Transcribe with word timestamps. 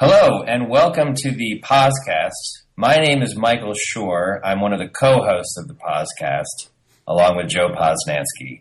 Hello, 0.00 0.44
and 0.44 0.70
welcome 0.70 1.12
to 1.12 1.32
the 1.32 1.60
podcast. 1.60 2.62
My 2.76 2.98
name 2.98 3.20
is 3.20 3.34
Michael 3.34 3.72
Schur. 3.74 4.38
I'm 4.44 4.60
one 4.60 4.72
of 4.72 4.78
the 4.78 4.86
co-hosts 4.86 5.58
of 5.58 5.66
the 5.66 5.74
podcast, 5.74 6.68
along 7.08 7.36
with 7.36 7.48
Joe 7.48 7.70
Posnanski, 7.70 8.60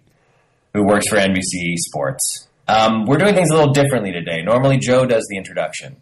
who 0.73 0.83
works 0.83 1.07
for 1.07 1.17
NBC 1.17 1.75
Sports. 1.75 2.47
Um, 2.67 3.05
we're 3.05 3.19
doing 3.19 3.35
things 3.35 3.51
a 3.51 3.53
little 3.53 3.71
differently 3.71 4.11
today. 4.11 4.41
Normally, 4.41 4.79
Joe 4.79 5.05
does 5.05 5.27
the 5.29 5.37
introduction, 5.37 5.97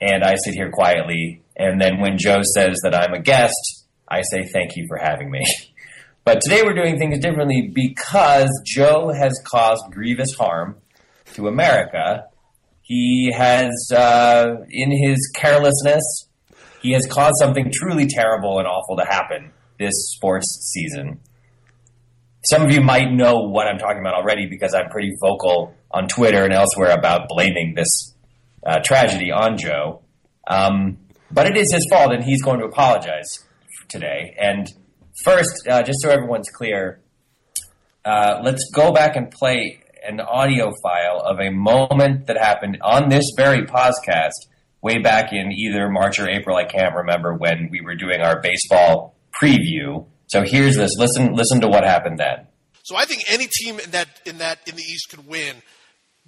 and 0.00 0.24
I 0.24 0.36
sit 0.36 0.54
here 0.54 0.70
quietly. 0.70 1.42
And 1.54 1.78
then 1.78 2.00
when 2.00 2.16
Joe 2.16 2.40
says 2.54 2.80
that 2.84 2.94
I'm 2.94 3.12
a 3.12 3.20
guest, 3.20 3.84
I 4.08 4.22
say 4.22 4.48
thank 4.50 4.76
you 4.76 4.86
for 4.88 4.96
having 4.96 5.30
me. 5.30 5.44
But 6.24 6.42
today 6.42 6.60
we're 6.62 6.74
doing 6.74 6.98
things 6.98 7.20
differently 7.20 7.70
because 7.74 8.50
Joe 8.66 9.10
has 9.12 9.32
caused 9.46 9.84
grievous 9.90 10.34
harm 10.34 10.76
to 11.32 11.48
America 11.48 12.24
he 12.88 13.30
has, 13.36 13.92
uh, 13.94 14.64
in 14.70 14.90
his 14.90 15.30
carelessness, 15.36 16.26
he 16.80 16.92
has 16.92 17.06
caused 17.06 17.34
something 17.38 17.70
truly 17.70 18.06
terrible 18.06 18.58
and 18.58 18.66
awful 18.66 18.96
to 18.96 19.04
happen 19.04 19.52
this 19.78 19.92
sports 20.14 20.70
season. 20.72 21.20
Some 22.46 22.62
of 22.62 22.70
you 22.70 22.80
might 22.80 23.12
know 23.12 23.40
what 23.40 23.66
I'm 23.66 23.76
talking 23.76 24.00
about 24.00 24.14
already 24.14 24.46
because 24.46 24.72
I'm 24.72 24.88
pretty 24.88 25.12
vocal 25.20 25.74
on 25.90 26.08
Twitter 26.08 26.44
and 26.44 26.52
elsewhere 26.54 26.92
about 26.92 27.28
blaming 27.28 27.74
this 27.74 28.14
uh, 28.64 28.78
tragedy 28.82 29.30
on 29.30 29.58
Joe. 29.58 30.00
Um, 30.46 30.96
but 31.30 31.46
it 31.46 31.58
is 31.58 31.70
his 31.70 31.86
fault, 31.90 32.14
and 32.14 32.24
he's 32.24 32.40
going 32.40 32.60
to 32.60 32.64
apologize 32.64 33.44
today. 33.90 34.34
And 34.40 34.66
first, 35.24 35.68
uh, 35.68 35.82
just 35.82 36.00
so 36.00 36.08
everyone's 36.08 36.48
clear, 36.48 37.02
uh, 38.06 38.40
let's 38.42 38.70
go 38.74 38.94
back 38.94 39.14
and 39.14 39.30
play 39.30 39.82
an 40.06 40.20
audio 40.20 40.72
file 40.82 41.20
of 41.20 41.40
a 41.40 41.50
moment 41.50 42.26
that 42.26 42.36
happened 42.36 42.78
on 42.82 43.08
this 43.08 43.24
very 43.36 43.62
podcast 43.62 44.32
way 44.80 44.98
back 44.98 45.32
in 45.32 45.52
either 45.52 45.88
March 45.88 46.18
or 46.18 46.28
April. 46.28 46.56
I 46.56 46.64
can't 46.64 46.94
remember 46.94 47.34
when 47.34 47.68
we 47.70 47.80
were 47.80 47.94
doing 47.94 48.20
our 48.20 48.40
baseball 48.40 49.16
preview. 49.42 50.06
So 50.28 50.42
here's 50.42 50.76
this. 50.76 50.92
Listen, 50.98 51.32
listen 51.32 51.60
to 51.60 51.68
what 51.68 51.84
happened 51.84 52.18
then. 52.18 52.46
So 52.82 52.96
I 52.96 53.04
think 53.04 53.24
any 53.28 53.46
team 53.46 53.78
in 53.78 53.90
that 53.90 54.08
in 54.24 54.38
that 54.38 54.60
in 54.66 54.76
the 54.76 54.82
East 54.82 55.10
could 55.10 55.26
win, 55.26 55.56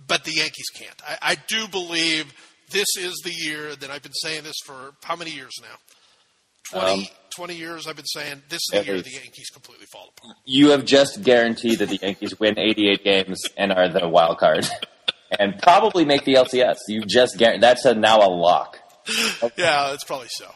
but 0.06 0.24
the 0.24 0.32
Yankees 0.32 0.68
can't. 0.74 1.00
I, 1.06 1.18
I 1.22 1.36
do 1.46 1.68
believe 1.68 2.32
this 2.70 2.88
is 2.98 3.20
the 3.24 3.32
year 3.32 3.74
that 3.76 3.90
I've 3.90 4.02
been 4.02 4.12
saying 4.12 4.44
this 4.44 4.56
for 4.64 4.92
how 5.02 5.16
many 5.16 5.30
years 5.30 5.52
now? 5.62 6.80
20, 6.80 6.92
um, 6.92 7.06
20 7.40 7.56
years 7.56 7.86
I've 7.86 7.96
been 7.96 8.04
saying 8.04 8.42
this 8.50 8.60
is 8.70 8.80
the 8.80 8.84
year 8.84 9.00
the 9.00 9.12
Yankees 9.12 9.48
completely 9.48 9.86
fall 9.90 10.12
apart. 10.14 10.36
You 10.44 10.72
have 10.72 10.84
just 10.84 11.22
guaranteed 11.22 11.78
that 11.78 11.88
the 11.88 11.96
Yankees 11.96 12.38
win 12.38 12.58
88 12.58 13.02
games 13.02 13.40
and 13.56 13.72
are 13.72 13.88
the 13.88 14.06
wild 14.06 14.36
card 14.36 14.68
and 15.40 15.54
probably 15.62 16.04
make 16.04 16.26
the 16.26 16.34
LCS. 16.34 16.76
You 16.88 17.00
just 17.06 17.38
guarantee 17.38 17.62
that's 17.62 17.86
a, 17.86 17.94
now 17.94 18.18
a 18.18 18.28
lock. 18.28 18.76
yeah, 19.56 19.94
it's 19.94 20.04
probably 20.04 20.28
so. 20.28 20.50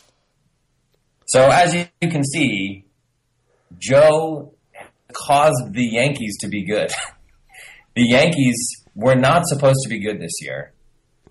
So 1.25 1.49
as 1.49 1.75
you 1.75 1.87
can 2.03 2.23
see, 2.23 2.85
Joe 3.79 4.55
caused 5.15 5.73
the 5.73 5.87
Yankees 5.87 6.37
to 6.41 6.49
be 6.49 6.67
good. 6.67 6.93
the 7.97 8.07
Yankees 8.07 8.85
were 8.95 9.15
not 9.15 9.47
supposed 9.47 9.79
to 9.85 9.89
be 9.89 10.01
good 10.01 10.21
this 10.21 10.43
year 10.43 10.74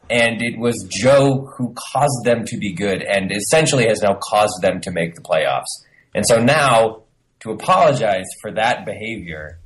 and 0.09 0.41
it 0.41 0.57
was 0.59 0.85
Joe 0.89 1.49
who 1.57 1.73
caused 1.93 2.23
them 2.23 2.45
to 2.45 2.57
be 2.57 2.73
good 2.73 3.01
and 3.01 3.31
essentially 3.31 3.87
has 3.87 4.01
now 4.01 4.17
caused 4.21 4.61
them 4.61 4.81
to 4.81 4.91
make 4.91 5.15
the 5.15 5.21
playoffs. 5.21 5.85
And 6.13 6.25
so 6.25 6.39
now 6.39 7.03
to 7.41 7.51
apologize 7.51 8.25
for 8.41 8.51
that 8.53 8.85
behavior 8.85 9.59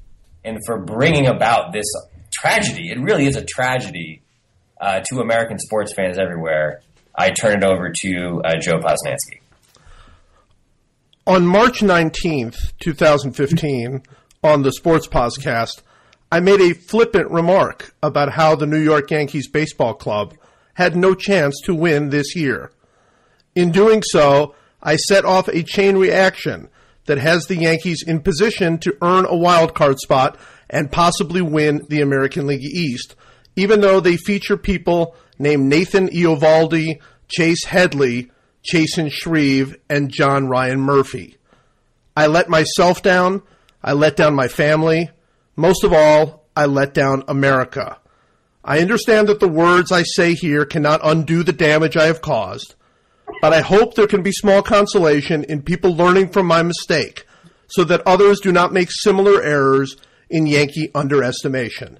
and 0.44 0.60
for 0.66 0.80
bringing 0.80 1.28
about 1.28 1.74
this 1.74 1.86
tragedy, 2.32 2.90
it 2.90 3.00
really 3.00 3.26
is 3.26 3.36
a 3.36 3.44
tragedy 3.44 4.22
uh, 4.80 5.02
to 5.10 5.20
American 5.20 5.60
sports 5.60 5.94
fans 5.94 6.18
everywhere. 6.18 6.82
I 7.16 7.32
turn 7.32 7.64
it 7.64 7.64
over 7.64 7.92
to 7.92 8.42
uh, 8.46 8.56
Joe 8.60 8.80
Posnanski. 8.80 9.42
On 11.26 11.46
March 11.46 11.82
19th, 11.82 12.74
2015, 12.80 14.04
on 14.44 14.62
the 14.62 14.72
Sports 14.72 15.08
Podcast, 15.08 15.82
I 16.32 16.40
made 16.42 16.60
a 16.60 16.74
flippant 16.74 17.32
remark 17.32 17.94
about 18.04 18.34
how 18.34 18.56
the 18.56 18.66
New 18.66 18.80
York 18.80 19.12
Yankees 19.12 19.48
baseball 19.48 19.94
club 19.94 20.36
had 20.74 20.96
no 20.96 21.16
chance 21.16 21.56
to 21.64 21.74
win 21.74 22.10
this 22.10 22.36
year. 22.36 22.72
In 23.56 23.72
doing 23.72 24.04
so, 24.04 24.54
I 24.84 24.98
set 24.98 25.26
off 25.26 25.48
a 25.48 25.64
chain 25.64 25.98
reaction 25.98 26.70
that 27.06 27.18
has 27.18 27.46
the 27.46 27.56
Yankees 27.56 28.04
in 28.06 28.20
position 28.20 28.78
to 28.80 28.98
earn 29.02 29.26
a 29.26 29.36
wild 29.36 29.74
card 29.74 30.00
spot 30.00 30.38
and 30.70 30.92
possibly 30.92 31.42
win 31.42 31.86
the 31.90 32.02
American 32.02 32.46
League 32.46 32.64
East, 32.64 33.16
even 33.56 33.82
though 33.82 34.00
they 34.00 34.18
feature 34.18 34.58
people 34.58 35.16
named 35.40 35.66
Nathan 35.66 36.10
Eovaldi, 36.10 37.00
Chase 37.30 37.64
Headley, 37.66 38.32
Chasen 38.70 39.10
Shreve, 39.10 39.78
and 39.90 40.12
John 40.12 40.48
Ryan 40.48 40.82
Murphy. 40.82 41.38
I 42.16 42.28
let 42.28 42.50
myself 42.50 43.02
down. 43.02 43.44
I 43.82 43.94
let 43.94 44.18
down 44.18 44.36
my 44.36 44.50
family. 44.50 45.10
Most 45.58 45.84
of 45.84 45.92
all, 45.92 46.46
I 46.56 46.68
let 46.68 46.94
down 46.94 47.24
America. 47.28 47.98
I 48.64 48.80
understand 48.80 49.28
that 49.28 49.40
the 49.40 49.48
words 49.48 49.92
I 49.92 50.04
say 50.04 50.36
here 50.36 50.66
cannot 50.66 51.02
undo 51.04 51.42
the 51.42 51.52
damage 51.52 51.98
I 51.98 52.06
have 52.06 52.22
caused, 52.22 52.76
but 53.42 53.54
I 53.54 53.62
hope 53.62 53.96
there 53.96 54.08
can 54.08 54.22
be 54.22 54.32
small 54.32 54.62
consolation 54.62 55.44
in 55.44 55.64
people 55.64 55.96
learning 55.96 56.30
from 56.30 56.46
my 56.46 56.62
mistake 56.62 57.26
so 57.68 57.84
that 57.86 58.06
others 58.06 58.40
do 58.40 58.52
not 58.52 58.72
make 58.72 58.90
similar 58.92 59.42
errors 59.42 59.98
in 60.30 60.46
Yankee 60.46 60.92
underestimation. 60.94 62.00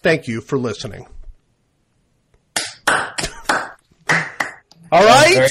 Thank 0.00 0.28
you 0.28 0.40
for 0.40 0.56
listening. 0.56 1.06
All 4.92 5.04
right? 5.04 5.48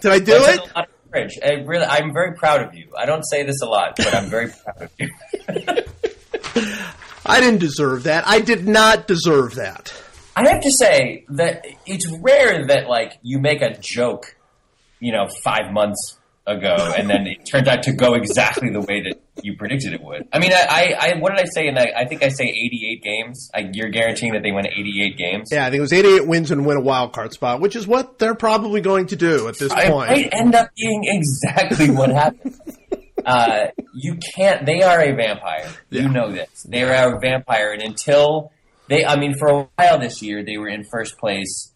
Did 0.00 0.12
I 0.12 0.18
do 0.18 0.32
it? 0.34 0.60
I 0.74 1.52
really, 1.64 1.84
I'm 1.84 2.12
very 2.12 2.34
proud 2.34 2.62
of 2.62 2.74
you. 2.74 2.92
I 2.96 3.06
don't 3.06 3.24
say 3.24 3.42
this 3.42 3.62
a 3.62 3.66
lot, 3.66 3.96
but 3.96 4.14
I'm 4.14 4.26
very 4.26 4.48
proud 4.64 4.82
of 4.82 4.90
you. 4.98 5.08
I 7.26 7.40
didn't 7.40 7.60
deserve 7.60 8.04
that. 8.04 8.26
I 8.26 8.40
did 8.40 8.66
not 8.66 9.06
deserve 9.06 9.56
that. 9.56 9.92
I 10.36 10.48
have 10.48 10.62
to 10.62 10.70
say 10.70 11.24
that 11.30 11.66
it's 11.86 12.06
rare 12.20 12.66
that 12.68 12.88
like 12.88 13.18
you 13.22 13.38
make 13.38 13.62
a 13.62 13.76
joke, 13.78 14.36
you 15.00 15.12
know, 15.12 15.28
five 15.44 15.72
months 15.72 16.18
ago, 16.46 16.92
and 16.96 17.08
then 17.08 17.26
it 17.26 17.44
turns 17.44 17.68
out 17.68 17.82
to 17.84 17.92
go 17.92 18.14
exactly 18.14 18.70
the 18.70 18.80
way 18.80 19.02
that 19.02 19.20
you 19.42 19.56
predicted 19.56 19.92
it 19.92 20.02
would. 20.02 20.28
I 20.32 20.38
mean, 20.38 20.52
I, 20.52 20.94
I, 20.98 21.18
what 21.18 21.30
did 21.30 21.40
I 21.40 21.48
say? 21.52 21.68
And 21.68 21.76
that, 21.76 21.96
I 21.96 22.04
think 22.06 22.22
I 22.22 22.28
say 22.28 22.44
88 22.44 23.02
games. 23.02 23.50
I, 23.54 23.70
you're 23.72 23.88
guaranteeing 23.88 24.32
that 24.32 24.42
they 24.42 24.52
win 24.52 24.66
88 24.66 25.16
games. 25.16 25.48
Yeah, 25.52 25.66
I 25.66 25.70
think 25.70 25.78
it 25.78 25.82
was 25.82 25.92
88 25.92 26.26
wins 26.26 26.50
and 26.50 26.66
win 26.66 26.76
a 26.76 26.80
wild 26.80 27.12
card 27.12 27.32
spot, 27.32 27.60
which 27.60 27.76
is 27.76 27.86
what 27.86 28.18
they're 28.18 28.34
probably 28.34 28.80
going 28.80 29.06
to 29.06 29.16
do 29.16 29.48
at 29.48 29.58
this 29.58 29.72
I 29.72 29.90
point. 29.90 30.10
Might 30.10 30.28
end 30.32 30.54
up 30.54 30.68
being 30.76 31.04
exactly 31.06 31.90
what 31.90 32.10
happened. 32.10 32.58
uh, 33.30 33.70
you 33.94 34.18
can't. 34.34 34.66
They 34.66 34.82
are 34.82 35.00
a 35.00 35.14
vampire. 35.14 35.70
Yeah. 35.90 36.02
You 36.02 36.08
know 36.08 36.32
this. 36.32 36.66
They 36.68 36.82
are 36.82 37.16
a 37.16 37.20
vampire, 37.20 37.72
and 37.72 37.82
until 37.82 38.52
they, 38.88 39.04
I 39.04 39.16
mean, 39.16 39.34
for 39.38 39.48
a 39.48 39.68
while 39.76 39.98
this 39.98 40.20
year, 40.20 40.44
they 40.44 40.58
were 40.58 40.68
in 40.68 40.84
first 40.90 41.18
place. 41.18 41.72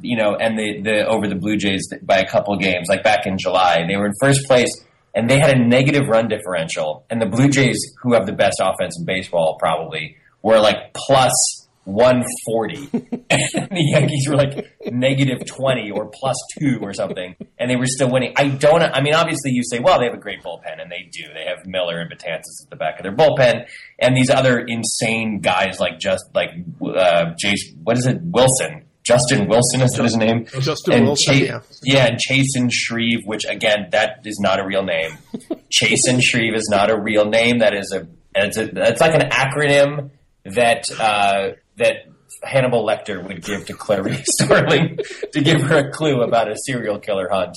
You 0.00 0.16
know, 0.16 0.36
and 0.36 0.58
the 0.58 0.82
the 0.82 1.06
over 1.06 1.28
the 1.28 1.36
Blue 1.36 1.56
Jays 1.56 1.88
by 2.02 2.18
a 2.18 2.26
couple 2.26 2.56
games, 2.58 2.88
like 2.88 3.02
back 3.02 3.26
in 3.26 3.38
July, 3.38 3.84
they 3.88 3.96
were 3.96 4.06
in 4.06 4.12
first 4.20 4.46
place, 4.46 4.70
and 5.14 5.30
they 5.30 5.38
had 5.38 5.56
a 5.56 5.58
negative 5.58 6.08
run 6.08 6.28
differential. 6.28 7.06
And 7.08 7.22
the 7.22 7.26
Blue 7.26 7.48
Jays, 7.48 7.78
who 8.02 8.12
have 8.12 8.26
the 8.26 8.34
best 8.34 8.60
offense 8.60 8.98
in 8.98 9.06
baseball, 9.06 9.56
probably 9.58 10.16
were 10.42 10.58
like 10.58 10.92
plus 10.92 11.65
140. 11.86 12.88
and 13.30 13.70
the 13.70 13.90
Yankees 13.92 14.28
were 14.28 14.36
like 14.36 14.76
negative 14.86 15.46
20 15.46 15.90
or 15.92 16.10
plus 16.12 16.36
2 16.58 16.80
or 16.82 16.92
something, 16.92 17.36
and 17.58 17.70
they 17.70 17.76
were 17.76 17.86
still 17.86 18.10
winning. 18.10 18.34
I 18.36 18.48
don't, 18.48 18.82
I 18.82 19.00
mean, 19.00 19.14
obviously 19.14 19.52
you 19.52 19.62
say, 19.64 19.78
well, 19.78 19.98
they 19.98 20.06
have 20.06 20.14
a 20.14 20.18
great 20.18 20.42
bullpen, 20.42 20.80
and 20.80 20.90
they 20.90 21.08
do. 21.12 21.32
They 21.32 21.44
have 21.44 21.66
Miller 21.66 22.00
and 22.00 22.10
Betances 22.10 22.64
at 22.64 22.70
the 22.70 22.76
back 22.76 22.98
of 22.98 23.04
their 23.04 23.14
bullpen, 23.14 23.66
and 23.98 24.16
these 24.16 24.30
other 24.30 24.58
insane 24.58 25.40
guys 25.40 25.78
like 25.80 25.98
just, 25.98 26.24
like, 26.34 26.50
uh, 26.82 27.34
Jace, 27.42 27.76
what 27.82 27.96
is 27.96 28.06
it, 28.06 28.20
Wilson. 28.22 28.82
Justin 29.04 29.46
Wilson 29.46 29.82
is 29.82 29.94
his 29.96 30.16
name. 30.16 30.46
Justin 30.58 30.94
and 30.94 31.04
Wilson, 31.06 31.34
Ch- 31.36 31.40
yeah. 31.42 31.60
Yeah, 31.84 32.06
and 32.06 32.18
Chasen 32.18 32.68
Shreve, 32.72 33.20
which 33.24 33.44
again, 33.44 33.86
that 33.92 34.22
is 34.24 34.40
not 34.40 34.58
a 34.58 34.66
real 34.66 34.82
name. 34.82 35.12
Chasen 35.72 36.20
Shreve 36.20 36.54
is 36.56 36.68
not 36.68 36.90
a 36.90 37.00
real 37.00 37.24
name. 37.24 37.60
That 37.60 37.72
is 37.72 37.92
a, 37.92 38.08
it's, 38.34 38.56
a, 38.56 38.68
it's 38.88 39.00
like 39.00 39.14
an 39.14 39.30
acronym 39.30 40.10
that 40.44 40.90
uh, 40.98 41.50
that 41.76 42.06
Hannibal 42.42 42.84
Lecter 42.84 43.22
would 43.26 43.42
give 43.42 43.66
to 43.66 43.74
Clarice 43.74 44.24
Starling 44.40 44.98
to 45.32 45.40
give 45.40 45.62
her 45.62 45.88
a 45.88 45.90
clue 45.92 46.22
about 46.22 46.50
a 46.50 46.56
serial 46.66 46.98
killer 46.98 47.28
hunt. 47.30 47.56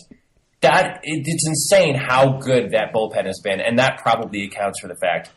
That 0.62 1.00
it's 1.04 1.48
insane 1.48 1.96
how 1.96 2.38
good 2.40 2.72
that 2.72 2.94
bullpen 2.94 3.26
has 3.26 3.40
been, 3.42 3.62
and 3.62 3.80
that 3.80 4.00
probably 4.00 4.44
accounts 4.44 4.80
for 4.82 4.88
the 4.88 4.96
fact 4.96 5.32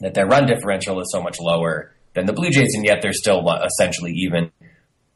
that 0.00 0.14
their 0.14 0.26
run 0.26 0.46
differential 0.46 1.00
is 1.00 1.10
so 1.10 1.22
much 1.22 1.38
lower 1.40 1.94
than 2.14 2.26
the 2.26 2.34
Blue 2.34 2.50
Jays, 2.50 2.74
and 2.74 2.84
yet 2.84 3.00
they're 3.00 3.14
still 3.14 3.48
essentially 3.50 4.12
even. 4.12 4.50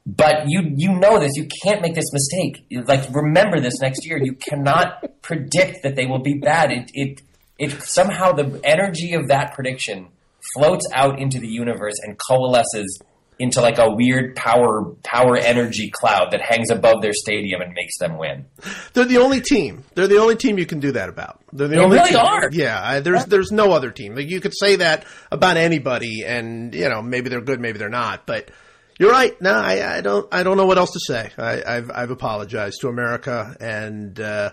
But 0.07 0.45
you 0.49 0.73
you 0.77 0.93
know 0.99 1.19
this. 1.19 1.33
You 1.35 1.49
can't 1.63 1.83
make 1.83 1.95
this 1.95 2.13
mistake. 2.13 2.65
Like 2.87 3.13
remember 3.15 3.61
this 3.61 3.81
next 3.81 4.07
year. 4.07 4.19
You 4.23 4.35
cannot 4.35 5.21
predict 5.21 5.83
that 5.83 5.97
they 5.97 6.07
will 6.07 6.23
be 6.23 6.35
bad. 6.35 6.71
It 6.71 6.91
it 6.95 7.23
it 7.59 7.83
somehow 7.83 8.33
the 8.33 8.61
energy 8.65 9.15
of 9.15 9.29
that 9.29 9.53
prediction 9.55 10.09
floats 10.55 10.87
out 10.93 11.19
into 11.21 11.39
the 11.39 11.49
universe 11.49 11.95
and 12.03 12.17
coalesces 12.29 13.01
into 13.39 13.61
like 13.61 13.77
a 13.79 13.91
weird 13.91 14.35
power 14.35 14.83
power 15.03 15.37
energy 15.37 15.91
cloud 15.93 16.31
that 16.31 16.41
hangs 16.41 16.71
above 16.71 17.03
their 17.03 17.13
stadium 17.13 17.61
and 17.61 17.75
makes 17.75 17.99
them 17.99 18.17
win. 18.17 18.47
They're 18.95 19.05
the 19.05 19.19
only 19.19 19.43
team. 19.43 19.85
They're 19.95 20.07
the 20.07 20.19
only 20.19 20.37
team 20.37 20.59
you 20.59 20.65
can 20.65 20.81
do 20.81 20.93
that 20.93 21.11
about. 21.11 21.43
They're 21.53 21.69
the 21.69 21.77
They 21.77 21.83
only 21.83 21.99
really 21.99 22.11
team. 22.13 22.19
are. 22.19 22.49
Yeah, 22.51 22.81
I, 22.83 23.01
there's 23.01 23.27
there's 23.27 23.53
no 23.53 23.73
other 23.73 23.91
team. 23.91 24.15
Like 24.15 24.31
you 24.31 24.41
could 24.41 24.55
say 24.57 24.77
that 24.77 25.05
about 25.31 25.59
anybody, 25.59 26.25
and 26.25 26.75
you 26.75 26.89
know 26.89 27.03
maybe 27.03 27.29
they're 27.29 27.43
good, 27.43 27.61
maybe 27.61 27.79
they're 27.79 27.91
not. 27.91 28.27
But 28.27 28.51
you're 28.99 29.11
right. 29.11 29.39
No, 29.43 29.53
I, 29.53 29.99
I 29.99 30.01
don't 30.01 30.27
I 30.33 30.43
don't 30.43 30.57
know 30.57 30.65
what 30.67 30.79
else 30.79 30.93
to 30.93 31.01
say. 31.01 31.31
I, 31.37 31.63
I've 31.77 31.91
I've 31.95 32.11
apologized 32.11 32.81
to 32.81 32.89
America, 32.89 33.55
and 33.61 34.19
uh, 34.19 34.53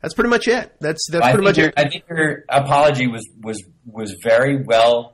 that's 0.00 0.14
pretty 0.14 0.30
much 0.30 0.46
it. 0.46 0.72
That's 0.80 1.08
that's 1.10 1.24
I 1.24 1.32
pretty 1.32 1.46
think, 1.46 1.56
much 1.56 1.58
your, 1.58 1.68
it. 1.70 1.74
I 1.76 1.88
think 1.88 2.04
your 2.08 2.44
apology 2.48 3.08
was 3.08 3.28
was 3.42 3.60
was 3.86 4.14
very 4.22 4.62
well 4.62 5.13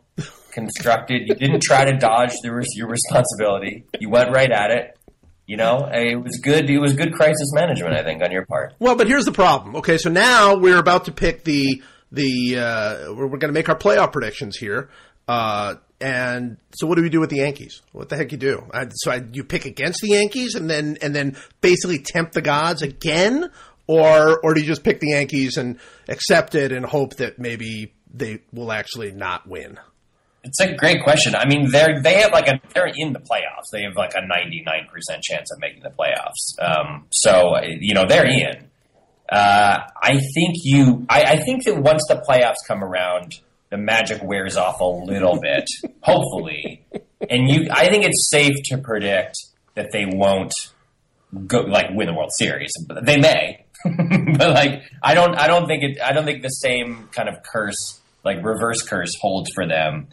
constructed. 0.51 1.29
You 1.29 1.35
didn't 1.35 1.63
try 1.63 1.85
to 1.85 1.97
dodge 1.97 2.33
the, 2.43 2.67
your 2.75 2.89
responsibility. 2.89 3.85
You 3.99 4.11
went 4.11 4.31
right 4.31 4.51
at 4.51 4.71
it. 4.71 4.97
You 5.47 5.57
know, 5.57 5.89
it 5.93 6.15
was 6.15 6.39
good. 6.41 6.71
It 6.71 6.79
was 6.79 6.93
good 6.93 7.13
crisis 7.13 7.53
management, 7.53 7.95
I 7.95 8.05
think, 8.05 8.23
on 8.23 8.31
your 8.31 8.47
part. 8.47 8.75
Well, 8.79 8.95
but 8.95 9.09
here's 9.09 9.25
the 9.25 9.33
problem. 9.33 9.75
Okay, 9.77 9.99
so 9.99 10.09
now 10.09 10.57
we're 10.57 10.79
about 10.79 11.07
to 11.07 11.13
pick 11.13 11.43
the 11.43 11.83
the 12.13 12.59
uh, 12.59 13.15
we're, 13.15 13.27
we're 13.27 13.39
going 13.39 13.53
to 13.53 13.53
make 13.53 13.69
our 13.69 13.77
playoff 13.77 14.13
predictions 14.13 14.57
here. 14.57 14.91
Uh, 15.27 15.75
and 16.01 16.57
so, 16.73 16.87
what 16.87 16.97
do 16.97 17.03
we 17.03 17.09
do 17.09 17.21
with 17.21 17.31
the 17.31 17.37
Yankees? 17.39 17.83
What 17.93 18.09
the 18.09 18.17
heck 18.17 18.33
you 18.33 18.39
do? 18.39 18.65
I, 18.73 18.89
so 18.91 19.11
I, 19.11 19.23
you 19.33 19.45
pick 19.45 19.65
against 19.65 20.01
the 20.01 20.11
Yankees, 20.11 20.55
and 20.55 20.71
then 20.71 20.99
and 21.03 21.15
then 21.15 21.37
basically 21.61 21.99
tempt 21.99 22.33
the 22.33 22.43
gods 22.43 22.83
again, 22.83 23.51
or 23.87 24.41
or 24.41 24.55
do 24.55 24.61
you 24.61 24.67
just 24.67 24.83
pick 24.83 25.01
the 25.01 25.11
Yankees 25.11 25.57
and 25.57 25.79
accept 26.09 26.55
it 26.55 26.73
and 26.73 26.87
hope 26.87 27.17
that 27.17 27.39
maybe 27.39 27.93
they 28.13 28.41
will 28.53 28.73
actually 28.73 29.13
not 29.13 29.47
win? 29.47 29.79
It's 30.43 30.61
a 30.61 30.75
great 30.75 31.03
question. 31.03 31.35
I 31.35 31.47
mean, 31.47 31.71
they're 31.71 32.01
they 32.01 32.21
have 32.21 32.33
like 32.33 32.49
a 32.49 32.61
they're 32.75 32.91
in 32.95 33.13
the 33.13 33.21
playoffs. 33.21 33.71
They 33.73 33.83
have 33.83 33.97
like 33.97 34.13
a 34.15 34.27
ninety 34.27 34.63
nine 34.65 34.87
percent 34.91 35.23
chance 35.23 35.51
of 35.53 35.59
making 35.61 35.83
the 35.83 35.91
playoffs. 35.91 36.59
Um, 36.59 37.07
so 37.11 37.55
you 37.63 37.95
know 37.95 38.07
they're 38.07 38.27
in. 38.27 38.71
Uh, 39.31 39.81
I 40.03 40.19
think 40.35 40.57
you. 40.65 41.07
I, 41.09 41.23
I 41.23 41.37
think 41.37 41.65
that 41.65 41.77
once 41.81 42.05
the 42.09 42.17
playoffs 42.29 42.67
come 42.67 42.83
around, 42.83 43.41
the 43.71 43.77
magic 43.77 44.23
wears 44.23 44.57
off 44.57 44.81
a 44.81 44.85
little 44.85 45.41
bit, 45.41 45.65
hopefully. 46.03 46.85
And 47.29 47.49
you, 47.49 47.69
I 47.71 47.89
think 47.89 48.05
it's 48.05 48.29
safe 48.31 48.57
to 48.67 48.79
predict 48.79 49.37
that 49.75 49.91
they 49.93 50.07
won't 50.07 50.55
go 51.47 51.61
like 51.61 51.91
win 51.91 52.07
the 52.09 52.15
World 52.15 52.33
Series. 52.33 52.73
But 52.89 53.05
They 53.05 53.19
may, 53.19 53.65
but 53.85 54.51
like 54.51 54.83
I 55.03 55.15
don't. 55.15 55.35
I 55.37 55.47
don't 55.47 55.67
think 55.67 55.83
it. 55.83 55.99
I 56.03 56.13
don't 56.13 56.25
think 56.25 56.43
the 56.43 56.49
same 56.49 57.09
kind 57.13 57.29
of 57.29 57.43
curse, 57.43 58.01
like 58.25 58.45
reverse 58.45 58.83
curse, 58.83 59.15
holds 59.21 59.51
for 59.55 59.67
them. 59.67 60.09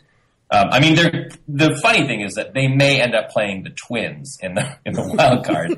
Um, 0.50 0.70
I 0.72 0.80
mean, 0.80 0.96
they're, 0.96 1.30
the 1.48 1.78
funny 1.82 2.08
thing 2.08 2.22
is 2.22 2.36
that 2.36 2.54
they 2.54 2.68
may 2.68 3.02
end 3.02 3.14
up 3.14 3.30
playing 3.30 3.64
the 3.64 3.70
Twins 3.72 4.38
in 4.42 4.54
the 4.54 4.78
in 4.86 4.94
the 4.94 5.04
wild 5.04 5.46
card. 5.46 5.72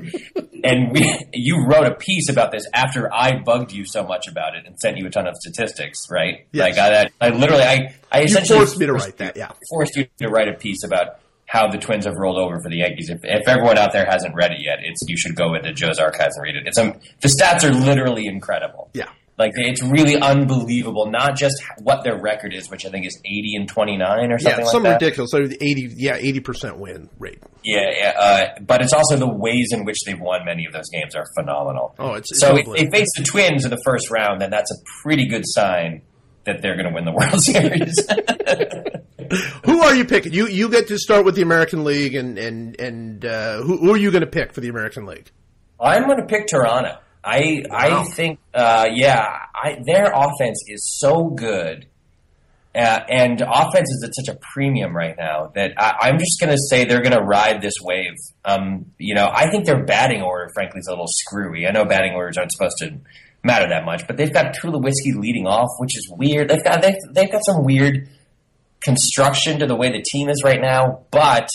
and 0.64 0.92
we, 0.92 1.26
you 1.32 1.66
wrote 1.66 1.86
a 1.86 1.94
piece 1.94 2.28
about 2.28 2.52
this 2.52 2.66
after 2.72 3.12
I 3.12 3.40
bugged 3.40 3.72
you 3.72 3.84
so 3.84 4.04
much 4.04 4.28
about 4.28 4.54
it 4.54 4.66
and 4.66 4.78
sent 4.78 4.96
you 4.96 5.06
a 5.06 5.10
ton 5.10 5.26
of 5.26 5.34
statistics, 5.36 6.06
right? 6.08 6.46
Yes. 6.52 6.76
Like 6.76 7.10
I, 7.20 7.26
I 7.26 7.30
literally, 7.30 7.64
I, 7.64 7.94
I 8.12 8.20
You 8.20 8.24
essentially 8.26 8.58
forced 8.60 8.78
me 8.78 8.86
to 8.86 8.92
write 8.92 9.16
that. 9.18 9.36
Yeah. 9.36 9.50
forced 9.70 9.96
you 9.96 10.06
to 10.18 10.28
write 10.28 10.48
a 10.48 10.54
piece 10.54 10.84
about 10.84 11.18
how 11.46 11.66
the 11.66 11.78
Twins 11.78 12.04
have 12.04 12.14
rolled 12.14 12.38
over 12.38 12.60
for 12.62 12.68
the 12.70 12.76
Yankees. 12.76 13.10
If, 13.10 13.24
if 13.24 13.48
everyone 13.48 13.76
out 13.76 13.92
there 13.92 14.06
hasn't 14.06 14.36
read 14.36 14.52
it 14.52 14.60
yet, 14.60 14.78
it's 14.84 15.00
you 15.08 15.16
should 15.16 15.34
go 15.34 15.54
into 15.54 15.72
Joe's 15.72 15.98
archives 15.98 16.36
and 16.36 16.44
read 16.44 16.54
it. 16.54 16.68
It's 16.68 16.78
um, 16.78 16.94
the 17.22 17.28
stats 17.28 17.68
are 17.68 17.72
literally 17.72 18.26
incredible. 18.26 18.88
Yeah. 18.94 19.08
Like 19.40 19.52
it's 19.56 19.82
really 19.82 20.16
unbelievable. 20.20 21.10
Not 21.10 21.34
just 21.34 21.62
what 21.82 22.04
their 22.04 22.20
record 22.20 22.52
is, 22.52 22.68
which 22.70 22.84
I 22.84 22.90
think 22.90 23.06
is 23.06 23.18
eighty 23.24 23.56
and 23.56 23.66
twenty 23.66 23.96
nine 23.96 24.30
or 24.32 24.38
something 24.38 24.38
like 24.38 24.42
that. 24.42 24.58
Yeah, 24.58 24.64
like 24.64 24.72
some 24.72 24.82
that. 24.82 25.00
ridiculous. 25.00 25.30
So 25.30 25.38
eighty, 25.38 25.94
yeah, 25.96 26.16
eighty 26.20 26.40
percent 26.40 26.76
win 26.76 27.08
rate. 27.18 27.42
Yeah, 27.64 27.88
yeah 27.90 28.12
uh, 28.18 28.60
but 28.60 28.82
it's 28.82 28.92
also 28.92 29.16
the 29.16 29.26
ways 29.26 29.70
in 29.72 29.86
which 29.86 30.04
they've 30.04 30.20
won 30.20 30.44
many 30.44 30.66
of 30.66 30.74
those 30.74 30.90
games 30.90 31.14
are 31.14 31.24
phenomenal. 31.38 31.94
Oh, 31.98 32.10
it's- 32.10 32.30
it's 32.32 32.40
so 32.40 32.54
if 32.54 32.66
they 32.66 32.90
face 32.90 33.08
the 33.16 33.24
Twins 33.24 33.64
in 33.64 33.70
the 33.70 33.80
first 33.82 34.10
round, 34.10 34.42
then 34.42 34.50
that's 34.50 34.70
a 34.70 34.76
pretty 35.02 35.26
good 35.26 35.44
sign 35.46 36.02
that 36.44 36.60
they're 36.60 36.74
going 36.76 36.88
to 36.88 36.94
win 36.94 37.06
the 37.06 37.12
World 37.18 37.40
Series. 37.40 37.98
Who 39.64 39.80
are 39.82 39.94
you 39.94 40.04
picking? 40.04 40.32
You 40.34 40.48
you 40.48 40.68
get 40.68 40.88
to 40.88 40.98
start 40.98 41.24
with 41.24 41.34
the 41.34 41.42
American 41.42 41.84
League, 41.84 42.14
and 42.14 42.36
and 42.36 42.78
and 42.78 43.24
uh, 43.24 43.62
who, 43.62 43.78
who 43.78 43.92
are 43.94 43.96
you 43.96 44.10
going 44.10 44.22
to 44.22 44.26
pick 44.26 44.52
for 44.52 44.60
the 44.60 44.68
American 44.68 45.06
League? 45.06 45.30
I'm 45.80 46.04
going 46.04 46.18
to 46.18 46.26
pick 46.26 46.46
Toronto. 46.48 46.98
I 47.22 47.62
Wow. 47.68 48.02
I 48.02 48.04
think 48.04 48.38
uh, 48.54 48.88
yeah, 48.92 49.26
I, 49.54 49.78
their 49.84 50.12
offense 50.14 50.64
is 50.68 50.98
so 50.98 51.28
good, 51.28 51.86
uh, 52.74 53.00
and 53.08 53.40
offense 53.40 53.90
is 53.90 54.04
at 54.06 54.14
such 54.14 54.34
a 54.34 54.38
premium 54.52 54.96
right 54.96 55.14
now 55.18 55.52
that 55.54 55.72
I, 55.76 56.08
I'm 56.08 56.18
just 56.18 56.40
going 56.40 56.50
to 56.50 56.58
say 56.70 56.84
they're 56.84 57.02
going 57.02 57.16
to 57.16 57.22
ride 57.22 57.60
this 57.60 57.74
wave. 57.82 58.14
Um, 58.44 58.92
you 58.98 59.14
know, 59.14 59.30
I 59.32 59.50
think 59.50 59.66
their 59.66 59.84
batting 59.84 60.22
order, 60.22 60.50
frankly, 60.54 60.80
is 60.80 60.86
a 60.86 60.90
little 60.90 61.08
screwy. 61.08 61.66
I 61.66 61.72
know 61.72 61.84
batting 61.84 62.14
orders 62.14 62.38
aren't 62.38 62.52
supposed 62.52 62.78
to 62.78 62.98
matter 63.42 63.68
that 63.68 63.84
much, 63.84 64.06
but 64.06 64.16
they've 64.16 64.32
got 64.32 64.54
Tulowitzki 64.54 65.14
leading 65.16 65.46
off, 65.46 65.68
which 65.78 65.96
is 65.96 66.10
weird. 66.16 66.48
They've 66.48 66.64
got 66.64 66.82
they've, 66.82 66.96
they've 67.12 67.30
got 67.30 67.44
some 67.44 67.64
weird 67.64 68.08
construction 68.80 69.58
to 69.58 69.66
the 69.66 69.76
way 69.76 69.92
the 69.92 70.02
team 70.02 70.28
is 70.28 70.42
right 70.42 70.60
now, 70.60 71.02
but 71.10 71.48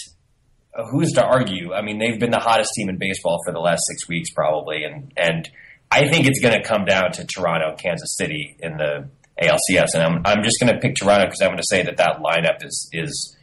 who's 0.92 1.12
to 1.13 1.24
argue? 1.24 1.74
I 1.74 1.81
mean, 1.81 2.00
they've 2.00 2.19
been 2.19 2.31
the 2.31 2.39
hottest 2.39 2.72
team 2.75 2.89
in 2.89 2.98
baseball 2.98 3.39
for 3.45 3.54
the 3.54 3.60
last 3.60 3.81
six 3.88 4.07
weeks, 4.07 4.30
probably, 4.31 4.83
and 4.83 5.12
and 5.18 5.50
I 5.92 6.07
think 6.10 6.27
it's 6.27 6.39
going 6.42 6.60
to 6.62 6.68
come 6.68 6.86
down 6.86 7.12
to 7.13 7.25
Toronto, 7.25 7.69
and 7.72 7.77
Kansas 7.80 8.16
City 8.18 8.56
in 8.60 8.77
the 8.77 9.07
ALCS, 9.42 9.88
and 9.94 10.04
I'm 10.04 10.22
I'm 10.25 10.44
just 10.44 10.60
going 10.60 10.74
to 10.74 10.80
pick 10.80 10.95
Toronto 10.95 11.25
because 11.25 11.42
I'm 11.42 11.50
going 11.50 11.57
to 11.60 11.68
say 11.68 11.83
that 11.83 11.98
that 11.98 12.18
lineup 12.19 12.66
is 12.66 12.89
is 12.94 13.38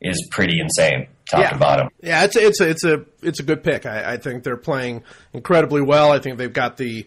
is 0.00 0.26
pretty 0.32 0.58
insane, 0.60 1.06
top 1.30 1.40
Yeah. 1.40 1.50
to 1.50 1.58
bottom. 1.58 1.88
Yeah, 2.02 2.24
it's 2.24 2.34
a, 2.36 2.44
it's 2.46 2.60
a, 2.60 2.68
it's 2.70 2.84
a 2.84 3.04
it's 3.22 3.40
a 3.40 3.42
good 3.44 3.62
pick. 3.62 3.86
I, 3.86 4.14
I 4.14 4.16
think 4.16 4.42
they're 4.42 4.56
playing 4.56 5.04
incredibly 5.32 5.80
well. 5.82 6.10
I 6.10 6.18
think 6.18 6.38
they've 6.38 6.52
got 6.52 6.76
the 6.76 7.06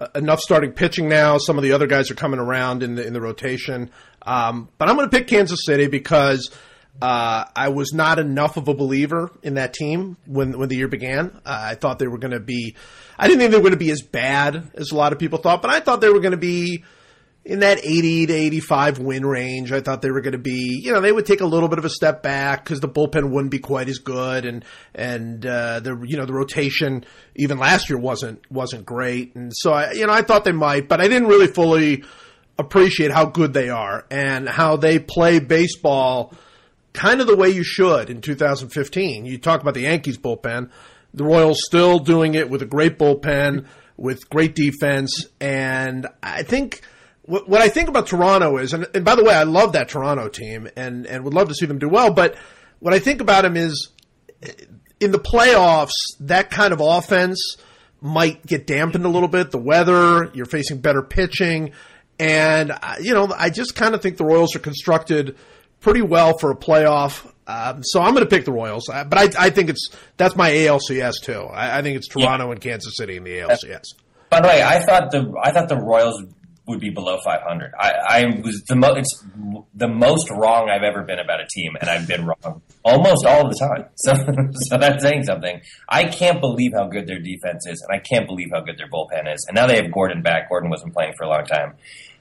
uh, 0.00 0.06
enough 0.14 0.40
starting 0.40 0.70
pitching 0.72 1.08
now. 1.08 1.38
Some 1.38 1.56
of 1.58 1.64
the 1.64 1.72
other 1.72 1.86
guys 1.88 2.10
are 2.10 2.14
coming 2.14 2.38
around 2.38 2.82
in 2.84 2.94
the 2.94 3.04
in 3.06 3.12
the 3.12 3.20
rotation. 3.20 3.90
Um, 4.22 4.68
but 4.78 4.88
I'm 4.88 4.96
going 4.96 5.08
to 5.08 5.16
pick 5.16 5.28
Kansas 5.28 5.60
City 5.64 5.86
because 5.86 6.50
uh, 7.00 7.44
I 7.54 7.68
was 7.68 7.92
not 7.92 8.18
enough 8.18 8.56
of 8.56 8.68
a 8.68 8.74
believer 8.74 9.30
in 9.42 9.54
that 9.54 9.74
team 9.74 10.16
when 10.26 10.58
when 10.58 10.68
the 10.68 10.76
year 10.76 10.88
began. 10.88 11.40
Uh, 11.44 11.58
I 11.70 11.74
thought 11.74 11.98
they 11.98 12.06
were 12.06 12.18
going 12.18 12.32
to 12.32 12.40
be. 12.40 12.74
I 13.18 13.26
didn't 13.26 13.40
think 13.40 13.50
they 13.50 13.56
were 13.58 13.62
going 13.62 13.72
to 13.72 13.78
be 13.78 13.90
as 13.90 14.02
bad 14.02 14.70
as 14.74 14.90
a 14.90 14.96
lot 14.96 15.12
of 15.12 15.18
people 15.18 15.38
thought, 15.38 15.62
but 15.62 15.70
I 15.70 15.80
thought 15.80 16.00
they 16.00 16.10
were 16.10 16.20
going 16.20 16.32
to 16.32 16.38
be 16.38 16.84
in 17.46 17.60
that 17.60 17.78
80 17.78 18.26
to 18.26 18.32
85 18.32 18.98
win 18.98 19.24
range. 19.24 19.70
I 19.72 19.80
thought 19.80 20.02
they 20.02 20.10
were 20.10 20.20
going 20.20 20.32
to 20.32 20.38
be, 20.38 20.80
you 20.82 20.92
know, 20.92 21.00
they 21.00 21.12
would 21.12 21.26
take 21.26 21.40
a 21.40 21.46
little 21.46 21.68
bit 21.68 21.78
of 21.78 21.84
a 21.84 21.90
step 21.90 22.22
back 22.22 22.64
because 22.64 22.80
the 22.80 22.88
bullpen 22.88 23.30
wouldn't 23.30 23.52
be 23.52 23.60
quite 23.60 23.88
as 23.88 23.98
good, 23.98 24.44
and 24.44 24.64
and 24.94 25.44
uh, 25.44 25.80
the 25.80 26.02
you 26.06 26.16
know 26.16 26.26
the 26.26 26.34
rotation 26.34 27.04
even 27.34 27.58
last 27.58 27.88
year 27.90 27.98
wasn't 27.98 28.40
wasn't 28.50 28.86
great, 28.86 29.34
and 29.34 29.52
so 29.54 29.72
I 29.72 29.92
you 29.92 30.06
know 30.06 30.12
I 30.12 30.22
thought 30.22 30.44
they 30.44 30.52
might, 30.52 30.88
but 30.88 31.00
I 31.00 31.08
didn't 31.08 31.28
really 31.28 31.46
fully 31.46 32.04
appreciate 32.58 33.10
how 33.10 33.26
good 33.26 33.52
they 33.52 33.68
are 33.68 34.06
and 34.10 34.48
how 34.48 34.76
they 34.76 34.98
play 34.98 35.38
baseball 35.38 36.32
kind 36.96 37.20
of 37.20 37.26
the 37.26 37.36
way 37.36 37.48
you 37.48 37.62
should 37.62 38.10
in 38.10 38.20
2015. 38.20 39.26
You 39.26 39.38
talk 39.38 39.60
about 39.60 39.74
the 39.74 39.82
Yankees 39.82 40.18
bullpen, 40.18 40.70
the 41.14 41.24
Royals 41.24 41.60
still 41.64 42.00
doing 42.00 42.34
it 42.34 42.50
with 42.50 42.62
a 42.62 42.66
great 42.66 42.98
bullpen, 42.98 43.66
with 43.96 44.28
great 44.28 44.54
defense, 44.54 45.26
and 45.40 46.06
I 46.22 46.42
think 46.42 46.80
what, 47.22 47.48
what 47.48 47.60
I 47.60 47.68
think 47.68 47.88
about 47.88 48.06
Toronto 48.06 48.56
is, 48.56 48.72
and, 48.72 48.86
and 48.94 49.04
by 49.04 49.14
the 49.14 49.24
way, 49.24 49.34
I 49.34 49.44
love 49.44 49.72
that 49.72 49.88
Toronto 49.88 50.28
team 50.28 50.68
and 50.76 51.06
and 51.06 51.24
would 51.24 51.34
love 51.34 51.48
to 51.48 51.54
see 51.54 51.66
them 51.66 51.78
do 51.78 51.88
well, 51.88 52.12
but 52.12 52.36
what 52.80 52.94
I 52.94 52.98
think 52.98 53.20
about 53.20 53.42
them 53.42 53.56
is 53.56 53.90
in 55.00 55.12
the 55.12 55.18
playoffs, 55.18 55.94
that 56.20 56.50
kind 56.50 56.72
of 56.72 56.80
offense 56.80 57.56
might 58.00 58.44
get 58.46 58.66
dampened 58.66 59.04
a 59.04 59.08
little 59.08 59.28
bit. 59.28 59.50
The 59.50 59.58
weather, 59.58 60.30
you're 60.34 60.46
facing 60.46 60.80
better 60.80 61.02
pitching, 61.02 61.72
and 62.18 62.70
uh, 62.70 62.96
you 63.00 63.14
know, 63.14 63.32
I 63.36 63.50
just 63.50 63.74
kind 63.74 63.94
of 63.94 64.02
think 64.02 64.16
the 64.16 64.24
Royals 64.24 64.54
are 64.56 64.60
constructed 64.60 65.36
pretty 65.86 66.02
well 66.02 66.36
for 66.36 66.50
a 66.50 66.56
playoff. 66.56 67.24
Um, 67.46 67.84
so 67.84 68.02
I'm 68.02 68.12
going 68.12 68.24
to 68.24 68.28
pick 68.28 68.44
the 68.44 68.50
Royals, 68.50 68.88
Uh, 68.88 69.04
but 69.04 69.18
I, 69.36 69.46
I 69.46 69.50
think 69.50 69.70
it's 69.70 69.88
that's 70.16 70.34
my 70.34 70.50
ALCS 70.50 71.22
too. 71.22 71.42
I, 71.42 71.78
I 71.78 71.82
think 71.82 71.96
it's 71.96 72.08
Toronto 72.08 72.50
and 72.50 72.60
Kansas 72.60 72.96
City 72.96 73.16
in 73.16 73.22
the 73.22 73.38
ALCS. 73.38 73.94
By 74.28 74.40
the 74.40 74.48
way, 74.48 74.62
I 74.64 74.84
thought 74.84 75.12
the 75.12 75.32
I 75.40 75.52
thought 75.52 75.68
the 75.68 75.76
Royals 75.76 76.24
would 76.66 76.80
be 76.80 76.90
below 76.90 77.18
500. 77.24 77.72
I, 77.78 77.92
I 78.08 78.24
was 78.42 78.64
the 78.66 78.74
most 78.74 78.98
it's 78.98 79.24
the 79.76 79.86
most 79.86 80.28
wrong 80.28 80.68
I've 80.68 80.82
ever 80.82 81.04
been 81.04 81.20
about 81.20 81.40
a 81.40 81.46
team, 81.48 81.76
and 81.80 81.88
I've 81.88 82.08
been 82.08 82.26
wrong 82.26 82.62
almost 82.84 83.24
all 83.24 83.48
the 83.48 83.54
time. 83.54 83.84
So, 83.98 84.14
so 84.68 84.78
that's 84.78 85.04
saying 85.04 85.22
something. 85.22 85.60
I 85.88 86.06
can't 86.06 86.40
believe 86.40 86.72
how 86.74 86.88
good 86.88 87.06
their 87.06 87.20
defense 87.20 87.64
is, 87.68 87.80
and 87.88 87.96
I 87.96 88.00
can't 88.00 88.26
believe 88.26 88.48
how 88.52 88.60
good 88.62 88.76
their 88.76 88.88
bullpen 88.88 89.32
is. 89.32 89.44
And 89.48 89.54
now 89.54 89.68
they 89.68 89.76
have 89.80 89.92
Gordon 89.92 90.22
back. 90.22 90.48
Gordon 90.48 90.68
wasn't 90.68 90.94
playing 90.94 91.12
for 91.16 91.22
a 91.22 91.28
long 91.28 91.44
time, 91.44 91.74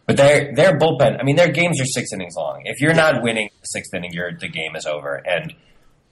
but 0.06 0.18
their 0.18 0.54
their 0.56 0.78
bullpen. 0.78 1.20
I 1.20 1.24
mean, 1.24 1.36
their 1.36 1.52
games 1.52 1.80
are 1.82 1.86
six 1.86 2.12
innings 2.14 2.36
long. 2.38 2.62
If 2.66 2.80
you're 2.82 2.94
not 2.94 3.24
winning 3.24 3.50
the 3.62 3.66
sixth 3.66 3.94
inning, 3.94 4.12
the 4.12 4.48
game 4.48 4.76
is 4.76 4.86
over. 4.86 5.16
And 5.16 5.54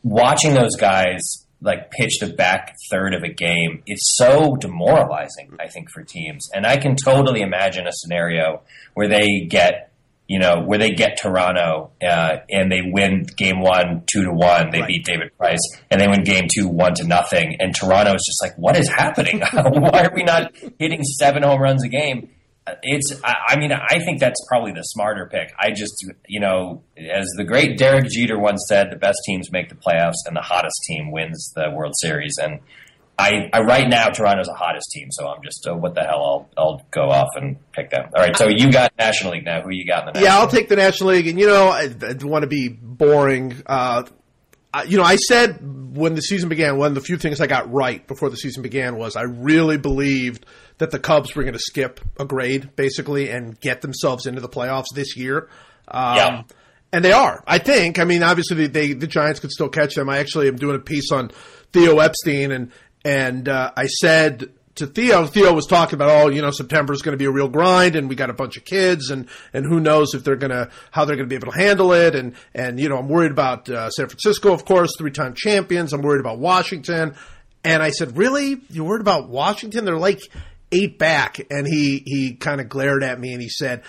watching 0.04 0.54
those 0.54 0.76
guys 0.76 1.20
like 1.62 1.92
pitch 1.92 2.20
the 2.20 2.28
back 2.34 2.76
third 2.92 3.14
of 3.14 3.24
a 3.24 3.30
game 3.30 3.84
is 3.88 4.16
so 4.18 4.56
demoralizing, 4.58 5.56
I 5.60 5.68
think, 5.68 5.90
for 5.92 6.04
teams. 6.04 6.50
And 6.54 6.66
I 6.66 6.76
can 6.78 6.96
totally 6.96 7.42
imagine 7.42 7.88
a 7.88 7.92
scenario 7.94 8.64
where 8.96 9.08
they 9.08 9.46
get 9.50 9.90
you 10.26 10.40
know, 10.40 10.62
where 10.62 10.80
they 10.80 10.92
get 10.92 11.20
Toronto 11.22 11.92
uh, 12.02 12.38
and 12.50 12.72
they 12.72 12.80
win 12.82 13.28
game 13.36 13.60
one 13.60 14.04
two 14.10 14.24
to 14.24 14.32
one. 14.32 14.72
They 14.72 14.80
Right. 14.80 14.88
beat 14.88 15.06
David 15.06 15.38
Price, 15.38 15.60
and 15.92 16.00
they 16.00 16.08
win 16.08 16.24
game 16.24 16.48
two 16.52 16.70
one 16.70 16.94
to 16.96 17.04
nothing. 17.06 17.58
And 17.60 17.76
Toronto 17.76 18.14
is 18.16 18.24
just 18.26 18.42
like, 18.42 18.58
what 18.58 18.78
is 18.78 18.88
happening? 18.88 19.42
Why 19.54 20.06
are 20.06 20.12
we 20.16 20.24
not 20.24 20.54
hitting 20.80 21.04
seven 21.04 21.44
home 21.44 21.62
runs 21.62 21.84
a 21.84 21.90
game? 21.90 22.30
It's, 22.82 23.14
I, 23.24 23.36
I 23.50 23.60
mean, 23.60 23.72
I 23.74 24.00
think 24.06 24.20
that's 24.20 24.40
probably 24.48 24.72
the 24.72 24.84
smarter 24.84 25.28
pick. 25.32 25.52
I 25.60 25.72
just, 25.72 26.06
you 26.28 26.40
know, 26.40 26.84
as 26.98 27.28
the 27.36 27.44
great 27.44 27.78
Derek 27.78 28.06
Jeter 28.10 28.40
once 28.40 28.66
said, 28.70 28.90
the 28.90 28.96
best 28.96 29.20
teams 29.26 29.52
make 29.52 29.70
the 29.70 29.76
playoffs, 29.76 30.26
and 30.26 30.36
the 30.36 30.42
hottest 30.42 30.82
team 30.88 31.12
wins 31.12 31.52
the 31.56 31.72
World 31.72 31.94
Series. 32.00 32.38
And 32.42 32.62
I, 33.18 33.50
I 33.54 33.62
right 33.62 33.88
now 33.88 34.10
Toronto's 34.10 34.48
the 34.48 34.54
hottest 34.54 34.92
team, 34.92 35.10
so 35.12 35.28
I'm 35.28 35.44
just 35.44 35.68
uh, 35.68 35.76
what 35.76 35.94
the 35.94 36.02
hell? 36.02 36.50
I'll 36.58 36.64
I'll 36.64 36.86
go 36.90 37.12
off 37.12 37.30
and 37.36 37.58
pick 37.72 37.92
them. 37.92 38.10
All 38.16 38.22
right, 38.22 38.36
so 38.36 38.48
you 38.48 38.72
got 38.72 38.92
National 38.98 39.34
League 39.34 39.46
now. 39.46 39.62
Who 39.62 39.72
you 39.72 39.86
got 39.86 40.08
in 40.08 40.14
the 40.14 40.20
National 40.20 40.26
Yeah, 40.26 40.40
I'll 40.40 40.48
take 40.48 40.68
the 40.68 40.76
National 40.76 41.12
League, 41.12 41.28
and 41.28 41.40
you 41.40 41.46
know, 41.46 41.68
I, 41.68 41.94
I 42.02 42.14
want 42.24 42.44
to 42.44 42.48
be 42.48 42.70
boring. 42.70 43.62
Uh, 43.66 44.04
you 44.88 44.98
know, 44.98 45.04
I 45.04 45.16
said 45.18 45.60
when 45.96 46.16
the 46.16 46.22
season 46.22 46.50
began, 46.50 46.78
one 46.78 46.88
of 46.88 46.96
the 46.96 47.02
few 47.02 47.18
things 47.18 47.40
I 47.40 47.48
got 47.48 47.72
right 47.72 48.06
before 48.08 48.30
the 48.30 48.38
season 48.38 48.64
began 48.64 48.98
was 48.98 49.16
I 49.16 49.24
really 49.24 49.78
believed 49.78 50.46
that 50.80 50.92
the 50.92 51.00
Cubs 51.00 51.36
were 51.36 51.44
going 51.44 51.54
to 51.54 51.60
skip 51.60 52.00
a 52.20 52.26
grade 52.26 52.76
basically 52.76 53.30
and 53.30 53.60
get 53.60 53.82
themselves 53.82 54.26
into 54.26 54.42
the 54.42 54.50
playoffs 54.50 54.88
this 54.94 55.16
year. 55.16 55.50
Um, 55.88 56.16
Yeah. 56.16 56.44
And 56.92 57.04
they 57.04 57.12
are, 57.12 57.44
I 57.48 57.58
think. 57.58 57.98
I 57.98 58.04
mean, 58.04 58.22
obviously, 58.22 58.68
they, 58.68 58.94
the 58.94 59.08
Giants 59.08 59.40
could 59.40 59.50
still 59.50 59.70
catch 59.70 59.96
them. 59.96 60.10
I 60.10 60.20
actually 60.20 60.48
am 60.48 60.58
doing 60.58 60.76
a 60.76 60.80
piece 60.80 61.12
on 61.12 61.32
Theo 61.72 61.98
Epstein, 61.98 62.52
and 62.52 62.72
and 63.04 63.50
uh, 63.50 63.72
I 63.76 63.88
said 63.88 64.52
to 64.76 64.88
Theo, 64.88 65.28
Theo 65.28 65.54
was 65.54 65.68
talking 65.68 65.96
about, 65.96 66.10
oh, 66.10 66.30
you 66.30 66.42
know, 66.42 66.52
September 66.52 66.94
is 66.94 67.02
going 67.02 67.14
to 67.14 67.18
be 67.18 67.26
a 67.26 67.32
real 67.32 67.48
grind, 67.48 67.96
and 67.96 68.10
we 68.10 68.16
got 68.16 68.30
a 68.30 68.34
bunch 68.34 68.58
of 68.58 68.66
kids, 68.66 69.10
and 69.10 69.28
and 69.54 69.66
who 69.66 69.80
knows 69.80 70.14
if 70.14 70.24
they're 70.24 70.36
gonna 70.36 70.70
how 70.92 71.06
they're 71.06 71.16
going 71.16 71.28
to 71.28 71.30
be 71.30 71.36
able 71.36 71.52
to 71.52 71.58
handle 71.58 71.94
it, 71.94 72.16
and 72.16 72.34
and 72.54 72.80
you 72.80 72.90
know, 72.90 72.98
I'm 72.98 73.08
worried 73.08 73.32
about 73.32 73.70
uh, 73.70 73.90
San 73.92 74.08
Francisco, 74.08 74.52
of 74.52 74.66
course, 74.66 74.96
three 74.98 75.12
time 75.12 75.34
champions. 75.36 75.94
I'm 75.94 76.02
worried 76.02 76.22
about 76.22 76.40
Washington, 76.40 77.16
and 77.64 77.84
I 77.84 77.92
said, 77.92 78.18
really, 78.18 78.62
you're 78.70 78.86
worried 78.86 79.02
about 79.02 79.30
Washington? 79.30 79.86
They're 79.86 79.98
like 79.98 80.22
eight 80.72 80.98
back, 80.98 81.40
and 81.52 81.68
he 81.68 82.04
he 82.06 82.34
kind 82.34 82.60
of 82.60 82.70
glared 82.70 83.04
at 83.04 83.20
me, 83.20 83.34
and 83.34 83.42
he 83.42 83.50
said. 83.50 83.84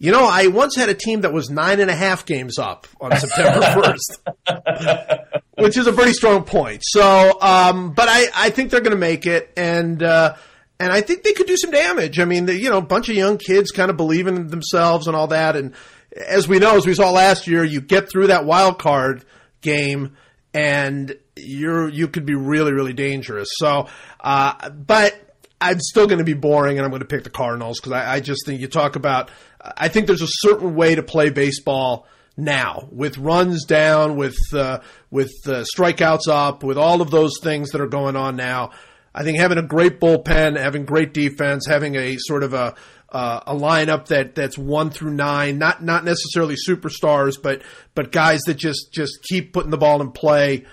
You 0.00 0.12
know, 0.12 0.26
I 0.28 0.46
once 0.46 0.76
had 0.76 0.88
a 0.88 0.94
team 0.94 1.22
that 1.22 1.32
was 1.32 1.50
nine 1.50 1.80
and 1.80 1.90
a 1.90 1.94
half 1.94 2.24
games 2.24 2.56
up 2.58 2.86
on 3.00 3.16
September 3.16 3.60
1st, 4.46 5.40
which 5.56 5.76
is 5.76 5.88
a 5.88 5.92
pretty 5.92 6.12
strong 6.12 6.44
point. 6.44 6.82
So, 6.84 7.36
um, 7.40 7.92
but 7.94 8.08
I, 8.08 8.26
I 8.34 8.50
think 8.50 8.70
they're 8.70 8.80
going 8.80 8.92
to 8.92 8.96
make 8.96 9.26
it, 9.26 9.52
and 9.56 10.00
uh, 10.00 10.36
and 10.78 10.92
I 10.92 11.00
think 11.00 11.24
they 11.24 11.32
could 11.32 11.48
do 11.48 11.56
some 11.56 11.72
damage. 11.72 12.20
I 12.20 12.26
mean, 12.26 12.46
the, 12.46 12.56
you 12.56 12.70
know, 12.70 12.78
a 12.78 12.82
bunch 12.82 13.08
of 13.08 13.16
young 13.16 13.38
kids 13.38 13.72
kind 13.72 13.90
of 13.90 13.96
believing 13.96 14.36
in 14.36 14.46
themselves 14.48 15.08
and 15.08 15.16
all 15.16 15.26
that. 15.28 15.56
And 15.56 15.74
as 16.16 16.46
we 16.46 16.60
know, 16.60 16.76
as 16.76 16.86
we 16.86 16.94
saw 16.94 17.10
last 17.10 17.48
year, 17.48 17.64
you 17.64 17.80
get 17.80 18.08
through 18.08 18.28
that 18.28 18.44
wild 18.44 18.78
card 18.78 19.24
game, 19.62 20.16
and 20.54 21.16
you're 21.34 21.88
you 21.88 22.06
could 22.06 22.24
be 22.24 22.36
really 22.36 22.72
really 22.72 22.92
dangerous. 22.92 23.48
So, 23.56 23.88
uh, 24.20 24.70
but 24.70 25.20
I'm 25.60 25.80
still 25.80 26.06
going 26.06 26.18
to 26.18 26.24
be 26.24 26.34
boring, 26.34 26.78
and 26.78 26.84
I'm 26.84 26.90
going 26.90 27.00
to 27.00 27.06
pick 27.06 27.24
the 27.24 27.30
Cardinals 27.30 27.80
because 27.80 27.92
I, 27.92 28.14
I 28.14 28.20
just 28.20 28.46
think 28.46 28.60
you 28.60 28.68
talk 28.68 28.94
about. 28.94 29.30
I 29.60 29.88
think 29.88 30.06
there's 30.06 30.22
a 30.22 30.28
certain 30.28 30.74
way 30.74 30.94
to 30.94 31.02
play 31.02 31.30
baseball 31.30 32.06
now, 32.36 32.88
with 32.92 33.18
runs 33.18 33.64
down, 33.64 34.16
with 34.16 34.38
uh, 34.54 34.80
with 35.10 35.32
uh, 35.46 35.64
strikeouts 35.74 36.28
up, 36.28 36.62
with 36.62 36.78
all 36.78 37.00
of 37.00 37.10
those 37.10 37.32
things 37.42 37.70
that 37.70 37.80
are 37.80 37.88
going 37.88 38.16
on 38.16 38.36
now. 38.36 38.70
I 39.14 39.24
think 39.24 39.38
having 39.38 39.58
a 39.58 39.62
great 39.62 39.98
bullpen, 39.98 40.56
having 40.56 40.84
great 40.84 41.12
defense, 41.12 41.66
having 41.66 41.96
a 41.96 42.16
sort 42.18 42.44
of 42.44 42.54
a 42.54 42.76
uh, 43.10 43.40
a 43.46 43.54
lineup 43.54 44.06
that 44.06 44.34
that's 44.34 44.58
one 44.58 44.90
through 44.90 45.14
nine, 45.14 45.58
not 45.58 45.82
not 45.82 46.04
necessarily 46.04 46.54
superstars, 46.68 47.40
but 47.42 47.62
but 47.94 48.12
guys 48.12 48.40
that 48.42 48.54
just 48.54 48.92
just 48.92 49.22
keep 49.22 49.52
putting 49.52 49.70
the 49.70 49.78
ball 49.78 50.00
in 50.00 50.12
play. 50.12 50.64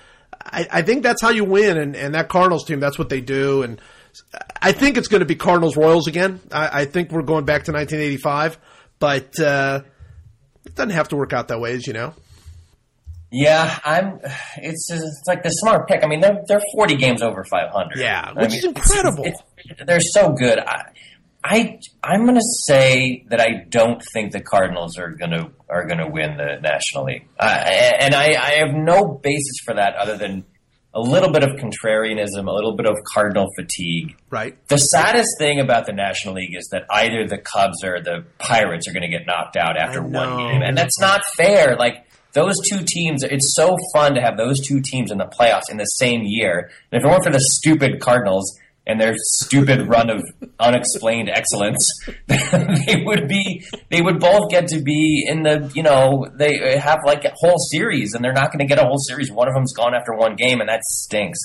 I, 0.43 0.67
I 0.71 0.81
think 0.83 1.01
that's 1.01 1.21
how 1.21 1.29
you 1.29 1.43
win, 1.43 1.77
and, 1.77 1.95
and 1.95 2.13
that 2.13 2.29
Cardinals 2.29 2.65
team, 2.65 2.79
that's 2.79 2.99
what 2.99 3.09
they 3.09 3.21
do. 3.21 3.63
And 3.63 3.81
I 4.61 4.73
think 4.73 4.97
it's 4.97 5.07
going 5.07 5.21
to 5.21 5.25
be 5.25 5.35
Cardinals 5.35 5.75
Royals 5.75 6.07
again. 6.07 6.39
I, 6.51 6.81
I 6.81 6.85
think 6.85 7.11
we're 7.11 7.23
going 7.23 7.45
back 7.45 7.63
to 7.63 7.71
1985, 7.71 8.59
but 8.99 9.39
uh, 9.39 9.81
it 10.65 10.75
doesn't 10.75 10.91
have 10.91 11.09
to 11.09 11.15
work 11.15 11.33
out 11.33 11.47
that 11.49 11.59
way, 11.59 11.73
as 11.73 11.85
you 11.87 11.93
know. 11.93 12.13
Yeah, 13.31 13.79
I'm. 13.83 14.19
It's 14.57 14.89
it's 14.91 15.23
like 15.27 15.43
the 15.43 15.49
smart 15.49 15.87
pick. 15.87 16.03
I 16.03 16.07
mean, 16.07 16.21
they're 16.21 16.39
they're 16.47 16.61
40 16.75 16.95
games 16.95 17.21
over 17.21 17.43
500. 17.43 17.97
Yeah, 17.97 18.31
I 18.35 18.41
which 18.41 18.51
mean, 18.51 18.59
is 18.59 18.65
incredible. 18.65 19.25
it's- 19.25 19.41
it's- 19.69 19.87
they're 19.87 19.99
so 19.99 20.31
good. 20.31 20.59
I, 20.59 20.83
I 21.43 21.79
I'm 22.03 22.23
going 22.25 22.35
to 22.35 22.47
say 22.67 23.25
that 23.29 23.41
I 23.41 23.65
don't 23.67 24.01
think 24.13 24.31
the 24.31 24.41
Cardinals 24.41 24.97
are 24.97 25.09
going 25.11 25.31
to 25.31 25.49
are 25.69 25.85
to 25.99 26.07
win 26.07 26.37
the 26.37 26.59
National 26.61 27.05
League, 27.05 27.27
uh, 27.39 27.43
and 27.45 28.13
I, 28.15 28.35
I 28.35 28.51
have 28.65 28.73
no 28.73 29.19
basis 29.21 29.57
for 29.65 29.73
that 29.75 29.95
other 29.95 30.17
than 30.17 30.45
a 30.95 31.01
little 31.01 31.29
bit 31.29 31.43
of 31.43 31.57
contrarianism, 31.57 32.47
a 32.47 32.51
little 32.51 32.75
bit 32.75 32.85
of 32.85 32.95
Cardinal 33.13 33.47
fatigue. 33.57 34.15
Right. 34.29 34.57
The 34.69 34.77
saddest 34.77 35.37
thing 35.37 35.59
about 35.59 35.85
the 35.85 35.91
National 35.91 36.35
League 36.35 36.55
is 36.55 36.69
that 36.71 36.85
either 36.89 37.27
the 37.27 37.37
Cubs 37.37 37.83
or 37.83 38.01
the 38.01 38.23
Pirates 38.39 38.87
are 38.87 38.93
going 38.93 39.03
to 39.03 39.09
get 39.09 39.27
knocked 39.27 39.57
out 39.57 39.77
after 39.77 40.01
one 40.01 40.37
game, 40.37 40.61
and 40.61 40.77
that's 40.77 40.99
not 40.99 41.25
fair. 41.35 41.75
Like 41.75 42.05
those 42.31 42.55
two 42.67 42.79
teams, 42.85 43.23
it's 43.23 43.53
so 43.55 43.77
fun 43.93 44.15
to 44.15 44.21
have 44.21 44.37
those 44.37 44.65
two 44.65 44.81
teams 44.81 45.11
in 45.11 45.17
the 45.17 45.25
playoffs 45.25 45.69
in 45.69 45.77
the 45.77 45.85
same 45.85 46.21
year. 46.23 46.71
And 46.91 47.01
if 47.01 47.05
it 47.05 47.09
weren't 47.09 47.25
for 47.25 47.31
the 47.31 47.41
stupid 47.41 47.99
Cardinals 47.99 48.57
and 48.87 48.99
their 49.01 49.13
stupid 49.17 49.87
run 49.87 50.09
of 50.09 50.23
unexplained 50.59 51.29
excellence, 51.29 51.89
they 52.27 53.03
would 53.05 53.27
be 53.27 53.63
they 53.89 54.01
would 54.01 54.19
both 54.19 54.49
get 54.51 54.67
to 54.67 54.81
be 54.81 55.25
in 55.27 55.43
the 55.43 55.71
you 55.73 55.83
know 55.83 56.27
they 56.37 56.77
have 56.77 56.99
like 57.05 57.25
a 57.25 57.33
whole 57.35 57.57
series, 57.71 58.13
and 58.13 58.23
they're 58.23 58.33
not 58.33 58.51
going 58.51 58.59
to 58.59 58.65
get 58.65 58.77
a 58.83 58.85
whole 58.87 58.99
series. 58.99 59.31
One 59.31 59.47
of 59.47 59.53
them's 59.55 59.73
gone 59.73 59.93
after 59.95 60.13
one 60.13 60.35
game, 60.35 60.59
and 60.59 60.69
that 60.69 60.83
stinks. 60.83 61.39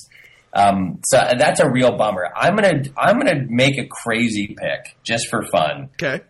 Um, 0.52 0.99
so 1.06 1.16
that's 1.38 1.61
a 1.61 1.70
real 1.70 1.97
bummer. 1.97 2.28
I'm 2.35 2.56
gonna 2.56 2.82
I'm 2.99 3.18
gonna 3.18 3.44
make 3.49 3.78
a 3.78 3.87
crazy 3.87 4.56
pick 4.59 4.97
just 5.04 5.28
for 5.28 5.44
fun 5.52 5.90
Okay. 6.02 6.23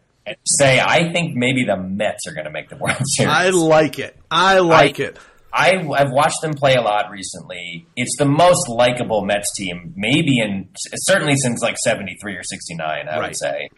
say 0.45 0.79
I 0.79 1.11
think 1.11 1.35
maybe 1.35 1.65
the 1.65 1.79
Mets 1.79 2.27
are 2.29 2.35
gonna 2.35 2.51
make 2.51 2.69
the 2.69 2.77
World 2.77 2.99
Series. 3.05 3.33
I 3.33 3.49
like 3.49 3.99
it. 3.99 4.15
I 4.31 4.59
like 4.59 5.01
it. 5.01 5.17
I, 5.53 5.73
I've 5.97 6.11
watched 6.13 6.41
them 6.43 6.53
play 6.55 6.75
a 6.75 6.81
lot 6.83 7.11
recently. 7.11 7.87
It's 7.97 8.17
the 8.19 8.25
most 8.27 8.69
likable 8.69 9.25
Mets 9.25 9.55
team, 9.57 9.93
maybe 9.97 10.39
in 10.41 10.69
certainly 10.95 11.35
since 11.37 11.61
like 11.63 11.77
'73 11.79 12.37
or 12.37 12.43
'69. 12.43 13.09
I 13.09 13.19
Right. 13.19 13.29
would 13.29 13.37
say 13.37 13.69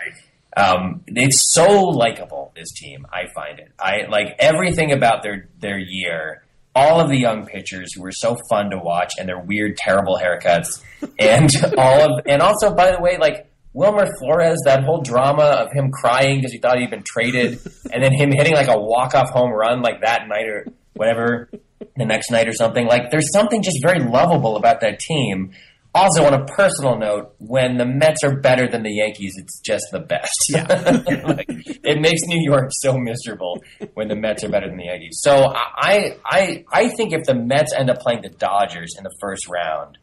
um, 0.57 1.03
it's 1.07 1.53
so 1.53 1.67
likable. 1.89 2.53
This 2.55 2.73
team, 2.73 3.07
I 3.13 3.23
find 3.35 3.59
it. 3.59 3.73
I 3.79 4.03
like 4.09 4.37
everything 4.39 4.93
about 4.93 5.23
their 5.23 5.49
their 5.61 5.79
year. 5.79 6.45
All 6.75 7.01
of 7.01 7.11
the 7.11 7.19
young 7.19 7.45
pitchers 7.47 7.93
who 7.95 8.03
were 8.03 8.13
so 8.13 8.37
fun 8.49 8.71
to 8.71 8.79
watch, 8.79 9.13
and 9.19 9.29
their 9.29 9.39
weird, 9.39 9.77
terrible 9.77 10.19
haircuts, 10.19 10.83
and 11.19 11.51
all 11.77 12.01
of, 12.19 12.21
and 12.27 12.41
also, 12.41 12.75
by 12.75 12.93
the 12.93 12.99
way, 13.01 13.19
like 13.19 13.47
Wilmer 13.75 14.07
Flores, 14.19 14.57
that 14.65 14.83
whole 14.85 15.03
drama 15.03 15.43
of 15.43 15.73
him 15.73 15.91
crying 15.91 16.39
because 16.39 16.53
he 16.53 16.59
thought 16.59 16.79
he'd 16.79 16.91
been 16.91 17.03
traded, 17.03 17.59
and 17.93 18.03
then 18.03 18.13
him 18.13 18.31
hitting 18.33 18.55
like 18.55 18.69
a 18.69 18.79
walk 18.79 19.15
off 19.15 19.29
home 19.31 19.51
run 19.51 19.83
like 19.83 20.01
that 20.03 20.29
night 20.29 20.47
or 20.47 20.67
whatever 20.95 21.51
the 21.97 22.05
next 22.05 22.31
night 22.31 22.49
or 22.49 22.53
something. 22.53 22.87
Like, 22.87 23.11
there's 23.11 23.33
something 23.33 23.63
just 23.63 23.79
very 23.83 24.01
lovable 24.01 24.57
about 24.57 24.81
that 24.81 24.99
team. 24.99 25.53
Also, 25.95 26.25
on 26.25 26.33
a 26.33 26.47
personal 26.47 26.97
note, 26.97 27.35
when 27.39 27.77
the 27.77 27.85
Mets 27.85 28.25
are 28.25 28.41
better 28.41 28.67
than 28.67 28.83
the 28.83 28.93
Yankees, 28.93 29.35
it's 29.37 29.61
just 29.61 29.85
the 29.93 30.01
best. 30.01 30.47
Yeah. 30.49 30.67
like, 31.27 31.47
it 31.49 32.01
makes 32.01 32.23
New 32.25 32.41
York 32.43 32.71
so 32.71 32.97
miserable 32.97 33.63
when 33.93 34.09
the 34.09 34.17
Mets 34.17 34.43
are 34.43 34.49
better 34.49 34.69
than 34.69 34.79
the 34.79 34.87
Yankees. 34.87 35.19
So 35.21 35.53
I, 35.55 36.17
I, 36.25 36.65
I 36.73 36.89
think 36.89 37.13
if 37.13 37.25
the 37.25 37.35
Mets 37.35 37.75
end 37.77 37.91
up 37.91 37.99
playing 37.99 38.23
the 38.23 38.31
Dodgers 38.31 38.95
in 38.97 39.05
the 39.05 39.15
first 39.21 39.49
round, 39.49 39.99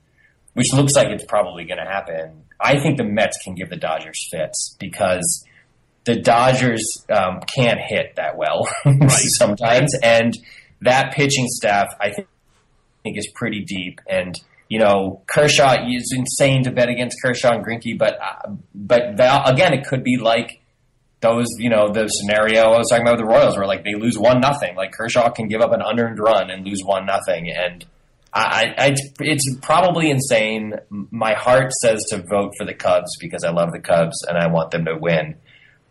which 0.53 0.71
looks 0.73 0.93
like 0.93 1.07
it's 1.07 1.25
probably 1.25 1.65
going 1.65 1.79
to 1.79 1.89
happen, 1.89 2.43
I 2.59 2.79
think 2.79 2.97
the 2.97 3.03
Mets 3.03 3.37
can 3.43 3.55
give 3.55 3.69
the 3.69 3.77
Dodgers 3.77 4.27
fits 4.29 4.75
because 4.79 5.45
the 6.05 6.19
Dodgers 6.19 6.83
um, 7.09 7.39
can't 7.55 7.79
hit 7.79 8.15
that 8.17 8.37
well 8.37 8.67
sometimes, 9.09 9.93
and 10.03 10.33
that 10.81 11.13
pitching 11.13 11.47
staff 11.47 11.87
I 11.99 12.11
think 12.11 12.27
think 13.03 13.17
is 13.17 13.31
pretty 13.35 13.63
deep. 13.63 13.99
And 14.07 14.35
you 14.67 14.77
know, 14.77 15.23
Kershaw 15.25 15.87
is 15.87 16.13
insane 16.15 16.63
to 16.65 16.71
bet 16.71 16.89
against 16.89 17.17
Kershaw 17.23 17.53
and 17.53 17.65
Greinke, 17.65 17.97
but 17.97 18.19
uh, 18.21 18.51
but 18.75 19.13
again, 19.13 19.73
it 19.73 19.85
could 19.87 20.03
be 20.03 20.17
like 20.17 20.61
those, 21.21 21.47
you 21.57 21.69
know, 21.69 21.91
the 21.91 22.07
scenario 22.07 22.71
I 22.71 22.77
was 22.77 22.87
talking 22.89 23.05
about 23.05 23.17
with 23.17 23.27
the 23.27 23.33
Royals, 23.33 23.57
where 23.57 23.65
like 23.65 23.83
they 23.83 23.95
lose 23.95 24.17
one 24.17 24.39
nothing. 24.39 24.75
Like 24.75 24.91
Kershaw 24.91 25.31
can 25.31 25.47
give 25.47 25.61
up 25.61 25.73
an 25.73 25.81
unearned 25.83 26.19
run 26.19 26.51
and 26.51 26.65
lose 26.65 26.81
one 26.83 27.07
nothing, 27.07 27.49
and 27.49 27.85
I, 28.31 28.75
I, 28.77 28.95
it's 29.21 29.57
probably 29.61 30.11
insane. 30.11 30.75
My 30.89 31.33
heart 31.33 31.71
says 31.81 32.05
to 32.11 32.23
vote 32.29 32.53
for 32.57 32.65
the 32.65 32.75
Cubs 32.75 33.17
because 33.19 33.43
I 33.43 33.49
love 33.49 33.71
the 33.71 33.79
Cubs 33.79 34.23
and 34.27 34.37
I 34.37 34.47
want 34.47 34.69
them 34.69 34.85
to 34.85 34.95
win. 34.95 35.35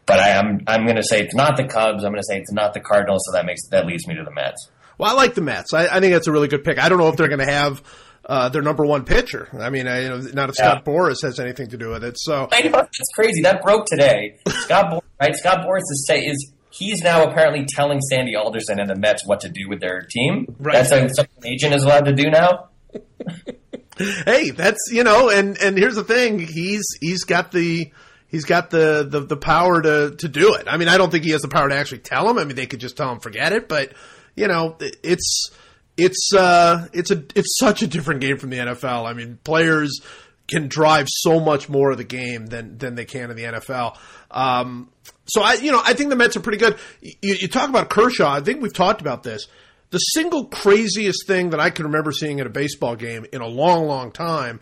But 0.06 0.20
I 0.20 0.28
am 0.28 0.60
I'm 0.68 0.84
going 0.84 0.96
to 0.96 1.02
say 1.02 1.20
it's 1.20 1.34
not 1.34 1.56
the 1.56 1.64
Cubs. 1.64 2.04
I'm 2.04 2.12
going 2.12 2.22
to 2.22 2.26
say 2.26 2.38
it's 2.38 2.52
not 2.52 2.74
the 2.74 2.80
Cardinals. 2.80 3.22
So 3.26 3.32
that 3.32 3.44
makes 3.44 3.66
that 3.70 3.86
leads 3.86 4.06
me 4.06 4.14
to 4.14 4.22
the 4.22 4.30
Mets. 4.30 4.70
Well, 4.98 5.10
I 5.10 5.14
like 5.14 5.34
the 5.34 5.40
Mets. 5.40 5.72
I, 5.72 5.86
I 5.86 6.00
think 6.00 6.12
that's 6.12 6.26
a 6.26 6.32
really 6.32 6.48
good 6.48 6.64
pick. 6.64 6.78
I 6.78 6.88
don't 6.88 6.98
know 6.98 7.08
if 7.08 7.16
they're 7.16 7.28
going 7.28 7.38
to 7.46 7.50
have 7.50 7.82
uh, 8.26 8.48
their 8.48 8.62
number 8.62 8.84
one 8.84 9.04
pitcher. 9.04 9.48
I 9.58 9.70
mean, 9.70 9.86
I, 9.86 10.02
you 10.02 10.08
know, 10.08 10.18
not 10.34 10.48
if 10.50 10.56
Scott 10.56 10.82
Yeah. 10.84 10.92
Boras 10.92 11.22
has 11.22 11.38
anything 11.40 11.68
to 11.68 11.78
do 11.78 11.90
with 11.90 12.04
it. 12.04 12.16
So 12.18 12.48
I 12.52 12.62
know 12.62 12.72
that's 12.72 13.12
crazy. 13.14 13.42
That 13.42 13.62
broke 13.62 13.86
today. 13.86 14.38
Scott, 14.48 14.92
Boras, 14.92 15.00
right? 15.20 15.34
Scott 15.36 15.64
Boras 15.66 15.80
is 15.80 16.04
say 16.06 16.20
is 16.20 16.52
he's 16.70 17.00
now 17.00 17.24
apparently 17.28 17.64
telling 17.66 18.00
Sandy 18.00 18.34
Alderson 18.36 18.80
and 18.80 18.90
the 18.90 18.96
Mets 18.96 19.26
what 19.26 19.40
to 19.40 19.48
do 19.48 19.68
with 19.68 19.80
their 19.80 20.02
team. 20.10 20.54
Right. 20.58 20.74
That's 20.74 20.90
something 20.90 21.34
an 21.42 21.46
agent 21.46 21.74
is 21.74 21.84
allowed 21.84 22.04
to 22.06 22.12
do 22.12 22.30
now. 22.30 22.68
hey, 24.26 24.50
that's 24.50 24.90
you 24.92 25.04
know, 25.04 25.28
and 25.30 25.56
and 25.58 25.76
here's 25.76 25.94
the 25.94 26.04
thing, 26.04 26.38
he's 26.38 26.84
he's 27.00 27.24
got 27.24 27.50
the 27.52 27.90
he's 28.28 28.44
got 28.44 28.70
the, 28.70 29.06
the 29.08 29.20
the 29.20 29.36
power 29.36 29.80
to 29.82 30.14
to 30.18 30.28
do 30.28 30.54
it. 30.54 30.66
I 30.68 30.76
mean, 30.76 30.88
I 30.88 30.98
don't 30.98 31.10
think 31.10 31.24
he 31.24 31.30
has 31.30 31.42
the 31.42 31.48
power 31.48 31.68
to 31.68 31.74
actually 31.74 31.98
tell 32.00 32.28
him. 32.28 32.38
I 32.38 32.44
mean, 32.44 32.56
they 32.56 32.66
could 32.66 32.80
just 32.80 32.96
tell 32.96 33.10
him 33.12 33.20
forget 33.20 33.52
it, 33.52 33.68
but 33.68 33.92
you 34.38 34.48
know, 34.48 34.76
it's 34.80 35.50
it's 35.96 36.30
uh 36.36 36.86
it's 36.92 37.10
a 37.10 37.24
it's 37.34 37.58
such 37.58 37.82
a 37.82 37.86
different 37.86 38.20
game 38.20 38.38
from 38.38 38.50
the 38.50 38.58
NFL. 38.58 39.06
I 39.06 39.12
mean, 39.12 39.38
players 39.44 40.00
can 40.46 40.68
drive 40.68 41.08
so 41.10 41.40
much 41.40 41.68
more 41.68 41.90
of 41.90 41.98
the 41.98 42.04
game 42.04 42.46
than 42.46 42.78
than 42.78 42.94
they 42.94 43.04
can 43.04 43.30
in 43.30 43.36
the 43.36 43.42
NFL. 43.44 43.96
Um, 44.30 44.90
so 45.26 45.42
I, 45.42 45.54
you 45.54 45.72
know, 45.72 45.82
I 45.84 45.92
think 45.94 46.10
the 46.10 46.16
Mets 46.16 46.36
are 46.36 46.40
pretty 46.40 46.58
good. 46.58 46.78
You, 47.02 47.34
you 47.34 47.48
talk 47.48 47.68
about 47.68 47.90
Kershaw. 47.90 48.30
I 48.30 48.40
think 48.40 48.62
we've 48.62 48.72
talked 48.72 49.00
about 49.00 49.22
this. 49.22 49.46
The 49.90 49.98
single 49.98 50.46
craziest 50.46 51.26
thing 51.26 51.50
that 51.50 51.60
I 51.60 51.70
can 51.70 51.86
remember 51.86 52.12
seeing 52.12 52.40
at 52.40 52.46
a 52.46 52.50
baseball 52.50 52.94
game 52.96 53.24
in 53.32 53.40
a 53.40 53.46
long, 53.46 53.86
long 53.86 54.12
time 54.12 54.60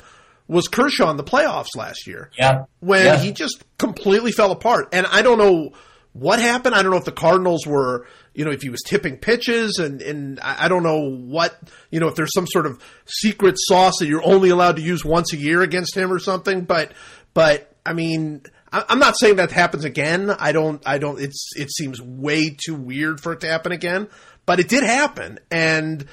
was 0.49 0.69
Kershaw 0.69 1.11
in 1.11 1.17
the 1.17 1.25
playoffs 1.25 1.77
last 1.77 2.07
year. 2.07 2.31
Yeah. 2.39 2.65
When 2.81 3.05
Yeah. 3.05 3.19
he 3.19 3.33
just 3.33 3.65
completely 3.79 4.31
fell 4.31 4.53
apart. 4.53 4.89
And 4.93 5.05
I 5.07 5.23
don't 5.23 5.39
know 5.39 5.71
what 6.13 6.39
happened. 6.41 6.75
I 6.77 6.83
don't 6.83 6.93
know 6.93 6.97
if 6.99 7.05
the 7.05 7.11
Cardinals 7.13 7.67
were, 7.67 8.07
you 8.37 8.45
know, 8.45 8.51
if 8.53 8.63
he 8.63 8.69
was 8.69 8.83
tipping 8.87 9.17
pitches 9.17 9.79
and, 9.79 10.01
and 10.03 10.39
I 10.41 10.69
don't 10.69 10.83
know 10.83 11.11
what, 11.11 11.59
you 11.91 11.99
know, 12.01 12.09
if 12.09 12.15
there's 12.15 12.33
some 12.35 12.47
sort 12.47 12.67
of 12.67 12.81
secret 13.07 13.57
sauce 13.59 13.95
that 14.01 14.07
you're 14.07 14.25
only 14.25 14.51
allowed 14.51 14.77
to 14.77 14.83
use 14.83 15.05
once 15.05 15.33
a 15.33 15.37
year 15.37 15.63
against 15.63 15.97
him 15.97 16.13
or 16.13 16.19
something. 16.19 16.63
But, 16.65 16.93
but 17.35 17.73
I 17.85 17.93
mean, 17.95 18.43
I'm 18.71 18.99
not 18.99 19.19
saying 19.19 19.37
that 19.37 19.51
happens 19.53 19.85
again. 19.85 20.31
I 20.31 20.53
don't, 20.53 20.83
I 20.87 20.99
don't, 20.99 21.21
it's, 21.21 21.51
it 21.57 21.71
seems 21.73 22.01
way 22.03 22.51
too 22.51 22.75
weird 22.75 23.21
for 23.21 23.33
it 23.33 23.41
to 23.41 23.49
happen 23.49 23.73
again, 23.73 24.09
but 24.45 24.61
it 24.61 24.69
did 24.69 24.85
happen. 24.85 25.39
And, 25.51 26.05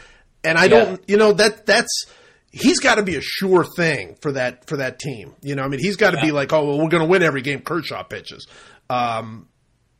and 0.44 0.58
I 0.58 0.64
Yeah. 0.64 0.70
don't, 0.70 1.10
you 1.10 1.18
know, 1.18 1.34
that, 1.34 1.66
that's, 1.66 2.06
he's 2.52 2.80
got 2.80 2.96
to 2.96 3.04
be 3.04 3.16
a 3.16 3.22
sure 3.22 3.66
thing 3.76 4.16
for 4.22 4.32
that 4.34 4.68
for 4.68 4.78
that 4.78 5.00
team. 5.00 5.34
You 5.42 5.56
know, 5.56 5.64
I 5.64 5.68
mean, 5.68 5.80
he's 5.80 5.98
got 5.98 6.12
to 6.12 6.22
be 6.22 6.32
like, 6.32 6.54
oh, 6.54 6.64
well, 6.66 6.78
we're 6.80 6.90
going 6.90 7.04
to 7.04 7.10
win 7.10 7.24
every 7.24 7.42
game 7.42 7.62
Kershaw 7.62 8.04
pitches. 8.04 8.48
Um, 8.90 9.48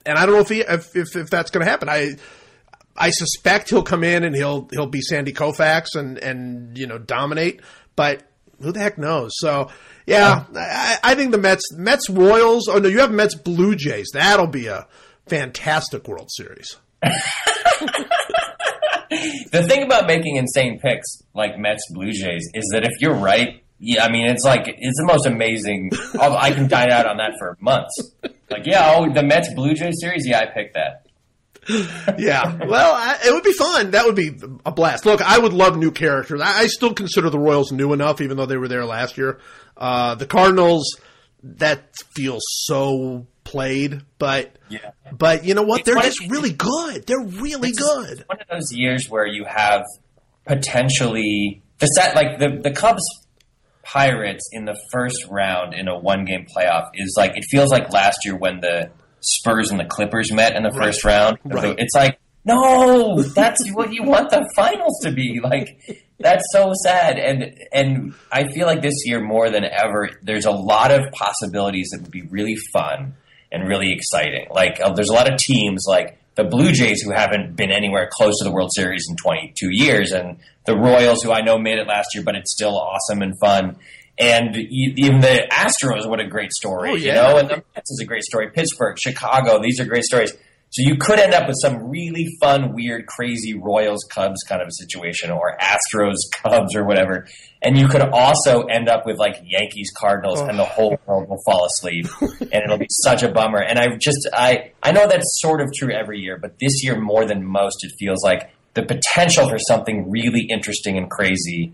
and 0.06 0.18
I 0.18 0.26
don't 0.26 0.36
know 0.36 0.42
if 0.42 0.50
he 0.50 0.62
if 0.62 0.96
if, 0.96 1.16
if 1.16 1.30
that's 1.30 1.52
going 1.52 1.66
to 1.66 1.70
happen. 1.70 1.90
I 1.90 2.16
I 2.96 3.10
suspect 3.10 3.70
he'll 3.70 3.84
come 3.84 4.04
in 4.04 4.24
and 4.24 4.36
he'll 4.36 4.68
he'll 4.72 4.88
be 4.88 5.02
Sandy 5.02 5.34
Koufax 5.34 5.96
and 5.96 6.18
and 6.18 6.78
you 6.78 6.88
know 6.88 6.98
dominate, 6.98 7.62
but 7.96 8.24
who 8.62 8.72
the 8.72 8.80
heck 8.80 8.98
knows? 8.98 9.32
So 9.36 9.70
yeah, 10.06 10.46
I, 10.56 10.98
I 11.04 11.16
think 11.16 11.32
the 11.32 11.38
Mets 11.38 11.74
Mets 11.74 12.10
Royals. 12.10 12.68
Oh 12.68 12.80
no, 12.80 12.90
you 12.90 13.00
have 13.00 13.12
Mets 13.12 13.36
Blue 13.36 13.76
Jays. 13.76 14.10
That'll 14.14 14.48
be 14.48 14.68
a 14.68 14.88
fantastic 15.28 16.08
World 16.08 16.30
Series. 16.32 16.78
The 19.52 19.64
thing 19.68 19.84
about 19.84 20.08
making 20.08 20.38
insane 20.38 20.80
picks 20.80 21.22
like 21.36 21.58
Mets 21.58 21.84
Blue 21.92 22.12
Jays 22.12 22.50
is 22.54 22.70
that 22.74 22.84
if 22.84 22.92
you're 23.00 23.14
right, 23.14 23.63
yeah, 23.86 24.06
I 24.06 24.10
mean 24.12 24.26
it's 24.28 24.44
like 24.44 24.64
it's 24.68 24.98
the 25.00 25.06
most 25.06 25.26
amazing. 25.26 25.92
I'll- 26.20 26.38
I 26.38 26.52
can 26.52 26.68
dine 26.68 26.90
out 26.92 27.06
on 27.06 27.18
that 27.18 27.34
for 27.40 27.58
months. 27.60 27.94
Like, 28.50 28.66
yeah, 28.66 28.94
oh, 28.96 29.12
the 29.12 29.24
Mets 29.24 29.54
Blue 29.56 29.74
Jays 29.74 29.96
series, 30.00 30.28
yeah, 30.28 30.40
I 30.40 30.46
picked 30.46 30.76
that. 30.76 31.06
yeah. 32.20 32.56
Well, 32.66 32.94
I, 32.94 33.18
it 33.26 33.34
would 33.34 33.44
be 33.44 33.54
fun. 33.54 33.92
That 33.92 34.06
would 34.06 34.16
be 34.16 34.32
a 34.66 34.72
blast. 34.72 35.06
Look, 35.06 35.22
I 35.22 35.40
would 35.40 35.54
love 35.54 35.78
new 35.78 35.92
characters. 35.92 36.42
I, 36.42 36.62
I 36.64 36.68
still 36.68 36.94
consider 36.94 37.30
the 37.30 37.40
Royals 37.40 37.72
new 37.72 37.94
enough, 37.94 38.20
even 38.22 38.36
though 38.38 38.46
they 38.46 38.58
were 38.58 38.68
there 38.68 38.86
last 38.86 39.18
year. 39.18 39.40
Uh, 39.78 40.16
the 40.16 40.26
Cardinals, 40.26 40.86
that 41.44 41.96
feels 42.16 42.44
so 42.48 43.28
played, 43.46 44.02
but 44.20 44.56
Yeah. 44.70 44.92
but 45.12 45.46
you 45.46 45.54
know 45.54 45.64
what? 45.64 45.80
It's 45.80 45.86
They're 45.88 45.96
one 45.96 46.06
of 46.06 46.14
just 46.14 46.30
really 46.30 46.52
good. 46.54 47.06
They're 47.06 47.20
really 47.42 47.72
good. 47.72 48.24
One 48.28 48.40
of 48.42 48.48
those 48.52 48.72
years 48.74 49.10
where 49.10 49.26
you 49.26 49.46
have 49.46 49.84
potentially 50.46 51.62
the 51.80 51.88
set 51.88 52.16
like 52.16 52.40
the 52.40 52.60
the 52.62 52.72
Cubs 52.72 53.04
Pirates 53.84 54.50
in 54.52 54.66
the 54.66 54.80
first 54.92 55.26
round 55.30 55.74
in 55.74 55.88
a 55.88 55.98
one 55.98 56.26
game 56.26 56.46
playoff 56.56 56.90
is 56.94 57.16
like 57.18 57.38
it 57.38 57.44
feels 57.50 57.70
like 57.70 57.92
last 57.92 58.20
year 58.26 58.36
when 58.36 58.62
the 58.62 58.92
Spurs 59.20 59.72
and 59.72 59.80
the 59.80 59.86
Clippers 59.86 60.32
met 60.32 60.56
in 60.56 60.64
the 60.64 60.72
first 60.72 61.04
round. 61.04 61.38
Right. 61.44 61.76
It's 61.78 61.94
like 61.96 62.20
no, 62.46 63.22
that's 63.22 63.70
what 63.74 63.94
you 63.94 64.04
want 64.04 64.30
the 64.30 64.50
finals 64.56 65.00
to 65.04 65.12
be. 65.12 65.40
Like 65.42 66.02
that's 66.20 66.44
so 66.54 66.72
sad 66.84 67.18
and 67.18 67.54
and 67.74 68.14
I 68.32 68.50
feel 68.52 68.68
like 68.68 68.82
this 68.82 69.06
year 69.06 69.22
more 69.22 69.50
than 69.50 69.66
ever 69.66 70.10
there's 70.22 70.46
a 70.46 70.52
lot 70.52 70.92
of 70.92 71.12
possibilities 71.12 71.90
that 71.92 72.02
would 72.02 72.12
be 72.12 72.22
really 72.24 72.56
fun 72.72 73.16
and 73.52 73.68
really 73.68 73.92
exciting. 73.92 74.48
Like 74.50 74.80
uh, 74.82 74.94
there's 74.94 75.10
a 75.10 75.14
lot 75.14 75.32
of 75.32 75.38
teams 75.38 75.86
like 75.88 76.18
the 76.36 76.44
Blue 76.44 76.72
Jays 76.72 77.02
who 77.02 77.12
haven't 77.12 77.56
been 77.56 77.72
anywhere 77.72 78.10
close 78.12 78.38
to 78.40 78.44
the 78.44 78.52
World 78.52 78.72
Series 78.74 79.06
in 79.10 79.16
22 79.18 79.70
years, 79.72 80.12
and 80.12 80.38
the 80.66 80.76
Royals 80.76 81.22
who 81.24 81.32
I 81.32 81.42
know 81.42 81.58
made 81.58 81.78
it 81.78 81.88
last 81.88 82.10
year, 82.16 82.24
but 82.24 82.36
it's 82.36 82.52
still 82.52 82.78
awesome 82.78 83.22
and 83.22 83.38
fun. 83.40 83.76
And 84.18 84.56
even 84.56 85.22
the 85.22 85.48
Astros, 85.52 86.08
what 86.08 86.20
a 86.20 86.28
great 86.28 86.52
story, 86.54 86.92
Oh, 86.92 86.96
you 86.96 87.08
yeah. 87.08 87.14
know. 87.16 87.38
And 87.38 87.50
the 87.50 87.64
Mets 87.76 87.90
is 87.92 88.00
a 88.02 88.06
great 88.06 88.24
story. 88.24 88.50
Pittsburgh, 88.52 88.98
Chicago, 89.00 89.60
these 89.62 89.80
are 89.80 89.86
great 89.86 90.04
stories. 90.04 90.34
So 90.74 90.82
you 90.82 90.98
could 90.98 91.20
end 91.20 91.36
up 91.36 91.48
with 91.48 91.58
some 91.62 91.88
really 91.92 92.36
fun, 92.42 92.74
weird, 92.74 93.06
crazy 93.06 93.54
Royals 93.54 94.04
Cubs 94.10 94.42
kind 94.42 94.60
of 94.60 94.68
a 94.70 94.72
situation, 94.72 95.30
or 95.30 95.56
Astros 95.62 96.16
Cubs 96.32 96.76
or 96.76 96.84
whatever. 96.84 97.28
And 97.62 97.78
you 97.78 97.88
could 97.88 98.02
also 98.02 98.64
end 98.64 98.90
up 98.90 99.06
with 99.06 99.20
like 99.20 99.36
Yankees 99.46 99.92
Cardinals, 99.96 100.42
and 100.42 100.58
the 100.58 100.64
oh. 100.64 100.66
whole 100.66 101.00
world 101.06 101.30
will 101.30 101.42
fall 101.46 101.68
asleep, 101.68 102.08
and 102.22 102.64
it'll 102.64 102.80
be 102.80 102.88
such 102.90 103.22
a 103.22 103.32
bummer. 103.32 103.60
And 103.60 103.78
I 103.78 103.96
just 103.98 104.28
I 104.34 104.72
I 104.82 104.92
know 104.92 105.08
that's 105.08 105.40
sort 105.42 105.62
of 105.62 105.72
true 105.78 105.94
every 105.94 106.22
year, 106.22 106.40
but 106.42 106.58
this 106.60 106.84
year 106.84 107.00
more 107.00 107.24
than 107.28 107.46
most, 107.46 107.84
it 107.84 107.92
feels 108.00 108.24
like 108.24 108.50
the 108.74 108.82
potential 108.82 109.48
for 109.48 109.60
something 109.60 110.10
really 110.10 110.48
interesting 110.50 110.98
and 110.98 111.08
crazy 111.08 111.72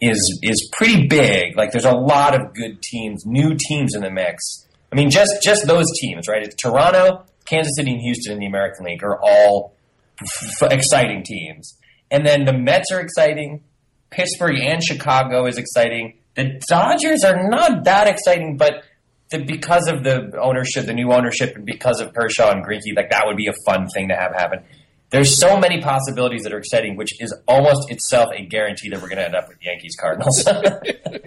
is 0.00 0.40
is 0.42 0.70
pretty 0.72 1.06
big. 1.06 1.54
Like 1.54 1.72
there's 1.72 1.84
a 1.84 1.92
lot 1.92 2.34
of 2.34 2.54
good 2.54 2.80
teams, 2.80 3.26
new 3.26 3.58
teams 3.68 3.94
in 3.94 4.00
the 4.00 4.10
mix. 4.10 4.66
I 4.90 4.96
mean, 4.96 5.10
just 5.10 5.42
just 5.42 5.66
those 5.66 5.86
teams, 6.00 6.28
right? 6.28 6.42
It's 6.42 6.54
Toronto, 6.54 7.26
Kansas 7.48 7.72
City, 7.76 7.92
and 7.92 8.00
Houston 8.00 8.34
in 8.34 8.38
the 8.40 8.46
American 8.46 8.84
League 8.84 9.02
are 9.02 9.18
all 9.22 9.74
f- 10.20 10.70
exciting 10.70 11.22
teams, 11.24 11.76
and 12.10 12.26
then 12.26 12.44
the 12.44 12.52
Mets 12.52 12.90
are 12.92 13.00
exciting. 13.00 13.62
Pittsburgh 14.10 14.56
and 14.60 14.82
Chicago 14.82 15.46
is 15.46 15.58
exciting. 15.58 16.18
The 16.34 16.60
Dodgers 16.68 17.24
are 17.24 17.48
not 17.48 17.84
that 17.84 18.06
exciting, 18.06 18.56
but 18.56 18.84
the, 19.30 19.44
because 19.44 19.88
of 19.88 20.04
the 20.04 20.38
ownership, 20.40 20.86
the 20.86 20.94
new 20.94 21.12
ownership, 21.12 21.54
and 21.56 21.66
because 21.66 22.00
of 22.00 22.14
Kershaw 22.14 22.50
and 22.50 22.64
Greinke, 22.64 22.96
like 22.96 23.10
that 23.10 23.24
would 23.26 23.36
be 23.36 23.48
a 23.48 23.54
fun 23.66 23.86
thing 23.88 24.08
to 24.08 24.14
have 24.16 24.32
happen. 24.34 24.60
There's 25.10 25.38
so 25.38 25.58
many 25.58 25.80
possibilities 25.80 26.42
that 26.42 26.52
are 26.52 26.58
exciting, 26.58 26.96
which 26.96 27.20
is 27.20 27.34
almost 27.46 27.90
itself 27.90 28.28
a 28.36 28.44
guarantee 28.44 28.90
that 28.90 29.00
we're 29.00 29.08
going 29.08 29.18
to 29.18 29.24
end 29.24 29.34
up 29.34 29.48
with 29.48 29.56
Yankees 29.62 29.96
Cardinals. 29.98 30.46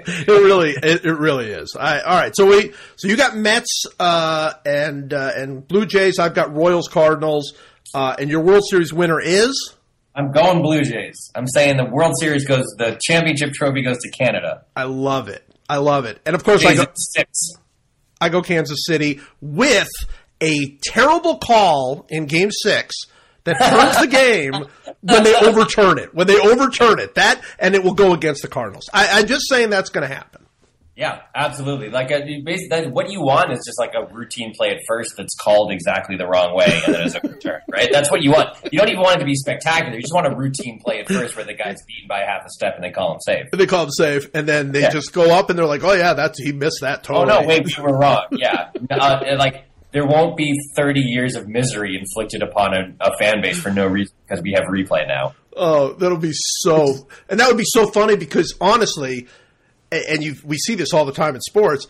It 0.04 0.28
really, 0.28 0.72
it, 0.72 1.06
it 1.06 1.14
really 1.14 1.52
is. 1.52 1.76
I, 1.80 2.02
all 2.02 2.20
right, 2.20 2.36
so 2.36 2.48
we, 2.48 2.74
so 2.96 3.08
you 3.08 3.16
got 3.16 3.36
Mets 3.36 3.86
uh, 4.00 4.54
and 4.66 5.14
uh, 5.14 5.32
and 5.36 5.68
Blue 5.68 5.86
Jays. 5.86 6.18
I've 6.18 6.34
got 6.34 6.56
Royals, 6.56 6.88
Cardinals, 6.88 7.54
uh, 7.94 8.16
and 8.18 8.28
your 8.28 8.42
World 8.42 8.64
Series 8.68 8.92
winner 8.92 9.22
is. 9.22 9.76
I'm 10.16 10.32
going 10.32 10.64
Blue 10.64 10.82
Jays. 10.82 11.32
I'm 11.36 11.46
saying 11.48 11.78
the 11.78 11.86
World 11.86 12.14
Series 12.20 12.46
goes, 12.46 12.66
the 12.80 13.00
championship 13.02 13.54
trophy 13.54 13.84
goes 13.84 14.00
to 14.00 14.10
Canada. 14.10 14.66
I 14.76 14.84
love 14.86 15.30
it. 15.30 15.44
I 15.70 15.78
love 15.78 16.06
it. 16.06 16.20
And 16.26 16.36
of 16.36 16.44
course, 16.44 16.66
I 16.66 16.76
go, 16.76 16.86
six. 16.96 17.52
I 18.20 18.30
go 18.30 18.42
Kansas 18.42 18.86
City 18.86 19.22
with 19.40 19.90
a 20.42 20.78
terrible 20.84 21.38
call 21.38 22.08
in 22.10 22.26
Game 22.26 22.50
Six 22.52 22.96
that 23.44 23.58
turns 23.60 24.00
the 24.00 24.08
game 24.08 24.54
when 25.02 25.24
they 25.24 25.36
overturn 25.36 25.98
it. 26.00 26.14
When 26.14 26.28
they 26.28 26.40
overturn 26.40 27.00
it, 27.00 27.16
that 27.16 27.42
and 27.60 27.76
it 27.76 27.84
will 27.84 27.94
go 27.96 28.14
against 28.14 28.42
the 28.42 28.48
Cardinals. 28.48 28.90
I, 28.94 29.20
I'm 29.20 29.28
just 29.28 29.48
saying 29.50 29.70
that's 29.70 29.90
going 29.90 30.08
to 30.08 30.14
happen. 30.14 30.46
Yeah, 30.94 31.22
absolutely. 31.34 31.90
Like, 31.90 32.12
uh, 32.12 32.20
basically, 32.44 32.88
what 32.92 33.10
you 33.10 33.22
want 33.22 33.52
is 33.54 33.64
just 33.66 33.80
like 33.80 33.94
a 33.96 34.14
routine 34.14 34.54
play 34.54 34.70
at 34.72 34.78
first 34.88 35.16
that's 35.18 35.34
called 35.36 35.72
exactly 35.72 36.16
the 36.18 36.28
wrong 36.28 36.54
way, 36.54 36.66
and 36.86 36.94
then 36.94 37.02
it's 37.08 37.16
a 37.16 37.22
return, 37.24 37.62
right? 37.72 37.90
That's 37.92 38.12
what 38.12 38.22
you 38.22 38.32
want. 38.32 38.50
You 38.72 38.78
don't 38.78 38.90
even 38.90 39.00
want 39.02 39.16
it 39.16 39.20
to 39.20 39.26
be 39.26 39.34
spectacular. 39.34 39.96
You 39.96 40.02
just 40.02 40.14
want 40.14 40.28
a 40.28 40.36
routine 40.36 40.80
play 40.86 41.00
at 41.00 41.08
first 41.08 41.36
where 41.36 41.46
the 41.46 41.54
guy's 41.56 41.78
beaten 41.88 42.08
by 42.08 42.20
half 42.20 42.46
a 42.46 42.50
step 42.50 42.76
and 42.76 42.84
they 42.84 42.92
call 42.92 43.14
him 43.14 43.20
safe. 43.22 43.48
They 43.52 43.66
call 43.66 43.86
him 43.86 43.90
safe, 43.92 44.30
and 44.36 44.46
then 44.48 44.74
they 44.74 44.82
Yeah. 44.82 44.90
just 44.92 45.12
go 45.14 45.34
up 45.34 45.50
and 45.50 45.58
they're 45.58 45.66
like, 45.66 45.84
"Oh 45.84 45.94
yeah, 45.94 46.14
that's 46.14 46.38
he 46.38 46.52
missed 46.52 46.82
that 46.82 47.10
Oh 47.10 47.24
no, 47.24 47.42
wait, 47.48 47.66
we 47.66 47.82
were 47.82 47.98
wrong. 47.98 48.26
Yeah, 48.34 48.70
uh, 48.92 49.36
like 49.40 49.64
there 49.92 50.06
won't 50.06 50.38
be 50.38 50.54
30 50.76 51.02
years 51.02 51.36
of 51.36 51.48
misery 51.48 51.98
inflicted 51.98 52.42
upon 52.42 52.74
a, 52.74 52.94
a 53.00 53.18
fan 53.18 53.42
base 53.42 53.60
for 53.60 53.72
no 53.72 53.86
reason 53.88 54.16
because 54.28 54.42
we 54.42 54.54
have 54.54 54.66
replay 54.66 55.08
now. 55.08 55.36
Oh, 55.56 55.94
that'll 55.94 56.18
be 56.18 56.32
so, 56.34 57.08
and 57.30 57.40
that 57.40 57.48
would 57.48 57.58
be 57.58 57.66
so 57.66 57.88
funny 57.92 58.16
because 58.16 58.56
honestly, 58.62 59.28
and 59.92 60.24
you 60.24 60.36
we 60.46 60.58
see 60.58 60.76
this 60.76 60.94
all 60.94 61.06
the 61.06 61.12
time 61.12 61.36
in 61.36 61.42
sports. 61.42 61.88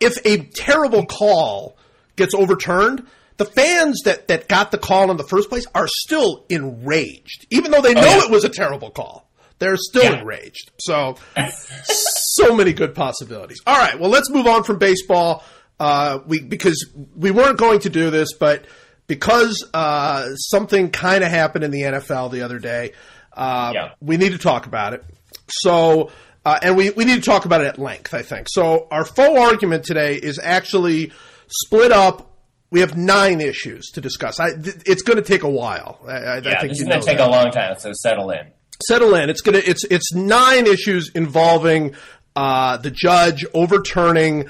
If 0.00 0.24
a 0.26 0.38
terrible 0.38 1.06
call 1.06 1.76
gets 2.16 2.34
overturned, 2.34 3.06
the 3.36 3.44
fans 3.44 4.02
that 4.04 4.26
that 4.28 4.48
got 4.48 4.72
the 4.72 4.78
call 4.78 5.10
in 5.12 5.16
the 5.16 5.24
first 5.24 5.48
place 5.48 5.66
are 5.74 5.86
still 5.86 6.44
enraged, 6.48 7.46
even 7.50 7.70
though 7.70 7.80
they 7.80 7.90
oh, 7.94 8.00
know 8.00 8.16
yeah. 8.16 8.24
it 8.24 8.30
was 8.30 8.44
a 8.44 8.48
terrible 8.48 8.90
call. 8.90 9.28
They're 9.60 9.76
still 9.76 10.04
Yeah. 10.04 10.20
enraged. 10.20 10.70
So, 10.78 11.16
so 11.84 12.54
many 12.54 12.72
good 12.72 12.94
possibilities. 12.94 13.58
All 13.66 13.76
right, 13.76 13.98
well, 13.98 14.10
let's 14.10 14.30
move 14.30 14.46
on 14.46 14.62
from 14.64 14.78
baseball. 14.78 15.44
Uh, 15.80 16.18
we 16.26 16.40
because 16.40 16.90
we 17.16 17.30
weren't 17.30 17.58
going 17.58 17.80
to 17.80 17.88
do 17.90 18.10
this, 18.10 18.32
but 18.34 18.64
because 19.06 19.64
uh, 19.74 20.34
something 20.34 20.90
kind 20.90 21.22
of 21.24 21.30
happened 21.30 21.64
in 21.64 21.70
the 21.70 21.82
NFL 21.82 22.30
the 22.30 22.42
other 22.42 22.58
day. 22.58 22.92
Uh, 23.32 23.70
Yeah. 23.74 23.88
We 24.00 24.16
need 24.16 24.32
to 24.32 24.38
talk 24.38 24.66
about 24.66 24.92
it. 24.94 25.04
So, 25.48 26.10
uh, 26.44 26.58
and 26.62 26.76
we, 26.76 26.90
we 26.90 27.04
need 27.04 27.14
to 27.16 27.20
talk 27.30 27.44
about 27.44 27.60
it 27.60 27.68
at 27.68 27.78
length, 27.78 28.12
I 28.12 28.22
think. 28.22 28.48
So, 28.50 28.86
our 28.90 29.04
full 29.04 29.38
argument 29.38 29.84
today 29.84 30.16
is 30.16 30.38
actually 30.42 31.12
split 31.46 31.92
up. 31.92 32.36
We 32.70 32.80
have 32.80 32.96
nine 32.98 33.40
issues 33.40 33.86
to 33.94 34.00
discuss. 34.00 34.40
I, 34.40 34.50
th- 34.54 34.76
it's 34.84 35.02
going 35.02 35.16
to 35.16 35.22
take 35.22 35.42
a 35.42 35.48
while. 35.48 36.00
I, 36.06 36.10
I, 36.10 36.16
I 36.16 36.36
Yeah, 36.38 36.60
think 36.60 36.72
this 36.72 36.80
is 36.80 36.88
going 36.88 37.00
to 37.00 37.06
take 37.06 37.18
that 37.18 37.28
a 37.28 37.30
long 37.30 37.50
time, 37.50 37.76
so 37.78 37.92
settle 37.94 38.30
in. 38.30 38.48
settle 38.86 39.14
in. 39.14 39.30
It's 39.30 39.40
gonna 39.40 39.62
it's 39.64 39.84
it's 39.84 40.12
nine 40.14 40.66
issues 40.66 41.10
involving 41.14 41.94
uh, 42.36 42.76
the 42.76 42.90
judge 42.90 43.46
overturning 43.54 44.46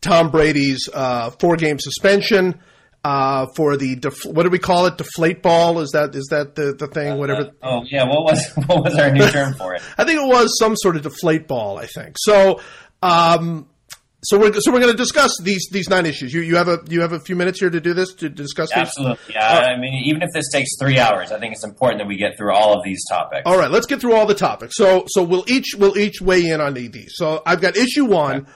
Tom 0.00 0.30
Brady's 0.30 0.88
uh, 0.92 1.30
four 1.30 1.56
game 1.56 1.78
suspension 1.78 2.60
uh, 3.04 3.46
for 3.56 3.76
the 3.76 3.96
def- 3.96 4.24
what 4.24 4.42
do 4.42 4.50
we 4.50 4.58
call 4.58 4.86
it? 4.86 4.98
Deflate 4.98 5.42
ball 5.42 5.80
is 5.80 5.90
that 5.90 6.14
is 6.14 6.28
that 6.30 6.54
the 6.54 6.74
the 6.74 6.86
thing? 6.86 7.18
Whatever. 7.18 7.50
Oh 7.62 7.82
yeah, 7.84 8.04
what 8.04 8.24
was 8.24 8.50
what 8.66 8.84
was 8.84 8.98
our 8.98 9.10
new 9.10 9.28
term 9.30 9.54
for 9.54 9.74
it? 9.74 9.82
I 9.96 10.04
think 10.04 10.20
it 10.20 10.26
was 10.26 10.58
some 10.58 10.76
sort 10.76 10.96
of 10.96 11.02
deflate 11.02 11.48
ball. 11.48 11.78
I 11.78 11.86
think 11.86 12.16
so. 12.18 12.60
Um, 13.02 13.68
so 14.22 14.38
we're 14.38 14.52
so 14.60 14.70
we're 14.70 14.80
going 14.80 14.92
to 14.92 14.98
discuss 14.98 15.34
these 15.42 15.66
these 15.72 15.88
nine 15.88 16.04
issues. 16.04 16.34
You 16.34 16.42
you 16.42 16.56
have 16.56 16.68
a 16.68 16.78
you 16.88 17.00
have 17.00 17.12
a 17.12 17.20
few 17.20 17.36
minutes 17.36 17.58
here 17.58 17.70
to 17.70 17.80
do 17.80 17.94
this 17.94 18.12
to 18.14 18.28
discuss 18.28 18.68
these. 18.68 18.82
Absolutely. 18.82 19.34
Yeah, 19.34 19.48
I 19.48 19.78
mean, 19.78 20.02
even 20.04 20.22
if 20.22 20.28
this 20.34 20.50
takes 20.52 20.70
three 20.78 20.98
hours, 20.98 21.32
I 21.32 21.38
think 21.38 21.54
it's 21.54 21.64
important 21.64 22.00
that 22.00 22.06
we 22.06 22.16
get 22.16 22.36
through 22.36 22.52
all 22.52 22.76
of 22.76 22.84
these 22.84 23.02
topics. 23.08 23.42
All 23.46 23.56
right, 23.56 23.70
let's 23.70 23.86
get 23.86 24.00
through 24.00 24.14
all 24.14 24.26
the 24.26 24.34
topics. 24.34 24.76
So, 24.76 25.04
so 25.08 25.22
we'll 25.22 25.44
each 25.48 25.74
we'll 25.78 25.96
each 25.96 26.20
weigh 26.20 26.46
in 26.46 26.60
on 26.60 26.74
these. 26.74 27.12
So, 27.14 27.42
I've 27.46 27.62
got 27.62 27.78
issue 27.78 28.04
one: 28.04 28.46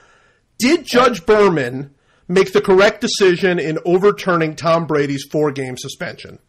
Did 0.57 0.85
Judge 0.85 1.25
Berman 1.25 1.93
make 2.27 2.53
the 2.53 2.61
correct 2.61 3.01
decision 3.01 3.59
in 3.59 3.79
overturning 3.85 4.55
Tom 4.55 4.87
Brady's 4.87 5.25
four-game 5.29 5.77
suspension? 5.77 6.39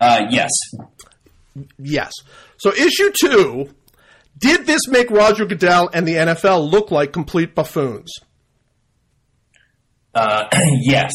Uh, 0.00 0.22
yes. 0.30 0.50
Yes. 1.78 2.12
So, 2.56 2.72
issue 2.72 3.10
two: 3.12 3.70
Did 4.38 4.66
this 4.66 4.88
make 4.88 5.10
Roger 5.10 5.44
Goodell 5.44 5.88
and 5.92 6.06
the 6.06 6.14
NFL 6.14 6.70
look 6.70 6.90
like 6.90 7.12
complete 7.12 7.54
buffoons? 7.54 8.12
Uh, 10.14 10.44
yes. 10.80 11.12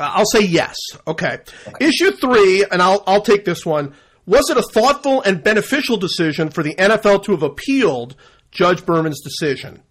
Uh, 0.00 0.10
I'll 0.14 0.26
say 0.26 0.42
yes. 0.42 0.76
Okay. 1.06 1.38
Issue 1.80 2.12
three, 2.12 2.64
and 2.70 2.80
I'll 2.80 3.02
I'll 3.06 3.22
take 3.22 3.44
this 3.44 3.66
one. 3.66 3.94
Was 4.24 4.50
it 4.50 4.56
a 4.56 4.62
thoughtful 4.62 5.20
and 5.22 5.42
beneficial 5.42 5.96
decision 5.96 6.48
for 6.48 6.62
the 6.62 6.74
NFL 6.76 7.24
to 7.24 7.32
have 7.32 7.42
appealed 7.42 8.14
Judge 8.50 8.86
Berman's 8.86 9.20
decision? 9.20 9.82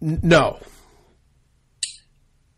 No. 0.00 0.58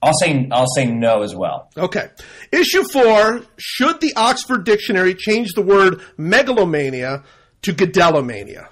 I'll 0.03 0.15
say 0.15 0.49
I'll 0.51 0.69
say 0.75 0.87
no 0.87 1.23
as 1.23 1.35
well. 1.35 1.71
Okay. 1.77 2.09
Issue 2.53 2.85
four: 2.91 3.43
Should 3.59 4.01
the 4.01 4.15
Oxford 4.17 4.65
Dictionary 4.65 5.15
change 5.15 5.53
the 5.53 5.63
word 5.63 6.01
megalomania 6.17 7.23
to 7.63 7.73
Goodellomania? 7.73 8.69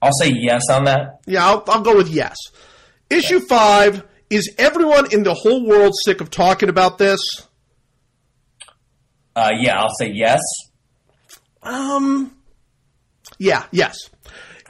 I'll 0.00 0.12
say 0.12 0.32
yes 0.34 0.62
on 0.70 0.84
that. 0.84 1.20
Yeah, 1.26 1.46
I'll, 1.46 1.64
I'll 1.68 1.82
go 1.82 1.96
with 1.96 2.08
yes. 2.08 2.36
Issue 3.10 3.40
five: 3.40 4.04
Is 4.30 4.54
everyone 4.56 5.12
in 5.12 5.24
the 5.24 5.34
whole 5.34 5.66
world 5.66 5.92
sick 6.04 6.22
of 6.22 6.30
talking 6.30 6.70
about 6.70 6.96
this? 6.96 7.20
Uh, 9.36 9.50
yeah, 9.58 9.78
I'll 9.78 9.94
say 9.98 10.10
yes. 10.10 10.40
Um, 11.62 12.34
yeah, 13.38 13.64
yes. 13.72 13.96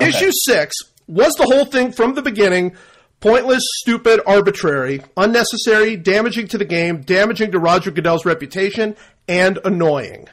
Okay. 0.00 0.08
Issue 0.08 0.32
six 0.32 0.74
was 1.06 1.34
the 1.34 1.44
whole 1.44 1.64
thing 1.64 1.92
from 1.92 2.14
the 2.14 2.22
beginning 2.22 2.76
pointless, 3.20 3.62
stupid, 3.80 4.20
arbitrary, 4.26 5.00
unnecessary, 5.16 5.96
damaging 5.96 6.46
to 6.46 6.58
the 6.58 6.64
game, 6.64 7.00
damaging 7.00 7.50
to 7.52 7.58
Roger 7.58 7.90
Goodell's 7.90 8.26
reputation, 8.26 8.94
and 9.26 9.58
annoying. 9.64 10.28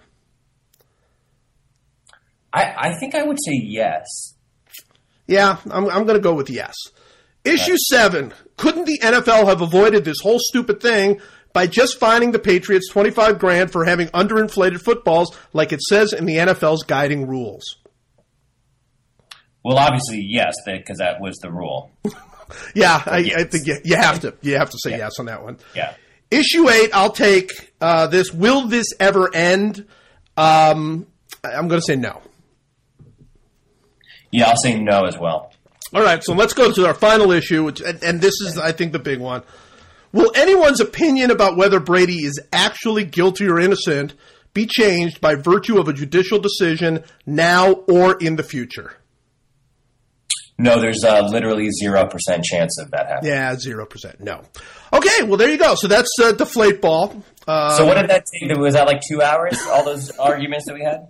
I, 2.52 2.74
I 2.78 3.00
think 3.00 3.16
I 3.16 3.24
would 3.24 3.38
say 3.38 3.54
yes. 3.54 4.36
Yeah, 5.26 5.58
I'm, 5.70 5.88
I'm 5.90 6.06
going 6.06 6.18
to 6.18 6.20
go 6.20 6.34
with 6.34 6.50
yes. 6.50 6.76
Issue 7.46 7.78
seven 7.90 8.34
couldn't 8.58 8.86
the 8.86 9.00
NFL 9.00 9.48
have 9.48 9.62
avoided 9.62 10.04
this 10.04 10.20
whole 10.22 10.40
stupid 10.40 10.82
thing 10.82 11.22
by 11.54 11.68
just 11.68 11.98
fining 11.98 12.32
the 12.32 12.40
Patriots 12.40 12.90
25 12.92 13.40
grand 13.40 13.72
for 13.72 13.86
having 13.86 14.08
underinflated 14.10 14.82
footballs 14.82 15.36
like 15.54 15.72
it 15.72 15.82
says 15.82 16.14
in 16.14 16.26
the 16.26 16.36
NFL's 16.36 16.84
guiding 16.84 17.26
rules? 17.26 17.78
Well, 19.64 19.78
obviously 19.78 20.22
yes, 20.22 20.56
because 20.66 20.98
that 20.98 21.22
was 21.22 21.38
the 21.38 21.52
rule. 21.52 21.92
Yeah, 22.76 23.02
I, 23.06 23.32
I 23.36 23.44
think 23.46 23.66
you, 23.66 23.78
you 23.84 23.96
have 23.96 24.20
to 24.22 24.36
you 24.42 24.58
have 24.58 24.70
to 24.72 24.78
say 24.84 24.98
yes 24.98 25.20
on 25.20 25.28
that 25.28 25.42
one. 25.42 25.58
Yeah. 25.74 25.94
Issue 26.30 26.70
eight, 26.70 26.90
I'll 26.94 27.12
take 27.12 27.74
uh, 27.80 28.08
this. 28.08 28.32
Will 28.32 28.68
this 28.68 28.88
ever 29.00 29.34
end? 29.34 29.86
Um, 30.38 31.08
I'm 31.44 31.68
going 31.68 31.80
to 31.80 31.86
say 31.86 31.96
no. 31.96 32.22
Yeah, 34.32 34.50
I'll 34.50 34.58
say 34.58 34.80
no 34.80 35.06
as 35.06 35.18
well. 35.18 35.52
All 35.94 36.02
right, 36.02 36.24
so 36.24 36.34
let's 36.34 36.54
go 36.54 36.72
to 36.72 36.88
our 36.88 36.94
final 36.94 37.32
issue, 37.32 37.66
which, 37.66 37.82
and, 37.82 38.02
and 38.02 38.22
this 38.22 38.40
is, 38.42 38.58
I 38.58 38.72
think, 38.72 38.94
the 38.94 39.00
big 39.00 39.20
one. 39.20 39.44
Will 40.14 40.32
anyone's 40.36 40.80
opinion 40.80 41.32
about 41.32 41.58
whether 41.58 41.82
Brady 41.82 42.24
is 42.24 42.40
actually 42.54 43.04
guilty 43.04 43.48
or 43.48 43.60
innocent 43.60 44.14
be 44.54 44.66
changed 44.66 45.20
by 45.20 45.36
virtue 45.36 45.80
of 45.80 45.90
a 45.90 45.94
judicial 45.94 46.40
decision 46.40 47.04
now 47.26 47.72
or 47.72 48.18
in 48.18 48.38
the 48.38 48.44
future? 48.44 48.96
No, 50.62 50.80
there's 50.80 51.04
uh, 51.04 51.22
literally 51.28 51.70
zero 51.72 52.06
percent 52.08 52.44
chance 52.44 52.78
of 52.80 52.92
that 52.92 53.08
happening. 53.08 53.32
Yeah, 53.32 53.56
zero 53.56 53.86
percent. 53.86 54.20
No. 54.20 54.42
Okay, 54.94 55.24
well 55.24 55.38
there 55.38 55.50
you 55.50 55.58
go. 55.58 55.76
So 55.76 55.88
that's 55.88 56.10
uh, 56.22 56.32
deflate 56.34 56.82
ball. 56.82 57.24
Uh, 57.48 57.76
So 57.78 57.86
what 57.86 57.96
did 57.96 58.10
that 58.10 58.26
take? 58.40 58.56
Was 58.58 58.74
that 58.76 58.86
like 58.88 59.02
two 59.10 59.22
hours? 59.22 59.58
All 59.70 59.84
those 59.84 60.12
arguments 60.20 60.66
that 60.68 60.76
we 60.76 60.82
had? 60.84 61.08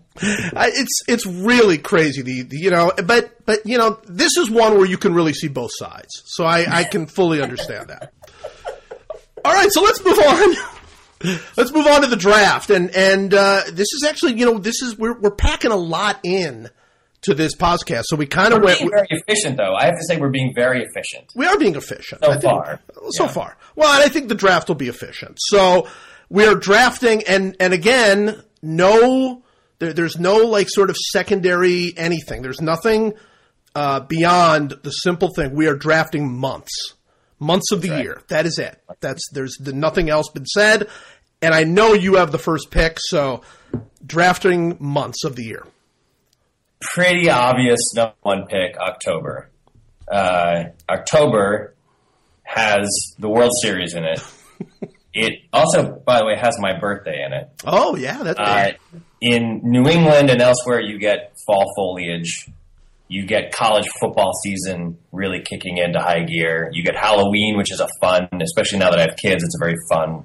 I, 0.56 0.70
it's 0.74 1.02
it's 1.08 1.26
really 1.26 1.78
crazy. 1.78 2.22
The, 2.22 2.44
the 2.44 2.58
you 2.58 2.72
know, 2.72 2.92
but 3.06 3.46
but 3.46 3.66
you 3.66 3.78
know, 3.78 4.00
this 4.08 4.38
is 4.38 4.50
one 4.50 4.78
where 4.78 4.86
you 4.86 4.98
can 4.98 5.14
really 5.14 5.34
see 5.34 5.48
both 5.48 5.72
sides. 5.74 6.22
So 6.26 6.46
I, 6.46 6.66
I 6.70 6.84
can 6.86 7.06
fully 7.08 7.42
understand 7.42 7.90
that. 7.90 8.14
All 9.44 9.54
right, 9.54 9.72
so 9.72 9.82
let's 9.82 10.04
move 10.04 10.20
on. 10.20 10.56
Let's 11.56 11.72
move 11.72 11.86
on 11.86 12.02
to 12.02 12.08
the 12.08 12.16
draft, 12.16 12.72
and 12.72 12.90
and 12.96 13.32
uh, 13.32 13.62
this 13.72 13.94
is 13.94 14.04
actually 14.10 14.40
you 14.40 14.46
know 14.46 14.58
this 14.58 14.82
is 14.82 14.98
we're 14.98 15.14
we're 15.20 15.30
packing 15.36 15.70
a 15.70 15.76
lot 15.76 16.18
in 16.24 16.68
to 17.22 17.34
this 17.36 17.56
podcast, 17.56 18.04
so 18.06 18.16
we 18.16 18.26
kind 18.26 18.52
of 18.54 18.60
We're 18.60 18.66
went. 18.66 18.80
being 18.80 18.90
very 18.92 19.08
efficient, 19.12 19.58
though. 19.58 19.76
I 19.76 19.86
have 19.86 19.96
to 19.96 20.04
say, 20.08 20.18
we're 20.18 20.30
being 20.30 20.54
very 20.56 20.84
efficient. 20.84 21.32
We 21.36 21.46
are 21.46 21.58
being 21.58 21.76
efficient 21.76 22.24
So 22.24 22.40
far. 22.40 22.80
So 23.12 23.26
Yeah. 23.26 23.32
far, 23.32 23.58
well, 23.76 23.94
and 23.94 24.04
I 24.04 24.08
think 24.08 24.28
the 24.30 24.36
draft 24.36 24.68
will 24.68 24.76
be 24.76 24.88
efficient. 24.88 25.38
So 25.40 25.88
we 26.30 26.46
are 26.46 26.56
drafting, 26.56 27.24
and 27.28 27.56
and 27.60 27.74
again, 27.74 28.42
no, 28.64 29.44
there, 29.80 29.94
there's 29.94 30.18
no 30.20 30.38
like 30.38 30.68
sort 30.70 30.90
of 30.90 30.98
secondary 30.98 31.94
anything. 31.98 32.42
There's 32.42 32.62
nothing 32.62 33.14
uh, 33.76 34.00
beyond 34.02 34.76
the 34.84 34.90
simple 34.92 35.30
thing. 35.36 35.54
We 35.54 35.68
are 35.68 35.76
drafting 35.76 36.32
months, 36.34 36.96
months 37.40 37.72
of 37.72 37.82
the 37.84 37.90
right. 37.92 38.04
year. 38.04 38.22
That 38.30 38.46
is 38.48 38.58
it. 38.58 38.82
That's 39.00 39.24
there's 39.32 39.56
the, 39.60 39.74
nothing 39.74 40.10
else 40.10 40.28
been 40.30 40.46
said, 40.48 40.88
and 41.42 41.54
I 41.54 41.66
know 41.66 41.94
you 41.94 42.16
have 42.16 42.32
the 42.32 42.40
first 42.40 42.72
pick, 42.72 42.98
so 43.00 43.42
drafting 44.06 44.76
months 44.80 45.24
of 45.24 45.36
the 45.36 45.44
year. 45.44 45.66
Pretty 46.82 47.30
obvious 47.30 47.94
number 47.96 48.16
one 48.22 48.48
pick, 48.48 48.78
October. 48.78 49.50
Uh, 50.12 50.66
October 50.90 51.76
has 52.44 52.90
the 53.20 53.30
World 53.30 53.52
Series 53.62 53.94
in 53.94 54.04
it. 54.04 54.20
It 55.14 55.40
also, 55.52 56.02
by 56.06 56.20
the 56.20 56.26
way, 56.26 56.38
has 56.38 56.58
my 56.58 56.80
birthday 56.80 57.22
in 57.26 57.34
it. 57.34 57.50
Oh 57.66 57.98
yeah, 57.98 58.24
that's 58.24 58.40
Uh, 58.40 58.72
in 59.20 59.60
New 59.62 59.86
England 59.90 60.30
and 60.30 60.42
elsewhere, 60.42 60.80
you 60.80 60.98
get 61.00 61.34
fall 61.46 61.66
foliage. 61.76 62.48
You 63.10 63.26
get 63.26 63.52
college 63.52 63.90
football 64.00 64.32
season 64.42 64.98
really 65.12 65.42
kicking 65.42 65.80
into 65.80 66.00
high 66.00 66.24
gear. 66.24 66.70
You 66.72 66.82
get 66.82 66.96
Halloween, 66.96 67.58
which 67.58 67.74
is 67.74 67.82
a 67.82 67.90
fun, 68.00 68.30
especially 68.42 68.80
now 68.80 68.90
that 68.92 69.00
I 69.00 69.02
have 69.02 69.18
kids, 69.18 69.44
it's 69.44 69.54
a 69.54 69.60
very 69.60 69.76
fun 69.92 70.24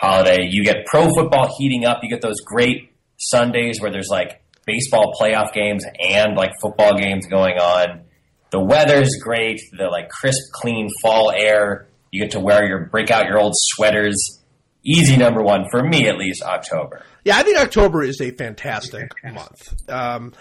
holiday. 0.00 0.48
You 0.50 0.64
get 0.64 0.86
pro 0.86 1.10
football 1.10 1.54
heating 1.58 1.84
up. 1.84 1.98
You 2.02 2.08
get 2.08 2.22
those 2.22 2.40
great 2.40 2.92
Sundays 3.18 3.78
where 3.78 3.90
there's 3.90 4.08
like 4.08 4.40
baseball 4.66 5.14
playoff 5.20 5.52
games 5.52 5.84
and 6.00 6.36
like 6.36 6.52
football 6.60 6.98
games 6.98 7.26
going 7.26 7.58
on. 7.58 8.02
The 8.50 8.60
weather's 8.60 9.16
great. 9.22 9.60
The 9.76 9.86
like 9.86 10.08
crisp, 10.08 10.40
clean 10.52 10.88
fall 11.02 11.30
air. 11.30 11.88
You 12.10 12.22
get 12.22 12.32
to 12.32 12.40
wear 12.40 12.66
your 12.66 12.86
break 12.86 13.10
out 13.10 13.26
your 13.26 13.38
old 13.38 13.54
sweaters. 13.56 14.40
Easy 14.84 15.16
number 15.16 15.42
one 15.42 15.66
for 15.70 15.82
me, 15.82 16.08
at 16.08 16.18
least. 16.18 16.42
October. 16.42 17.04
Yeah, 17.24 17.38
I 17.38 17.42
think 17.42 17.58
October 17.58 18.02
is 18.02 18.20
a 18.20 18.30
fantastic 18.32 19.10
month. 19.24 19.74
Um, 19.88 20.32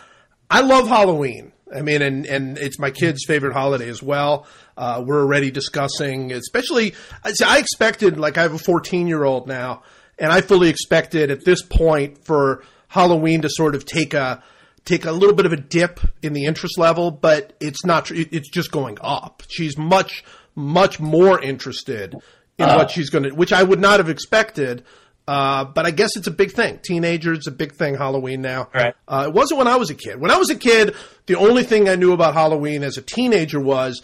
I 0.49 0.61
love 0.61 0.87
Halloween. 0.87 1.53
I 1.73 1.81
mean, 1.81 2.01
and, 2.01 2.25
and 2.25 2.57
it's 2.57 2.77
my 2.77 2.91
kid's 2.91 3.25
favorite 3.25 3.53
holiday 3.53 3.89
as 3.89 4.03
well. 4.03 4.45
Uh, 4.77 5.03
we're 5.05 5.21
already 5.21 5.49
discussing, 5.49 6.31
especially, 6.31 6.93
I 7.23 7.31
see, 7.31 7.45
I 7.45 7.57
expected, 7.57 8.19
like, 8.19 8.37
I 8.37 8.43
have 8.43 8.53
a 8.53 8.59
14 8.59 9.07
year 9.07 9.23
old 9.23 9.47
now, 9.47 9.83
and 10.19 10.31
I 10.31 10.41
fully 10.41 10.69
expected 10.69 11.31
at 11.31 11.45
this 11.45 11.61
point 11.63 12.25
for 12.25 12.63
Halloween 12.93 13.41
to 13.41 13.49
sort 13.49 13.73
of 13.73 13.85
take 13.85 14.13
a, 14.13 14.43
take 14.85 15.05
a 15.05 15.11
little 15.11 15.33
bit 15.33 15.47
of 15.47 15.51
a 15.51 15.57
dip 15.57 15.99
in 16.21 16.33
the 16.33 16.45
interest 16.45 16.77
level, 16.77 17.09
but 17.09 17.53
it's 17.59 17.83
not, 17.83 18.11
it's 18.11 18.49
just 18.49 18.71
going 18.71 18.99
up. 19.01 19.41
She's 19.49 19.77
much, 19.79 20.23
much 20.53 20.99
more 20.99 21.41
interested 21.41 22.13
in 22.13 22.69
Oh. 22.69 22.77
what 22.77 22.91
she's 22.91 23.09
going 23.09 23.23
to, 23.23 23.31
which 23.31 23.51
I 23.51 23.63
would 23.63 23.79
not 23.79 23.99
have 23.99 24.09
expected. 24.09 24.83
Uh, 25.27 25.63
but 25.65 25.87
I 25.87 25.91
guess 25.91 26.15
it's 26.17 26.27
a 26.27 26.31
big 26.31 26.51
thing. 26.51 26.79
Teenagers, 26.83 27.47
a 27.47 27.51
big 27.51 27.73
thing. 27.73 27.95
Halloween 27.95 28.41
now. 28.41 28.69
Right. 28.75 28.93
Uh, 29.07 29.25
it 29.27 29.33
wasn't 29.33 29.57
when 29.57 29.67
I 29.67 29.77
was 29.77 29.89
a 29.89 29.95
kid. 29.95 30.19
When 30.19 30.29
I 30.29 30.37
was 30.37 30.51
a 30.51 30.55
kid, 30.55 30.95
the 31.25 31.35
only 31.35 31.63
thing 31.63 31.89
I 31.89 31.95
knew 31.95 32.11
about 32.13 32.35
Halloween 32.35 32.83
as 32.83 32.97
a 32.97 33.01
teenager 33.01 33.59
was 33.59 34.03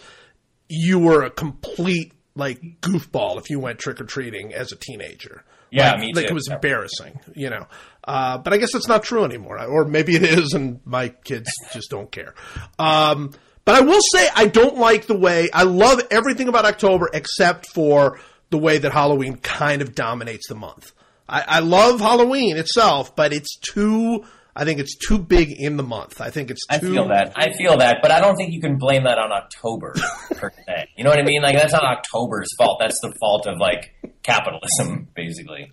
you 0.68 0.98
were 0.98 1.22
a 1.22 1.30
complete 1.30 2.12
like 2.34 2.80
goofball 2.80 3.38
if 3.38 3.50
you 3.50 3.60
went 3.60 3.78
trick 3.78 4.00
or 4.00 4.04
treating 4.04 4.54
as 4.54 4.72
a 4.72 4.76
teenager. 4.76 5.44
Yeah, 5.70 5.92
like, 5.92 6.00
me 6.00 6.12
Like 6.14 6.24
it 6.24 6.32
was 6.34 6.48
embarrassing, 6.48 7.20
you 7.34 7.50
know. 7.50 7.66
Uh, 8.10 8.38
but 8.38 8.52
I 8.52 8.56
guess 8.56 8.72
that's 8.72 8.88
not 8.88 9.04
true 9.04 9.24
anymore, 9.24 9.64
or 9.66 9.84
maybe 9.84 10.16
it 10.16 10.24
is, 10.24 10.52
and 10.52 10.80
my 10.84 11.10
kids 11.10 11.48
just 11.72 11.90
don't 11.90 12.10
care. 12.10 12.34
Um, 12.76 13.30
but 13.64 13.76
I 13.76 13.82
will 13.82 14.00
say 14.00 14.28
I 14.34 14.46
don't 14.46 14.76
like 14.78 15.06
the 15.06 15.16
way 15.16 15.48
I 15.54 15.62
love 15.62 16.02
everything 16.10 16.48
about 16.48 16.64
October 16.64 17.08
except 17.14 17.68
for 17.72 18.18
the 18.50 18.58
way 18.58 18.78
that 18.78 18.90
Halloween 18.90 19.36
kind 19.36 19.80
of 19.80 19.94
dominates 19.94 20.48
the 20.48 20.56
month. 20.56 20.90
I, 21.28 21.44
I 21.46 21.58
love 21.60 22.00
Halloween 22.00 22.56
itself, 22.56 23.14
but 23.14 23.32
it's 23.32 23.56
too. 23.58 24.24
I 24.56 24.64
think 24.64 24.80
it's 24.80 24.96
too 24.96 25.20
big 25.20 25.52
in 25.52 25.76
the 25.76 25.84
month. 25.84 26.20
I 26.20 26.30
think 26.30 26.50
it's 26.50 26.66
too. 26.66 26.74
I 26.74 26.78
feel 26.80 27.08
that. 27.10 27.32
I 27.36 27.52
feel 27.56 27.76
that, 27.78 27.98
but 28.02 28.10
I 28.10 28.18
don't 28.18 28.34
think 28.34 28.52
you 28.52 28.60
can 28.60 28.76
blame 28.76 29.04
that 29.04 29.18
on 29.18 29.30
October 29.30 29.94
per 30.34 30.50
se. 30.66 30.88
You 30.96 31.04
know 31.04 31.10
what 31.10 31.20
I 31.20 31.22
mean? 31.22 31.42
Like 31.42 31.54
that's 31.54 31.72
not 31.72 31.84
October's 31.84 32.48
fault. 32.58 32.78
That's 32.80 32.98
the 33.00 33.14
fault 33.20 33.46
of 33.46 33.58
like 33.60 33.94
capitalism, 34.24 35.06
basically. 35.14 35.70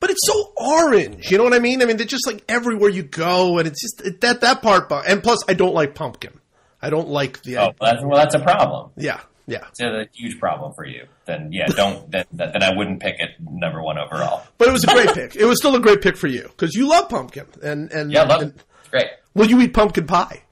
But 0.00 0.10
it's 0.10 0.26
so 0.26 0.52
orange. 0.56 1.30
You 1.30 1.36
know 1.38 1.44
what 1.44 1.52
I 1.52 1.58
mean? 1.58 1.82
I 1.82 1.84
mean, 1.84 1.98
they're 1.98 2.06
just 2.06 2.26
like 2.26 2.42
everywhere 2.48 2.88
you 2.90 3.02
go, 3.02 3.58
and 3.58 3.68
it's 3.68 3.80
just 3.80 4.00
it, 4.06 4.20
that 4.22 4.40
that 4.40 4.62
part. 4.62 4.90
And 5.06 5.22
plus, 5.22 5.38
I 5.48 5.54
don't 5.54 5.74
like 5.74 5.94
pumpkin. 5.94 6.32
I 6.82 6.88
don't 6.90 7.08
like 7.08 7.42
the. 7.42 7.58
Oh, 7.58 7.60
well, 7.60 7.74
that's, 7.92 8.02
well, 8.02 8.16
that's 8.16 8.34
a 8.34 8.38
problem. 8.40 8.90
Yeah, 8.96 9.20
yeah. 9.46 9.66
It's 9.68 9.80
a 9.80 10.08
huge 10.14 10.38
problem 10.40 10.72
for 10.74 10.86
you. 10.86 11.04
Then 11.26 11.52
yeah, 11.52 11.66
don't. 11.66 12.10
Then, 12.10 12.24
then 12.32 12.62
I 12.62 12.74
wouldn't 12.74 13.00
pick 13.00 13.16
it 13.18 13.30
number 13.40 13.82
one 13.82 13.98
overall. 13.98 14.42
But 14.56 14.68
it 14.68 14.72
was 14.72 14.84
a 14.84 14.86
great 14.88 15.12
pick. 15.12 15.36
It 15.36 15.44
was 15.44 15.58
still 15.58 15.76
a 15.76 15.80
great 15.80 16.00
pick 16.00 16.16
for 16.16 16.26
you 16.28 16.44
because 16.44 16.74
you 16.74 16.88
love 16.88 17.08
pumpkin. 17.10 17.46
And 17.62 17.92
and, 17.92 18.10
Yeah, 18.10 18.22
love 18.22 18.40
and 18.40 18.52
it. 18.52 18.62
It's 18.80 18.88
great. 18.88 19.06
will 19.34 19.48
you 19.50 19.60
eat 19.60 19.74
pumpkin 19.74 20.06
pie? 20.06 20.44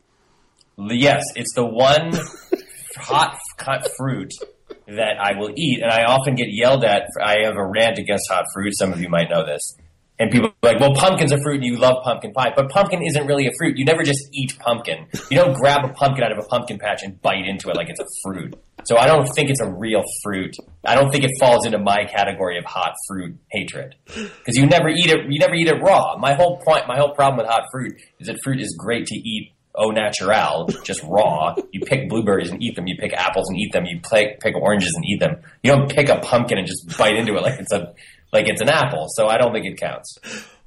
Yes, 0.77 1.25
it's 1.35 1.55
the 1.55 1.65
one 1.65 2.13
hot 2.97 3.37
cut 3.57 3.91
fruit 3.97 4.31
that 4.89 5.21
I 5.21 5.39
will 5.39 5.53
eat, 5.57 5.81
and 5.83 5.91
I 5.91 6.05
often 6.05 6.35
get 6.35 6.49
yelled 6.51 6.85
at. 6.85 7.05
For, 7.13 7.23
I 7.23 7.45
have 7.45 7.57
a 7.57 7.67
rant 7.67 7.99
against 7.99 8.31
hot 8.31 8.45
fruit. 8.53 8.73
Some 8.77 8.93
of 8.93 9.01
you 9.01 9.09
might 9.09 9.31
know 9.31 9.45
this. 9.45 9.77
And 10.21 10.33
people 10.33 10.49
are 10.49 10.73
like, 10.73 10.81
well, 10.81 10.95
pumpkin's 10.95 11.31
a 11.31 11.39
fruit 11.41 11.57
and 11.57 11.65
you 11.65 11.77
love 11.77 12.03
pumpkin 12.03 12.33
pie. 12.33 12.53
But 12.55 12.71
pumpkin 12.71 13.03
isn't 13.03 13.27
really 13.27 13.47
a 13.47 13.53
fruit. 13.57 13.79
You 13.79 13.85
never 13.85 14.03
just 14.03 14.29
eat 14.33 14.59
pumpkin. 14.59 15.07
You 15.31 15.37
don't 15.39 15.55
grab 15.57 15.85
a 15.85 15.93
pumpkin 15.93 16.25
out 16.25 16.33
of 16.33 16.39
a 16.39 16.49
pumpkin 16.49 16.79
patch 16.79 17.05
and 17.05 17.23
bite 17.23 17.47
into 17.47 17.71
it 17.71 17.77
like 17.77 17.89
it's 17.89 18.01
a 18.01 18.07
fruit. 18.25 18.57
So 18.85 18.97
I 18.97 19.07
don't 19.07 19.27
think 19.37 19.49
it's 19.49 19.61
a 19.61 19.71
real 19.71 20.03
fruit. 20.25 20.57
I 20.85 20.97
don't 20.97 21.13
think 21.13 21.23
it 21.23 21.31
falls 21.39 21.67
into 21.67 21.79
my 21.79 22.05
category 22.05 22.59
of 22.59 22.65
hot 22.65 22.95
fruit 23.07 23.39
hatred. 23.53 23.95
Because 24.07 24.57
you 24.57 24.67
never 24.67 24.89
eat 24.89 25.11
it, 25.11 25.31
you 25.31 25.39
never 25.39 25.55
eat 25.55 25.69
it 25.69 25.81
raw. 25.81 26.17
My 26.19 26.35
whole 26.35 26.61
point, 26.67 26.89
my 26.89 26.97
whole 26.97 27.15
problem 27.15 27.39
with 27.39 27.47
hot 27.47 27.65
fruit 27.71 28.01
is 28.19 28.27
that 28.27 28.39
fruit 28.43 28.61
is 28.61 28.75
great 28.77 29.07
to 29.07 29.15
eat 29.15 29.53
au 29.75 29.91
natural, 29.91 30.67
just 30.85 31.03
raw. 31.05 31.55
You 31.73 31.81
pick 31.81 32.09
blueberries 32.09 32.51
and 32.51 32.63
eat 32.63 32.75
them. 32.77 32.87
You 32.87 32.97
pick 32.99 33.13
apples 33.13 33.49
and 33.49 33.59
eat 33.59 33.73
them. 33.73 33.85
You 33.87 34.01
pick, 34.01 34.41
pick 34.41 34.57
oranges 34.57 34.93
and 34.97 35.05
eat 35.07 35.21
them. 35.21 35.41
You 35.63 35.73
don't 35.73 35.89
pick 35.91 36.09
a 36.09 36.19
pumpkin 36.19 36.59
and 36.59 36.67
just 36.67 36.97
bite 36.99 37.17
into 37.17 37.37
it 37.37 37.43
like 37.43 37.59
it's 37.61 37.73
a 37.73 37.95
like 38.33 38.49
it's 38.49 38.61
an 38.61 38.69
apple. 38.69 39.07
So 39.11 39.29
I 39.29 39.39
don't 39.39 39.53
think 39.53 39.67
it 39.67 39.79
counts. 39.79 40.17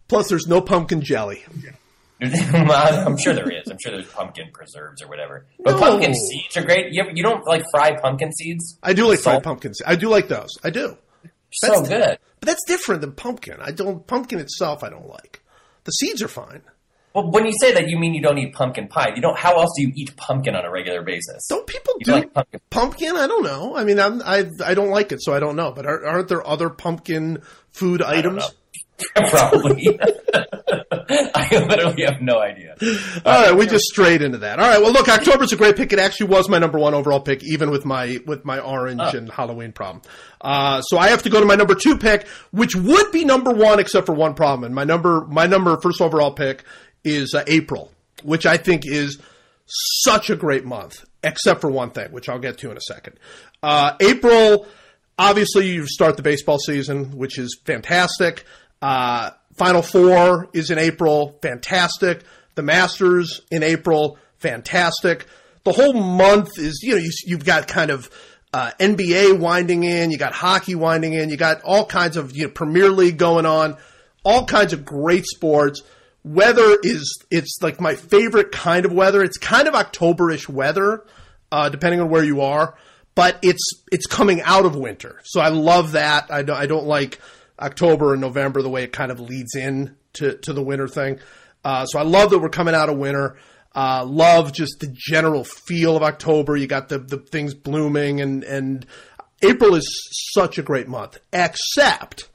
Plus, 0.08 0.28
there's 0.30 0.48
no 0.48 0.62
pumpkin 0.62 1.02
jelly. 1.02 1.44
I'm 2.22 3.18
sure 3.18 3.34
there 3.34 3.50
is. 3.52 3.68
I'm 3.68 3.78
sure 3.82 3.92
there's 3.94 4.08
pumpkin 4.12 4.50
preserves 4.54 5.02
or 5.02 5.08
whatever. 5.08 5.46
But 5.60 5.72
No. 5.74 5.80
pumpkin 5.80 6.14
seeds 6.14 6.56
are 6.58 6.64
great. 6.64 6.94
You, 6.94 7.06
you 7.14 7.24
don't 7.24 7.46
like 7.48 7.64
fry 7.72 7.98
pumpkin 8.00 8.32
seeds? 8.34 8.78
I 8.84 8.94
do 8.94 9.08
like 9.08 9.20
fried 9.20 9.36
Salt. 9.36 9.44
pumpkins. 9.44 9.82
I 9.86 9.96
do 9.96 10.08
like 10.10 10.28
those. 10.28 10.50
I 10.64 10.70
do. 10.70 10.98
So 11.52 11.68
That's- 11.68 11.88
good. 11.90 12.20
But 12.40 12.48
that's 12.48 12.64
different 12.66 13.02
than 13.02 13.12
pumpkin. 13.12 13.58
I 13.62 13.72
don't. 13.72 14.06
Pumpkin 14.08 14.40
itself, 14.40 14.84
I 14.84 14.90
don't 14.90 15.08
like. 15.08 15.42
The 15.84 15.92
seeds 15.92 16.22
are 16.24 16.28
fine. 16.28 16.62
Well, 17.14 17.30
when 17.30 17.46
you 17.46 17.52
say 17.60 17.74
that, 17.74 17.88
you 17.90 17.98
mean 18.00 18.14
you 18.14 18.22
don't 18.22 18.38
eat 18.38 18.54
pumpkin 18.54 18.88
pie. 18.88 19.12
You 19.16 19.22
don't. 19.22 19.38
How 19.38 19.60
else 19.60 19.72
do 19.78 19.84
you 19.84 19.92
eat 19.96 20.16
pumpkin 20.16 20.56
on 20.56 20.64
a 20.66 20.72
regular 20.72 21.02
basis? 21.04 21.46
Don't 21.50 21.68
people 21.68 21.94
You 22.00 22.06
do 22.06 22.12
like 22.14 22.34
pumpkin? 22.34 22.60
pumpkin? 22.70 23.16
I 23.18 23.28
don't 23.28 23.44
know. 23.44 23.76
I 23.76 23.84
mean, 23.84 24.00
I'm, 24.00 24.22
I 24.24 24.46
I 24.66 24.74
don't 24.74 24.90
like 24.90 25.12
it, 25.12 25.22
so 25.22 25.34
I 25.34 25.40
don't 25.40 25.56
know. 25.56 25.72
But 25.72 25.86
are, 25.86 26.06
aren't 26.06 26.28
there 26.30 26.46
other 26.48 26.70
pumpkin 26.70 27.40
food 27.72 28.02
items? 28.02 28.44
Probably. 29.30 30.00
I 30.34 31.66
literally 31.68 32.04
have 32.04 32.22
no 32.22 32.40
idea. 32.40 32.76
All 33.26 33.44
right, 33.44 33.56
we 33.56 33.66
just 33.66 33.86
strayed 33.86 34.22
into 34.22 34.38
that. 34.40 34.60
All 34.60 34.68
right, 34.68 34.82
well, 34.82 34.92
look, 34.92 35.10
October's 35.10 35.52
a 35.52 35.56
great 35.58 35.76
pick. 35.76 35.92
It 35.92 36.00
actually 36.00 36.28
was 36.28 36.48
my 36.48 36.60
number 36.60 36.80
one 36.80 36.94
overall 36.94 37.20
pick, 37.20 37.44
even 37.44 37.72
with 37.72 37.84
my 37.86 38.20
with 38.26 38.46
my 38.46 38.60
orange 38.60 39.02
Oh. 39.04 39.18
and 39.18 39.30
Halloween 39.32 39.72
problem. 39.72 40.02
Uh, 40.40 40.82
so 40.82 40.98
I 40.98 41.10
have 41.10 41.24
to 41.24 41.30
go 41.30 41.40
to 41.40 41.46
my 41.46 41.56
number 41.56 41.76
two 41.76 41.98
pick, 41.98 42.28
which 42.52 42.76
would 42.76 43.12
be 43.12 43.26
number 43.26 43.52
one 43.52 43.80
except 43.80 44.06
for 44.06 44.14
one 44.14 44.34
problem. 44.34 44.64
And 44.66 44.76
my 44.76 44.84
number 44.84 45.26
my 45.28 45.48
number 45.48 45.78
first 45.82 46.00
overall 46.02 46.32
pick 46.32 46.64
is 47.04 47.34
uh, 47.34 47.44
April, 47.48 47.92
which 48.24 48.46
I 48.46 48.58
think 48.58 48.86
is 48.86 49.20
such 49.66 50.30
a 50.30 50.36
great 50.36 50.66
month, 50.66 51.06
except 51.24 51.62
for 51.62 51.70
one 51.70 51.92
thing, 51.92 52.12
which 52.12 52.30
I'll 52.30 52.40
get 52.40 52.58
to 52.60 52.72
in 52.72 52.78
a 52.78 52.82
second. 52.82 53.18
Uh, 53.64 53.94
April, 54.00 54.68
obviously, 55.18 55.70
you 55.70 55.88
start 55.88 56.18
the 56.18 56.24
baseball 56.24 56.58
season, 56.60 57.18
which 57.18 57.38
is 57.38 57.60
fantastic. 57.66 58.46
Uh, 58.82 59.32
Final 59.56 59.82
Four 59.82 60.50
is 60.54 60.72
in 60.72 60.78
April, 60.78 61.38
fantastic. 61.42 62.24
The 62.56 62.64
Masters 62.64 63.42
in 63.52 63.64
April, 63.64 64.18
fantastic. 64.38 65.26
The 65.64 65.72
whole 65.72 65.94
month 65.94 66.58
is, 66.58 66.82
you 66.84 66.96
know, 66.96 67.02
you, 67.02 67.12
you've 67.26 67.46
got 67.46 67.68
kind 67.68 67.92
of 67.92 68.10
uh, 68.54 68.72
NBA 68.80 69.40
winding 69.40 69.84
in, 69.84 70.12
you 70.12 70.18
got 70.18 70.34
hockey 70.34 70.76
winding 70.76 71.14
in, 71.14 71.30
you 71.30 71.38
got 71.38 71.62
all 71.64 71.86
kinds 71.86 72.18
of 72.18 72.36
you 72.36 72.44
know, 72.44 72.50
Premier 72.50 72.90
League 72.90 73.18
going 73.18 73.46
on, 73.46 73.78
all 74.26 74.46
kinds 74.46 74.74
of 74.74 74.84
great 74.84 75.26
sports. 75.26 75.82
Weather 76.24 76.78
is 76.84 77.24
it's 77.32 77.58
like 77.62 77.82
my 77.82 77.96
favorite 77.96 78.52
kind 78.52 78.86
of 78.86 78.94
weather. 78.94 79.24
It's 79.24 79.38
kind 79.38 79.68
of 79.68 79.74
Octoberish 79.74 80.48
weather, 80.48 81.04
uh, 81.52 81.70
depending 81.70 82.00
on 82.00 82.10
where 82.10 82.24
you 82.24 82.42
are, 82.42 82.76
but 83.16 83.40
it's 83.42 83.84
it's 83.92 84.06
coming 84.06 84.42
out 84.42 84.66
of 84.66 84.76
winter, 84.76 85.20
so 85.24 85.42
I 85.42 85.50
love 85.50 85.94
that. 85.94 86.32
I 86.32 86.44
don't 86.44 86.58
I 86.58 86.68
don't 86.68 86.86
like 86.86 87.20
October 87.60 88.14
and 88.14 88.22
November 88.22 88.62
the 88.62 88.70
way 88.70 88.84
it 88.84 88.94
kind 88.94 89.12
of 89.12 89.20
leads 89.20 89.56
in 89.56 89.96
to 90.14 90.38
to 90.38 90.54
the 90.54 90.64
winter 90.64 90.88
thing. 90.88 91.20
Uh, 91.64 91.86
so 91.86 92.00
I 92.00 92.04
love 92.04 92.30
that 92.32 92.40
we're 92.40 92.50
coming 92.50 92.76
out 92.76 92.90
of 92.90 92.98
winter. 92.98 93.38
Uh, 93.74 94.04
love 94.06 94.52
just 94.52 94.80
the 94.80 94.94
general 94.94 95.44
feel 95.44 95.96
of 95.96 96.04
October. 96.04 96.56
You 96.56 96.68
got 96.68 96.90
the 96.90 97.00
the 97.00 97.18
things 97.18 97.54
blooming, 97.54 98.22
and 98.22 98.44
and 98.44 98.86
April 99.42 99.76
is 99.76 99.88
such 100.34 100.58
a 100.58 100.64
great 100.64 100.88
month. 100.88 101.18
Except 101.34 102.30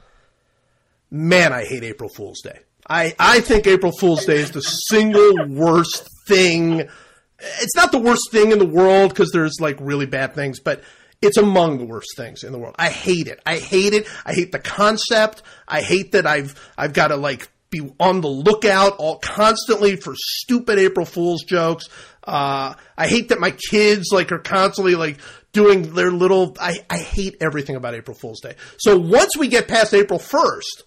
man, 1.11 1.53
I 1.53 1.65
hate 1.65 1.85
April 1.85 2.11
Fool's 2.11 2.41
Day. 2.43 2.61
I, 2.89 3.15
I 3.19 3.41
think 3.41 3.67
April 3.67 3.93
Fool's 3.93 4.25
Day 4.27 4.37
is 4.37 4.53
the 4.53 4.61
single 4.61 5.47
worst 5.49 6.09
thing. 6.29 6.81
It's 6.81 7.77
not 7.77 7.93
the 7.93 7.99
worst 7.99 8.31
thing 8.31 8.53
in 8.53 8.59
the 8.59 8.67
world 8.67 9.11
because 9.11 9.31
there's 9.33 9.61
like 9.61 9.77
really 9.81 10.07
bad 10.07 10.35
things, 10.35 10.61
but 10.61 10.83
it's 11.21 11.37
among 11.37 11.79
the 11.79 11.85
worst 11.85 12.17
things 12.17 12.45
in 12.45 12.53
the 12.53 12.59
world. 12.59 12.77
I 12.79 12.91
hate 12.91 13.27
it. 13.27 13.41
I 13.45 13.59
hate 13.59 13.93
it. 13.93 14.07
I 14.25 14.35
hate 14.35 14.53
the 14.53 14.59
concept. 14.59 15.43
I 15.67 15.83
hate 15.83 16.13
that 16.13 16.27
I've 16.27 16.55
I've 16.77 16.93
got 16.93 17.09
to 17.09 17.17
like 17.17 17.49
be 17.71 17.81
on 17.99 18.21
the 18.21 18.29
lookout 18.29 18.97
all 18.99 19.19
constantly 19.19 19.97
for 19.97 20.15
stupid 20.17 20.79
April 20.79 21.07
Fool's 21.07 21.43
jokes. 21.43 21.89
Uh, 22.23 22.75
I 22.97 23.09
hate 23.09 23.31
that 23.31 23.41
my 23.41 23.51
kids 23.51 24.11
like 24.13 24.31
are 24.33 24.39
constantly 24.39 24.95
like 24.95 25.19
doing 25.53 25.95
their 25.95 26.11
little. 26.11 26.57
I, 26.61 26.85
I 26.89 26.99
hate 26.99 27.37
everything 27.41 27.77
about 27.77 27.95
April 27.95 28.17
Fool's 28.17 28.41
Day. 28.41 28.55
So 28.79 28.99
once 28.99 29.37
we 29.37 29.49
get 29.49 29.69
past 29.69 29.95
April 29.95 30.19
first, 30.19 30.85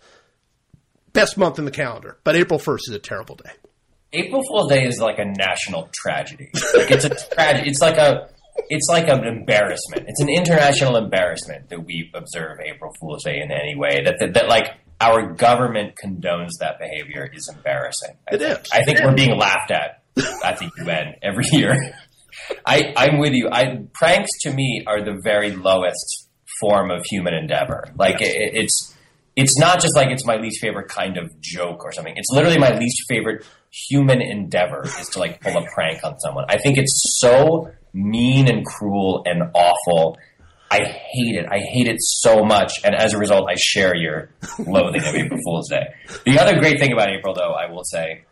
best 1.14 1.38
month 1.38 1.60
in 1.60 1.66
the 1.66 1.72
calendar. 1.72 2.18
But 2.24 2.36
April 2.36 2.60
first 2.60 2.90
is 2.90 2.96
a 2.96 3.00
terrible 3.00 3.36
day. 3.36 3.52
April 4.12 4.42
Fool's 4.50 4.70
Day 4.72 4.86
is 4.86 5.00
like 5.00 5.20
a 5.20 5.26
national 5.26 5.88
tragedy. 5.94 6.50
Like 6.76 6.90
it's 6.90 7.06
a 7.06 7.10
tragedy. 7.10 7.70
It's 7.70 7.80
like 7.82 7.98
a 7.98 8.30
it's 8.70 8.88
like 8.90 9.08
an 9.08 9.24
embarrassment. 9.26 10.06
It's 10.08 10.20
an 10.22 10.30
international 10.30 10.98
embarrassment 10.98 11.70
that 11.70 11.86
we 11.86 12.10
observe 12.16 12.58
April 12.66 12.92
Fool's 13.00 13.24
Day 13.24 13.40
in 13.40 13.52
any 13.52 13.76
way. 13.76 14.02
That 14.04 14.16
that, 14.20 14.34
that 14.34 14.48
like 14.50 14.66
our 15.00 15.34
government 15.34 15.94
condones 16.04 16.50
that 16.60 16.80
behavior 16.80 17.30
is 17.32 17.50
embarrassing. 17.56 18.16
I 18.30 18.36
It 18.36 18.40
think. 18.40 18.60
is. 18.62 18.70
I 18.74 18.84
think 18.84 19.00
we're 19.02 19.14
being 19.16 19.38
laughed 19.38 19.72
at 19.72 20.02
at 20.44 20.58
the 20.58 20.70
UN 20.84 21.14
every 21.22 21.46
year. 21.52 21.76
I, 22.66 22.94
I'm 22.98 23.20
with 23.20 23.34
you. 23.34 23.48
I, 23.52 23.84
pranks 23.94 24.32
to 24.42 24.52
me 24.52 24.84
are 24.88 25.04
the 25.04 25.20
very 25.24 25.52
lowest 25.52 26.28
form 26.60 26.90
of 26.90 27.06
human 27.06 27.34
endeavor. 27.36 27.86
Like 27.96 28.22
it, 28.22 28.56
it's 28.56 28.96
it's 29.40 29.58
not 29.58 29.80
just 29.80 29.96
like 29.96 30.10
it's 30.10 30.26
my 30.26 30.36
least 30.36 30.60
favorite 30.60 30.90
kind 30.90 31.18
of 31.18 31.40
joke 31.40 31.86
or 31.86 31.94
something. 31.94 32.14
It's 32.18 32.30
literally 32.30 32.58
my 32.58 32.78
least 32.78 33.06
favorite 33.08 33.46
human 33.72 34.22
endeavor 34.22 34.84
is 34.84 35.08
to 35.14 35.20
like 35.20 35.40
pull 35.40 35.56
a 35.56 35.66
prank 35.74 36.04
on 36.04 36.20
someone. 36.20 36.44
I 36.50 36.58
think 36.58 36.78
it's 36.78 37.20
so 37.22 37.72
mean 37.94 38.50
and 38.50 38.66
cruel 38.66 39.24
and 39.26 39.44
awful. 39.54 40.18
I 40.70 40.80
hate 40.80 41.36
it. 41.36 41.46
I 41.50 41.60
hate 41.60 41.88
it 41.88 41.96
so 42.00 42.44
much, 42.44 42.84
and 42.84 42.94
as 42.94 43.14
a 43.14 43.18
result, 43.18 43.50
I 43.50 43.56
share 43.56 43.96
your 43.96 44.30
loathing 44.60 45.04
of 45.04 45.16
April 45.16 45.40
Fool's 45.44 45.70
Day. 45.70 45.88
The 46.26 46.38
other 46.38 46.60
great 46.60 46.80
thing 46.80 46.92
about 46.92 47.10
April, 47.10 47.34
though, 47.34 47.54
I 47.54 47.72
will 47.72 47.86
say, 47.86 48.26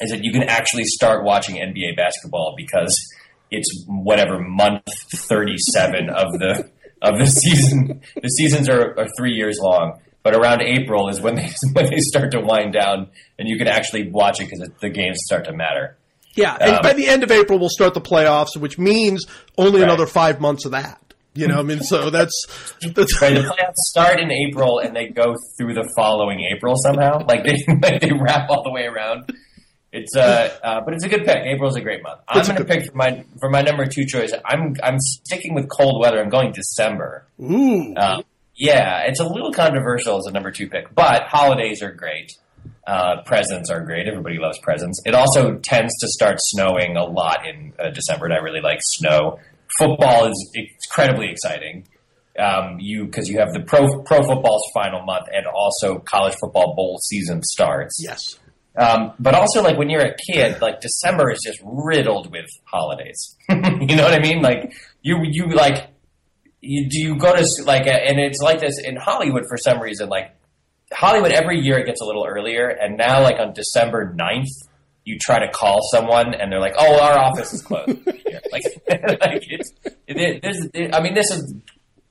is 0.00 0.10
that 0.10 0.22
you 0.22 0.30
can 0.30 0.42
actually 0.42 0.84
start 0.84 1.24
watching 1.24 1.56
NBA 1.56 1.96
basketball 1.96 2.54
because 2.56 2.96
it's 3.50 3.84
whatever 3.88 4.38
month 4.38 4.82
37 5.14 6.10
of 6.10 6.32
the 6.38 6.70
of 7.02 7.18
the 7.18 7.26
season. 7.26 8.02
the 8.22 8.28
seasons 8.28 8.68
are, 8.68 8.98
are 8.98 9.08
three 9.16 9.32
years 9.32 9.58
long, 9.60 9.98
but 10.22 10.34
around 10.34 10.62
April 10.62 11.08
is 11.08 11.20
when 11.20 11.34
they 11.36 11.50
when 11.72 11.90
they 11.90 11.98
start 12.00 12.32
to 12.32 12.40
wind 12.40 12.72
down, 12.72 13.08
and 13.38 13.48
you 13.48 13.58
can 13.58 13.68
actually 13.68 14.08
watch 14.10 14.40
it 14.40 14.48
because 14.50 14.68
the 14.80 14.90
games 14.90 15.18
start 15.24 15.44
to 15.46 15.52
matter. 15.52 15.96
Yeah, 16.36 16.56
and 16.60 16.76
Um, 16.76 16.82
by 16.82 16.92
the 16.92 17.08
end 17.08 17.22
of 17.24 17.30
April, 17.32 17.58
we'll 17.58 17.68
start 17.68 17.92
the 17.94 18.00
playoffs, 18.00 18.56
which 18.56 18.78
means 18.78 19.26
only 19.58 19.80
Right. 19.80 19.88
another 19.88 20.06
five 20.06 20.40
months 20.40 20.64
of 20.64 20.70
that. 20.72 20.98
You 21.34 21.46
know, 21.48 21.58
I 21.60 21.62
mean, 21.62 21.80
so 21.80 22.10
that's, 22.10 22.34
that's 22.94 23.20
Right, 23.22 23.34
the 23.34 23.40
playoffs 23.42 23.74
start 23.76 24.18
in 24.20 24.30
April 24.32 24.78
and 24.80 24.94
they 24.96 25.06
go 25.08 25.34
through 25.56 25.74
the 25.74 25.88
following 25.96 26.40
April 26.54 26.74
somehow. 26.76 27.24
Like 27.28 27.44
they 27.44 27.56
like 27.82 28.00
they 28.00 28.10
wrap 28.12 28.48
all 28.50 28.62
the 28.64 28.70
way 28.70 28.86
around. 28.86 29.32
It's 29.92 30.14
uh, 30.16 30.56
uh 30.62 30.80
but 30.84 30.94
it's 30.94 31.04
a 31.04 31.08
good 31.08 31.24
pick. 31.24 31.38
April's 31.44 31.76
a 31.76 31.80
great 31.80 32.02
month. 32.02 32.20
I'm 32.28 32.44
going 32.44 32.56
to 32.58 32.64
pick 32.64 32.86
for 32.90 32.96
my 32.96 33.24
for 33.40 33.48
my 33.50 33.62
number 33.62 33.86
two 33.86 34.06
choice. 34.06 34.32
I'm 34.44 34.74
I'm 34.82 34.98
sticking 35.00 35.54
with 35.54 35.68
cold 35.68 36.00
weather. 36.00 36.20
I'm 36.20 36.28
going 36.30 36.52
December. 36.52 37.26
ooh, 37.40 37.94
Um, 37.96 38.22
yeah, 38.60 39.04
it's 39.06 39.20
a 39.20 39.24
little 39.24 39.52
controversial 39.52 40.18
as 40.18 40.26
a 40.26 40.32
number 40.32 40.50
two 40.50 40.68
pick, 40.68 40.94
but 40.94 41.22
holidays 41.22 41.82
are 41.82 41.92
great. 41.92 42.30
Uh, 42.86 43.22
presents 43.24 43.70
are 43.70 43.80
great. 43.80 44.06
Everybody 44.06 44.36
loves 44.38 44.58
presents. 44.58 45.00
It 45.06 45.14
also 45.14 45.54
tends 45.56 45.96
to 46.00 46.08
start 46.08 46.36
snowing 46.40 46.94
a 46.96 47.04
lot 47.04 47.46
in 47.48 47.72
uh, 47.78 47.88
December, 47.88 48.26
and 48.26 48.34
I 48.34 48.36
really 48.36 48.60
like 48.60 48.80
snow. 48.82 49.38
Football 49.78 50.26
is 50.26 50.52
incredibly 50.54 51.30
exciting. 51.30 51.88
Um, 52.38 52.76
you 52.78 53.06
because 53.06 53.28
you 53.28 53.38
have 53.38 53.52
the 53.54 53.60
pro 53.60 54.02
pro 54.02 54.22
football's 54.22 54.62
final 54.74 55.02
month, 55.06 55.26
and 55.32 55.46
also 55.46 55.98
college 55.98 56.34
football 56.38 56.74
bowl 56.76 56.98
season 57.02 57.42
starts. 57.42 57.98
yes. 58.02 58.38
Um, 58.76 59.14
but 59.18 59.34
also, 59.34 59.62
like 59.62 59.78
when 59.78 59.88
you're 59.88 60.04
a 60.04 60.14
kid, 60.30 60.60
like 60.60 60.80
December 60.80 61.30
is 61.30 61.40
just 61.44 61.60
riddled 61.64 62.30
with 62.30 62.46
holidays. 62.64 63.36
you 63.48 63.96
know 63.96 64.04
what 64.04 64.12
I 64.12 64.20
mean? 64.20 64.42
Like 64.42 64.74
you, 65.02 65.18
you 65.22 65.48
like 65.48 65.88
you 66.60 66.88
do 66.88 67.00
you 67.00 67.16
go 67.16 67.34
to 67.34 67.46
like 67.64 67.86
and 67.86 68.18
it's 68.18 68.40
like 68.40 68.60
this 68.60 68.78
in 68.78 68.96
Hollywood 68.96 69.44
for 69.48 69.56
some 69.56 69.80
reason. 69.80 70.08
Like 70.08 70.36
Hollywood, 70.92 71.32
every 71.32 71.60
year 71.60 71.78
it 71.78 71.86
gets 71.86 72.00
a 72.00 72.04
little 72.04 72.26
earlier, 72.26 72.68
and 72.68 72.96
now 72.96 73.22
like 73.22 73.38
on 73.38 73.52
December 73.52 74.14
9th, 74.14 74.48
you 75.04 75.18
try 75.18 75.38
to 75.38 75.50
call 75.50 75.80
someone, 75.90 76.34
and 76.34 76.52
they're 76.52 76.60
like, 76.60 76.74
"Oh, 76.78 77.00
our 77.00 77.18
office 77.18 77.52
is 77.52 77.62
closed." 77.62 77.88
like, 78.06 78.62
like 78.88 79.44
it's, 79.48 79.72
it, 80.06 80.42
this, 80.42 80.68
it, 80.74 80.94
I 80.94 81.00
mean, 81.00 81.14
this 81.14 81.30
is 81.30 81.54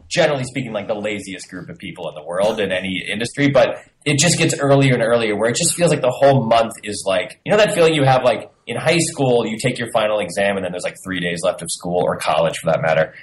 generally 0.10 0.44
speaking, 0.44 0.74
like 0.74 0.88
the 0.88 0.96
laziest 0.96 1.50
group 1.50 1.70
of 1.70 1.78
people 1.78 2.10
in 2.10 2.16
the 2.16 2.24
world 2.24 2.60
in 2.60 2.72
any 2.72 3.06
industry, 3.08 3.50
but 3.50 3.78
it 4.06 4.18
just 4.18 4.38
gets 4.40 4.58
earlier 4.60 4.94
and 4.94 5.04
earlier 5.04 5.36
where 5.36 5.50
it 5.50 5.56
just 5.56 5.76
feels 5.76 5.92
like 5.92 6.02
the 6.02 6.10
whole 6.10 6.48
month 6.48 6.74
is 6.84 7.04
like, 7.06 7.40
you 7.46 7.52
know, 7.52 7.58
that 7.58 7.76
feeling 7.76 7.94
you 7.94 8.04
have 8.04 8.24
like 8.24 8.52
in 8.66 8.76
high 8.76 8.98
school, 8.98 9.46
you 9.46 9.58
take 9.62 9.78
your 9.78 9.92
final 9.92 10.20
exam 10.20 10.58
and 10.58 10.66
then 10.66 10.72
there's 10.72 10.84
like 10.84 10.98
three 11.06 11.20
days 11.20 11.42
left 11.44 11.62
of 11.62 11.70
school 11.70 12.02
or 12.04 12.18
college 12.18 12.58
for 12.58 12.72
that 12.72 12.82
matter. 12.82 13.14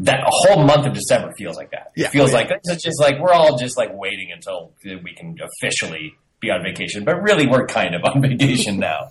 That 0.00 0.20
a 0.20 0.28
whole 0.30 0.64
month 0.64 0.86
of 0.86 0.92
December 0.92 1.32
feels 1.38 1.56
like 1.56 1.70
that. 1.70 1.92
Yeah. 1.96 2.06
It 2.06 2.10
feels 2.10 2.30
Oh, 2.30 2.34
like 2.34 2.50
it's 2.64 2.82
just 2.84 3.00
like 3.00 3.18
we're 3.18 3.32
all 3.32 3.56
just 3.56 3.78
like 3.78 3.90
waiting 3.94 4.30
until 4.30 4.72
we 4.84 5.14
can 5.14 5.38
officially 5.40 6.14
be 6.40 6.50
on 6.50 6.62
vacation, 6.62 7.04
but 7.04 7.22
really 7.22 7.46
we're 7.46 7.66
kind 7.66 7.94
of 7.94 8.04
on 8.04 8.20
vacation 8.28 8.78
now. 8.78 9.10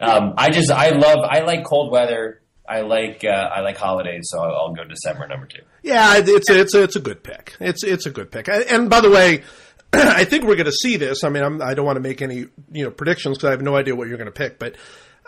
Um, 0.00 0.34
I 0.38 0.50
just 0.50 0.70
I 0.70 0.90
love 0.90 1.18
I 1.28 1.40
like 1.40 1.64
cold 1.64 1.90
weather. 1.90 2.42
I 2.68 2.82
like 2.82 3.24
uh, 3.24 3.28
I 3.28 3.62
like 3.62 3.76
holidays, 3.76 4.28
so 4.30 4.40
I'll, 4.40 4.54
I'll 4.54 4.72
go 4.72 4.84
December 4.84 5.26
number 5.26 5.46
two. 5.46 5.62
Yeah, 5.82 6.18
it's 6.18 6.48
a, 6.48 6.60
it's 6.60 6.74
a, 6.74 6.82
it's 6.84 6.94
a 6.96 7.00
good 7.00 7.24
pick. 7.24 7.56
It's 7.58 7.82
it's 7.82 8.06
a 8.06 8.10
good 8.10 8.30
pick. 8.30 8.48
And 8.48 8.88
by 8.88 9.00
the 9.00 9.10
way, 9.10 9.42
I 9.92 10.24
think 10.24 10.44
we're 10.44 10.54
going 10.54 10.66
to 10.66 10.72
see 10.72 10.96
this. 10.96 11.24
I 11.24 11.30
mean, 11.30 11.42
I'm, 11.42 11.60
I 11.60 11.74
don't 11.74 11.84
want 11.84 11.96
to 11.96 12.00
make 12.00 12.22
any 12.22 12.46
you 12.70 12.84
know 12.84 12.92
predictions 12.92 13.36
because 13.38 13.48
I 13.48 13.50
have 13.50 13.62
no 13.62 13.74
idea 13.74 13.96
what 13.96 14.06
you're 14.06 14.18
going 14.18 14.26
to 14.26 14.32
pick, 14.32 14.60
but 14.60 14.76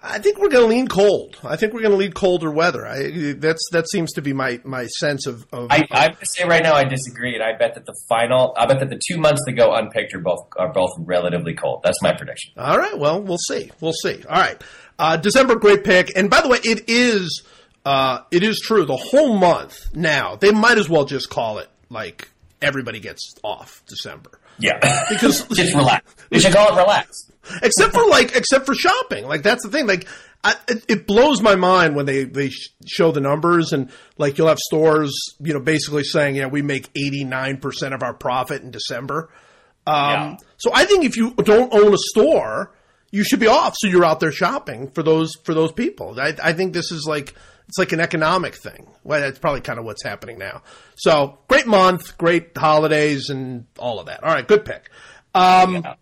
I 0.05 0.19
think 0.19 0.39
we're 0.39 0.49
going 0.49 0.65
to 0.65 0.69
lean 0.69 0.89
cold. 0.89 1.39
I 1.45 1.57
think 1.57 1.73
we're 1.73 1.81
going 1.81 1.93
to 1.93 1.97
lean 1.97 2.13
colder 2.13 2.51
weather. 2.51 2.85
I, 2.85 3.35
that's 3.39 3.69
that 3.71 3.89
seems 3.89 4.13
to 4.15 4.23
be 4.23 4.33
my 4.33 4.61
my 4.65 4.87
sense 4.87 5.27
of. 5.27 5.47
of 5.53 5.71
I, 5.71 5.87
I'm 5.93 6.09
going 6.09 6.17
to 6.17 6.27
say 6.27 6.45
right 6.45 6.63
now 6.63 6.75
I 6.75 6.85
disagree, 6.85 7.35
and 7.35 7.43
I 7.43 7.57
bet 7.57 7.75
that 7.75 7.87
the 7.87 7.95
final, 8.09 8.53
I 8.57 8.67
bet 8.67 8.81
that 8.81 8.91
the 8.91 9.01
two 9.09 9.19
months 9.19 9.43
that 9.47 9.53
go 9.53 9.73
unpicked 9.75 10.15
are 10.15 10.21
both 10.21 10.49
are 10.57 10.73
both 10.73 10.91
relatively 10.99 11.55
cold. 11.55 11.83
That's 11.85 12.03
my 12.03 12.13
prediction. 12.13 12.53
All 12.57 12.77
right. 12.77 12.99
Well, 12.99 13.23
we'll 13.23 13.39
see. 13.39 13.71
We'll 13.81 13.93
see. 13.93 14.23
All 14.29 14.41
right. 14.41 14.61
Uh, 14.99 15.17
December, 15.17 15.55
great 15.57 15.85
pick. 15.85 16.17
And 16.17 16.29
by 16.29 16.41
the 16.41 16.49
way, 16.49 16.59
it 16.65 16.89
is 16.89 17.45
uh, 17.85 18.21
it 18.31 18.43
is 18.43 18.61
true. 18.61 18.85
The 18.85 18.97
whole 18.97 19.39
month 19.39 19.95
now, 19.95 20.37
they 20.37 20.51
might 20.51 20.79
as 20.79 20.89
well 20.89 21.05
just 21.05 21.31
call 21.31 21.59
it 21.59 21.69
like 21.91 22.29
everybody 22.61 23.01
gets 23.01 23.35
off 23.43 23.83
December. 23.87 24.31
Yeah, 24.63 25.05
Because- 25.11 25.47
just 25.53 25.75
relax. 25.75 26.15
They 26.31 26.39
should 26.39 26.53
call 26.55 26.77
it 26.77 26.81
relax. 26.81 27.31
except 27.63 27.93
for 27.93 28.07
like 28.07 28.37
except 28.37 28.65
for 28.67 28.75
shopping 28.75 29.27
like 29.27 29.43
that's 29.43 29.65
the 29.65 29.69
thing 29.71 29.87
like 29.87 30.07
I, 30.45 30.55
it, 30.69 30.85
it 30.89 31.07
blows 31.09 31.43
my 31.43 31.57
mind 31.57 31.97
when 31.97 32.07
they 32.07 32.23
they 32.25 32.51
sh- 32.51 32.71
show 32.87 33.11
the 33.11 33.21
numbers 33.21 33.73
and 33.73 33.91
like 34.17 34.39
you'll 34.39 34.47
have 34.49 34.59
stores 34.61 35.13
you 35.41 35.53
know 35.53 35.59
basically 35.61 36.05
saying 36.05 36.37
yeah 36.37 36.47
we 36.47 36.63
make 36.63 36.93
89% 36.95 37.95
of 37.95 38.03
our 38.05 38.15
profit 38.15 38.63
in 38.63 38.71
december 38.71 39.29
um, 39.89 39.95
Yeah. 40.13 40.37
so 40.57 40.71
i 40.73 40.85
think 40.85 41.05
if 41.05 41.17
you 41.17 41.35
don't 41.35 41.75
own 41.75 41.93
a 41.93 41.99
store 41.99 42.73
you 43.11 43.25
should 43.25 43.41
be 43.41 43.49
off 43.49 43.75
so 43.77 43.89
you're 43.89 44.05
out 44.05 44.21
there 44.21 44.33
shopping 44.33 44.89
for 44.91 45.03
those 45.03 45.35
for 45.45 45.53
those 45.53 45.73
people 45.73 46.19
i, 46.21 46.35
I 46.43 46.53
think 46.53 46.73
this 46.75 46.93
is 46.93 47.07
like 47.09 47.35
it's 47.73 47.79
like 47.79 47.93
an 47.93 48.01
economic 48.01 48.55
thing 48.55 48.87
well 49.03 49.19
that's 49.21 49.39
probably 49.39 49.63
kind 49.63 49.79
of 49.79 49.85
what's 49.87 50.03
happening 50.05 50.39
now 50.39 50.61
so 50.95 51.39
great 51.49 51.67
month 51.67 52.19
great 52.19 52.55
holidays 52.57 53.31
and 53.31 53.65
all 53.79 53.99
of 53.99 54.07
that 54.07 54.23
all 54.23 54.31
right 54.33 54.47
good 54.47 54.63
pick 54.65 54.91
um, 55.35 55.77
Yeah. 55.77 55.95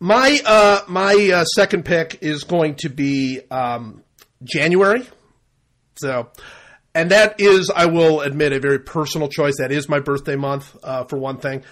my 0.00 0.38
uh, 0.44 0.80
my 0.88 1.30
uh, 1.34 1.44
second 1.46 1.84
pick 1.86 2.18
is 2.20 2.44
going 2.44 2.74
to 2.80 2.90
be 2.90 3.40
um, 3.50 4.02
January. 4.44 5.06
So, 5.96 6.28
and 6.94 7.10
that 7.12 7.40
is, 7.40 7.70
I 7.74 7.86
will 7.86 8.20
admit, 8.20 8.52
a 8.52 8.60
very 8.60 8.78
personal 8.80 9.28
choice. 9.28 9.54
That 9.58 9.72
is 9.72 9.88
my 9.88 10.00
birthday 10.00 10.36
month, 10.36 10.76
uh, 10.82 11.04
for 11.04 11.16
one 11.16 11.38
thing. 11.38 11.62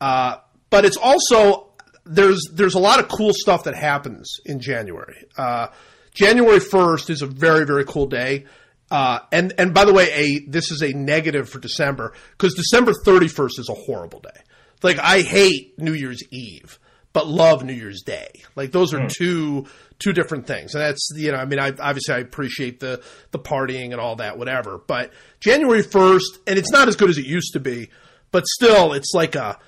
Uh, 0.00 0.36
but 0.70 0.84
it's 0.84 0.96
also 0.96 1.70
there's 2.04 2.40
there's 2.52 2.74
a 2.74 2.78
lot 2.78 3.00
of 3.00 3.08
cool 3.08 3.32
stuff 3.34 3.64
that 3.64 3.74
happens 3.74 4.36
in 4.44 4.60
January. 4.60 5.24
Uh, 5.36 5.68
January 6.14 6.60
first 6.60 7.10
is 7.10 7.22
a 7.22 7.26
very 7.26 7.64
very 7.66 7.84
cool 7.84 8.06
day. 8.06 8.44
Uh, 8.90 9.20
and 9.30 9.52
and 9.58 9.72
by 9.72 9.84
the 9.84 9.92
way, 9.92 10.10
a 10.12 10.38
this 10.40 10.70
is 10.70 10.82
a 10.82 10.92
negative 10.92 11.48
for 11.48 11.60
December 11.60 12.12
because 12.32 12.54
December 12.54 12.92
thirty 13.04 13.28
first 13.28 13.58
is 13.58 13.68
a 13.68 13.74
horrible 13.74 14.20
day. 14.20 14.40
Like 14.82 14.98
I 14.98 15.20
hate 15.20 15.78
New 15.78 15.92
Year's 15.92 16.22
Eve, 16.30 16.78
but 17.12 17.28
love 17.28 17.62
New 17.62 17.72
Year's 17.72 18.02
Day. 18.02 18.28
Like 18.56 18.72
those 18.72 18.92
are 18.92 19.06
two 19.08 19.66
two 20.00 20.12
different 20.12 20.46
things, 20.46 20.74
and 20.74 20.82
that's 20.82 21.10
you 21.14 21.30
know 21.30 21.38
I 21.38 21.44
mean 21.44 21.60
I 21.60 21.68
obviously 21.68 22.14
I 22.14 22.18
appreciate 22.18 22.80
the 22.80 23.02
the 23.30 23.38
partying 23.38 23.92
and 23.92 24.00
all 24.00 24.16
that 24.16 24.38
whatever, 24.38 24.78
but 24.78 25.12
January 25.38 25.82
first, 25.82 26.38
and 26.48 26.58
it's 26.58 26.70
not 26.70 26.88
as 26.88 26.96
good 26.96 27.10
as 27.10 27.18
it 27.18 27.26
used 27.26 27.52
to 27.52 27.60
be, 27.60 27.90
but 28.32 28.44
still 28.46 28.92
it's 28.92 29.12
like 29.14 29.36
a 29.36 29.58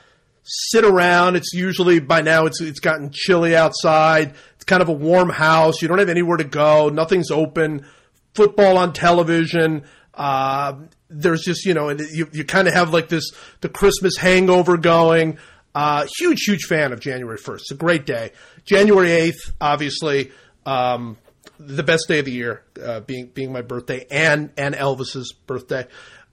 sit 0.42 0.84
around. 0.84 1.36
It's 1.36 1.52
usually 1.52 2.00
by 2.00 2.22
now 2.22 2.46
it's 2.46 2.60
it's 2.60 2.80
gotten 2.80 3.10
chilly 3.12 3.54
outside. 3.54 4.34
It's 4.56 4.64
kind 4.64 4.82
of 4.82 4.88
a 4.88 4.92
warm 4.92 5.28
house. 5.28 5.80
You 5.80 5.88
don't 5.88 5.98
have 5.98 6.08
anywhere 6.08 6.38
to 6.38 6.44
go. 6.44 6.88
Nothing's 6.88 7.30
open. 7.30 7.86
Football 8.34 8.78
on 8.78 8.92
television. 8.92 9.84
Uh, 10.14 10.74
there's 11.08 11.42
just 11.42 11.64
you 11.64 11.74
know, 11.74 11.88
and 11.88 12.00
you 12.00 12.28
you 12.32 12.44
kind 12.44 12.68
of 12.68 12.74
have 12.74 12.92
like 12.92 13.08
this 13.08 13.30
the 13.60 13.68
Christmas 13.68 14.16
hangover 14.16 14.76
going. 14.76 15.38
Uh, 15.74 16.06
huge 16.18 16.42
huge 16.42 16.64
fan 16.64 16.92
of 16.92 17.00
January 17.00 17.38
first. 17.38 17.64
It's 17.64 17.72
a 17.72 17.76
great 17.76 18.04
day. 18.06 18.32
January 18.64 19.10
eighth, 19.10 19.52
obviously. 19.60 20.32
Um, 20.66 21.16
the 21.58 21.82
best 21.82 22.08
day 22.08 22.18
of 22.18 22.24
the 22.24 22.32
year, 22.32 22.62
uh, 22.82 23.00
being 23.00 23.26
being 23.26 23.52
my 23.52 23.62
birthday 23.62 24.06
and 24.10 24.50
and 24.56 24.74
Elvis's 24.74 25.32
birthday. 25.46 25.86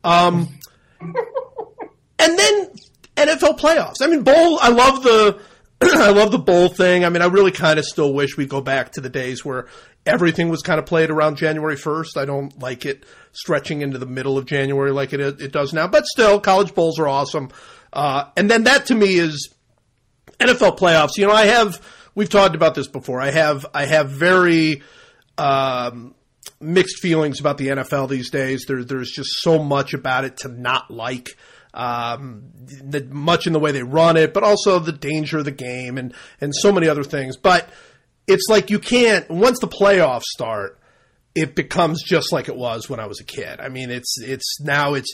Um, 0.04 0.50
and 1.02 2.38
then 2.40 2.72
NFL 3.16 3.60
playoffs. 3.60 4.02
I 4.02 4.08
mean, 4.08 4.24
bowl. 4.24 4.60
I 4.62 4.70
love 4.70 5.04
the 5.04 5.40
I 5.82 6.12
love 6.12 6.32
the 6.32 6.40
bowl 6.40 6.70
thing. 6.70 7.06
I 7.06 7.10
mean, 7.10 7.22
I 7.22 7.28
really 7.28 7.52
kind 7.52 7.80
of 7.80 7.86
still 7.86 8.14
wish 8.14 8.38
we'd 8.38 8.50
go 8.50 8.62
back 8.62 8.94
to 8.94 9.02
the 9.02 9.10
days 9.10 9.46
where 9.46 9.68
everything 10.06 10.50
was 10.50 10.62
kind 10.62 10.80
of 10.80 10.86
played 10.86 11.10
around 11.10 11.38
January 11.38 11.76
first. 11.76 12.18
I 12.18 12.26
don't 12.26 12.58
like 12.60 12.86
it 12.86 13.06
stretching 13.32 13.82
into 13.82 13.98
the 13.98 14.06
middle 14.06 14.38
of 14.38 14.46
January 14.46 14.92
like 14.92 15.14
it 15.14 15.20
it 15.20 15.52
does 15.52 15.74
now. 15.74 15.88
But 15.88 16.06
still, 16.06 16.40
college 16.40 16.74
bowls 16.74 17.00
are 17.00 17.08
awesome. 17.08 17.50
Uh, 17.92 18.26
and 18.38 18.50
then 18.50 18.64
that 18.64 18.88
to 18.88 18.96
me 18.96 19.16
is 19.16 19.54
NFL 20.40 20.78
playoffs. 20.78 21.18
You 21.18 21.28
know, 21.28 21.34
I 21.34 21.46
have 21.46 21.82
we've 22.16 22.30
talked 22.30 22.56
about 22.56 22.76
this 22.76 22.88
before. 22.88 23.22
I 23.22 23.32
have 23.32 23.66
I 23.74 23.86
have 23.86 24.10
very 24.10 24.82
um, 25.38 26.16
mixed 26.60 27.00
feelings 27.00 27.40
about 27.40 27.58
the 27.58 27.68
NFL 27.68 28.10
these 28.10 28.30
days. 28.30 28.66
There, 28.68 28.84
there's 28.84 29.12
just 29.12 29.30
so 29.42 29.62
much 29.62 29.94
about 29.94 30.26
it 30.26 30.38
to 30.38 30.50
not 30.50 30.92
like. 30.92 31.30
Um, 31.72 32.50
the, 32.58 33.06
much 33.12 33.46
in 33.46 33.54
the 33.54 33.60
way 33.60 33.72
they 33.72 33.84
run 33.84 34.18
it, 34.18 34.34
but 34.34 34.42
also 34.44 34.80
the 34.80 34.92
danger 34.92 35.38
of 35.38 35.46
the 35.46 35.52
game 35.52 36.00
and 36.00 36.16
and 36.42 36.52
so 36.54 36.72
many 36.72 36.90
other 36.90 37.04
things. 37.04 37.38
But 37.38 37.70
it's 38.30 38.48
like 38.50 38.70
you 38.70 38.80
can't 38.80 39.30
once 39.30 39.60
the 39.60 39.68
playoffs 39.68 40.24
start, 40.24 40.80
it 41.36 41.56
becomes 41.56 42.04
just 42.04 42.32
like 42.32 42.48
it 42.48 42.56
was 42.56 42.90
when 42.90 43.00
I 43.00 43.08
was 43.08 43.20
a 43.20 43.24
kid. 43.24 43.60
I 43.60 43.70
mean, 43.70 43.90
it's 43.90 44.16
it's 44.22 44.60
now 44.62 44.94
it's 44.94 45.14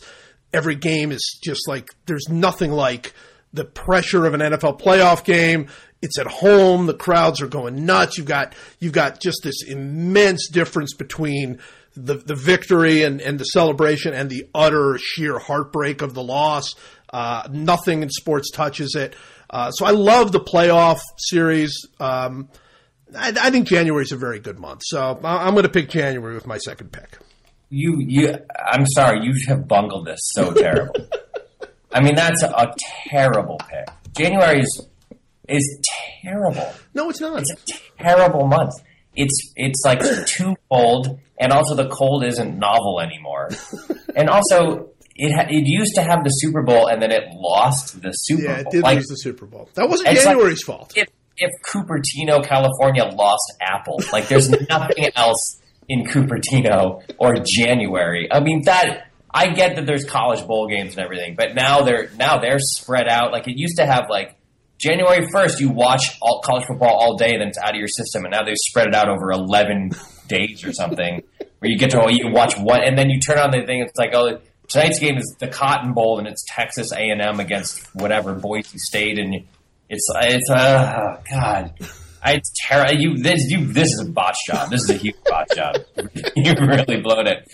every 0.54 0.76
game 0.76 1.12
is 1.12 1.40
just 1.44 1.68
like 1.68 1.90
there's 2.06 2.28
nothing 2.30 2.72
like 2.72 3.14
the 3.54 3.66
pressure 3.66 4.26
of 4.26 4.34
an 4.34 4.42
NFL 4.42 4.82
playoff 4.82 5.24
game. 5.24 5.70
It's 6.02 6.20
at 6.20 6.28
home, 6.28 6.86
the 6.86 6.94
crowds 6.94 7.42
are 7.42 7.48
going 7.48 7.86
nuts. 7.86 8.18
You've 8.18 8.28
got 8.28 8.54
you've 8.80 8.94
got 8.94 9.22
just 9.22 9.40
this 9.44 9.64
immense 9.68 10.50
difference 10.50 10.94
between 10.94 11.60
the 11.96 12.16
the 12.16 12.36
victory 12.36 13.04
and, 13.04 13.22
and 13.22 13.40
the 13.40 13.46
celebration 13.46 14.14
and 14.14 14.30
the 14.30 14.48
utter 14.54 14.98
sheer 15.02 15.40
heartbreak 15.40 16.02
of 16.02 16.14
the 16.14 16.24
loss. 16.24 16.76
Uh, 17.12 17.48
nothing 17.50 18.04
in 18.04 18.10
sports 18.10 18.52
touches 18.52 18.94
it. 18.96 19.16
Uh, 19.50 19.72
so 19.72 19.86
I 19.86 19.92
love 19.92 20.32
the 20.32 20.40
playoff 20.40 21.00
series. 21.18 21.88
Um, 22.00 22.50
I, 23.18 23.34
I, 23.40 23.50
think 23.50 23.68
January 23.68 24.04
is 24.04 24.12
a 24.12 24.18
very 24.18 24.40
good 24.40 24.60
month. 24.60 24.82
So 24.86 25.20
I'm 25.24 25.54
going 25.54 25.64
to 25.64 25.70
pick 25.70 25.90
January 25.90 26.34
with 26.34 26.48
my 26.48 26.58
second 26.58 26.92
pick. 26.92 27.18
You, 27.70 28.00
you. 28.00 28.38
I'm 28.68 28.86
sorry, 28.88 29.26
you 29.26 29.34
have 29.48 29.68
bungled 29.68 30.06
this 30.06 30.20
so 30.34 30.54
terrible. 30.54 31.08
I 31.92 32.02
mean, 32.02 32.16
that's 32.16 32.44
a 32.44 32.74
terrible 33.10 33.58
pick. 33.70 33.88
January 34.16 34.60
is 34.60 34.88
is 35.48 35.80
terrible. 36.24 36.74
No, 36.94 37.10
it's 37.10 37.22
not. 37.22 37.42
It's 37.42 37.52
a 37.52 38.04
terrible 38.04 38.48
month. 38.48 38.74
It's 39.16 39.54
it's 39.56 39.82
like 39.86 40.00
too 40.28 40.56
cold, 40.70 41.20
and 41.40 41.52
also 41.52 41.76
the 41.76 41.88
cold 41.88 42.24
isn't 42.26 42.58
novel 42.58 43.00
anymore. 43.02 43.50
and 44.16 44.30
also, 44.30 44.90
it 45.16 45.34
ha- 45.34 45.48
it 45.50 45.64
used 45.66 45.96
to 45.96 46.02
have 46.02 46.24
the 46.24 46.30
Super 46.30 46.64
Bowl, 46.64 46.88
and 46.88 47.02
then 47.02 47.12
it 47.12 47.24
lost 47.34 48.02
the 48.02 48.12
Super 48.12 48.44
yeah, 48.44 48.64
Bowl. 48.64 48.72
it 48.72 48.72
did 48.72 48.84
like, 48.84 48.96
lose 48.98 49.08
the 49.08 49.16
Super 49.16 49.46
Bowl. 49.46 49.70
That 49.76 49.90
wasn't 49.90 50.16
January's 50.16 50.68
like 50.68 50.78
fault. 50.78 50.94
If 50.96 51.08
if 51.38 51.52
Cupertino, 51.64 52.46
California, 52.46 53.04
lost 53.06 53.54
Apple, 53.62 54.00
like 54.12 54.28
there's 54.28 54.50
nothing 54.70 55.10
else 55.16 55.62
in 55.88 56.06
Cupertino 56.06 57.04
or 57.18 57.36
January. 57.44 58.28
I 58.32 58.40
mean 58.40 58.64
that. 58.66 59.12
I 59.38 59.48
get 59.48 59.76
that 59.76 59.86
there's 59.86 60.06
college 60.06 60.48
bowl 60.48 60.70
games 60.70 60.96
and 60.96 61.04
everything, 61.04 61.36
but 61.36 61.56
now 61.56 61.82
they're 61.82 62.10
now 62.18 62.38
they're 62.38 62.60
spread 62.60 63.10
out. 63.10 63.34
Like 63.34 63.50
it 63.50 63.58
used 63.58 63.76
to 63.78 63.86
have 63.86 64.06
like 64.10 64.38
January 64.78 65.26
1st, 65.28 65.60
you 65.62 65.70
watch 65.70 66.18
all, 66.22 66.42
college 66.42 66.66
football 66.66 66.96
all 66.96 67.18
day, 67.18 67.38
then 67.38 67.48
it's 67.48 67.58
out 67.58 67.72
of 67.72 67.76
your 67.76 67.88
system, 67.88 68.26
and 68.26 68.32
now 68.32 68.44
they've 68.44 68.58
spread 68.58 68.88
it 68.88 68.96
out 68.96 69.10
over 69.10 69.32
11 69.32 69.92
days 70.28 70.66
or 70.66 70.74
something, 70.74 71.24
where 71.60 71.72
you 71.72 71.78
get 71.78 71.92
to 71.92 72.08
you 72.12 72.28
watch 72.30 72.58
one, 72.58 72.84
and 72.84 72.98
then 72.98 73.10
you 73.10 73.20
turn 73.20 73.38
on 73.38 73.52
the 73.52 73.66
thing, 73.66 73.82
it's 73.82 73.98
like, 73.98 74.14
oh, 74.14 74.40
tonight's 74.68 75.00
game 75.00 75.18
is 75.18 75.36
the 75.40 75.48
Cotton 75.48 75.94
Bowl, 75.94 76.20
and 76.20 76.28
it's 76.28 76.44
Texas 76.48 76.92
A&M 76.92 77.40
against 77.40 77.88
whatever 77.96 78.34
Boise 78.34 78.78
State, 78.78 79.18
and 79.18 79.46
it's 79.90 80.08
it's 80.16 80.50
uh, 80.50 81.00
oh, 81.00 81.24
God, 81.30 81.74
it's 82.26 82.52
terrible. 82.68 83.00
You 83.00 83.18
this 83.18 83.50
you 83.50 83.66
this 83.66 83.94
is 83.94 84.08
a 84.08 84.12
botch 84.12 84.38
job. 84.48 84.70
This 84.70 84.84
is 84.84 84.90
a 84.90 84.98
huge 84.98 85.16
botch 85.26 85.50
job. 85.56 85.78
you 86.36 86.54
really 86.60 87.02
blown 87.02 87.28
it. 87.28 87.48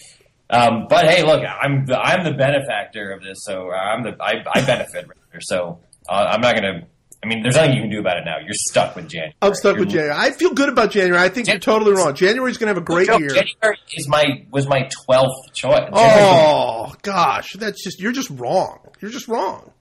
Um, 0.50 0.88
but 0.90 1.06
hey, 1.06 1.24
look, 1.24 1.42
I'm 1.44 1.86
the, 1.86 1.98
I'm 1.98 2.26
the 2.26 2.34
benefactor 2.34 3.12
of 3.12 3.24
this, 3.24 3.44
so 3.44 3.72
I'm 3.72 4.04
the 4.04 4.16
I, 4.22 4.44
I 4.54 4.66
benefit. 4.66 5.08
So 5.42 5.80
uh, 6.10 6.28
I'm 6.30 6.42
not 6.42 6.56
going 6.56 6.82
to 6.82 6.88
I 7.24 7.28
mean, 7.28 7.44
there's 7.44 7.56
nothing 7.56 7.74
you 7.74 7.82
can 7.82 7.92
do 7.92 8.00
about 8.00 8.18
it 8.18 8.26
now. 8.26 8.40
You're 8.40 8.54
stuck 8.54 8.96
with 8.96 9.08
January. 9.08 9.36
I'm 9.44 9.54
stuck 9.54 9.76
you're, 9.76 9.86
with 9.86 9.94
January. 9.94 10.16
I 10.16 10.32
feel 10.32 10.54
good 10.54 10.70
about 10.70 10.90
January. 10.90 11.22
I 11.24 11.30
think 11.30 11.46
Jan- 11.46 11.56
you're 11.56 11.60
totally 11.60 11.94
wrong. 11.94 12.16
January's 12.16 12.58
going 12.58 12.68
to 12.68 12.74
have 12.74 12.82
a 12.82 12.86
great 12.86 13.08
year. 13.08 13.30
January 13.30 13.78
is 13.94 14.08
my 14.08 14.46
was 14.50 14.68
my 14.68 14.90
twelfth 15.06 15.54
choice. 15.54 15.90
Oh 15.94 16.94
gosh, 17.04 17.54
that's 17.54 17.84
just 17.84 18.00
you're 18.00 18.12
just 18.12 18.32
wrong. 18.32 18.80
You're 19.02 19.12
just 19.12 19.28
wrong. 19.28 19.72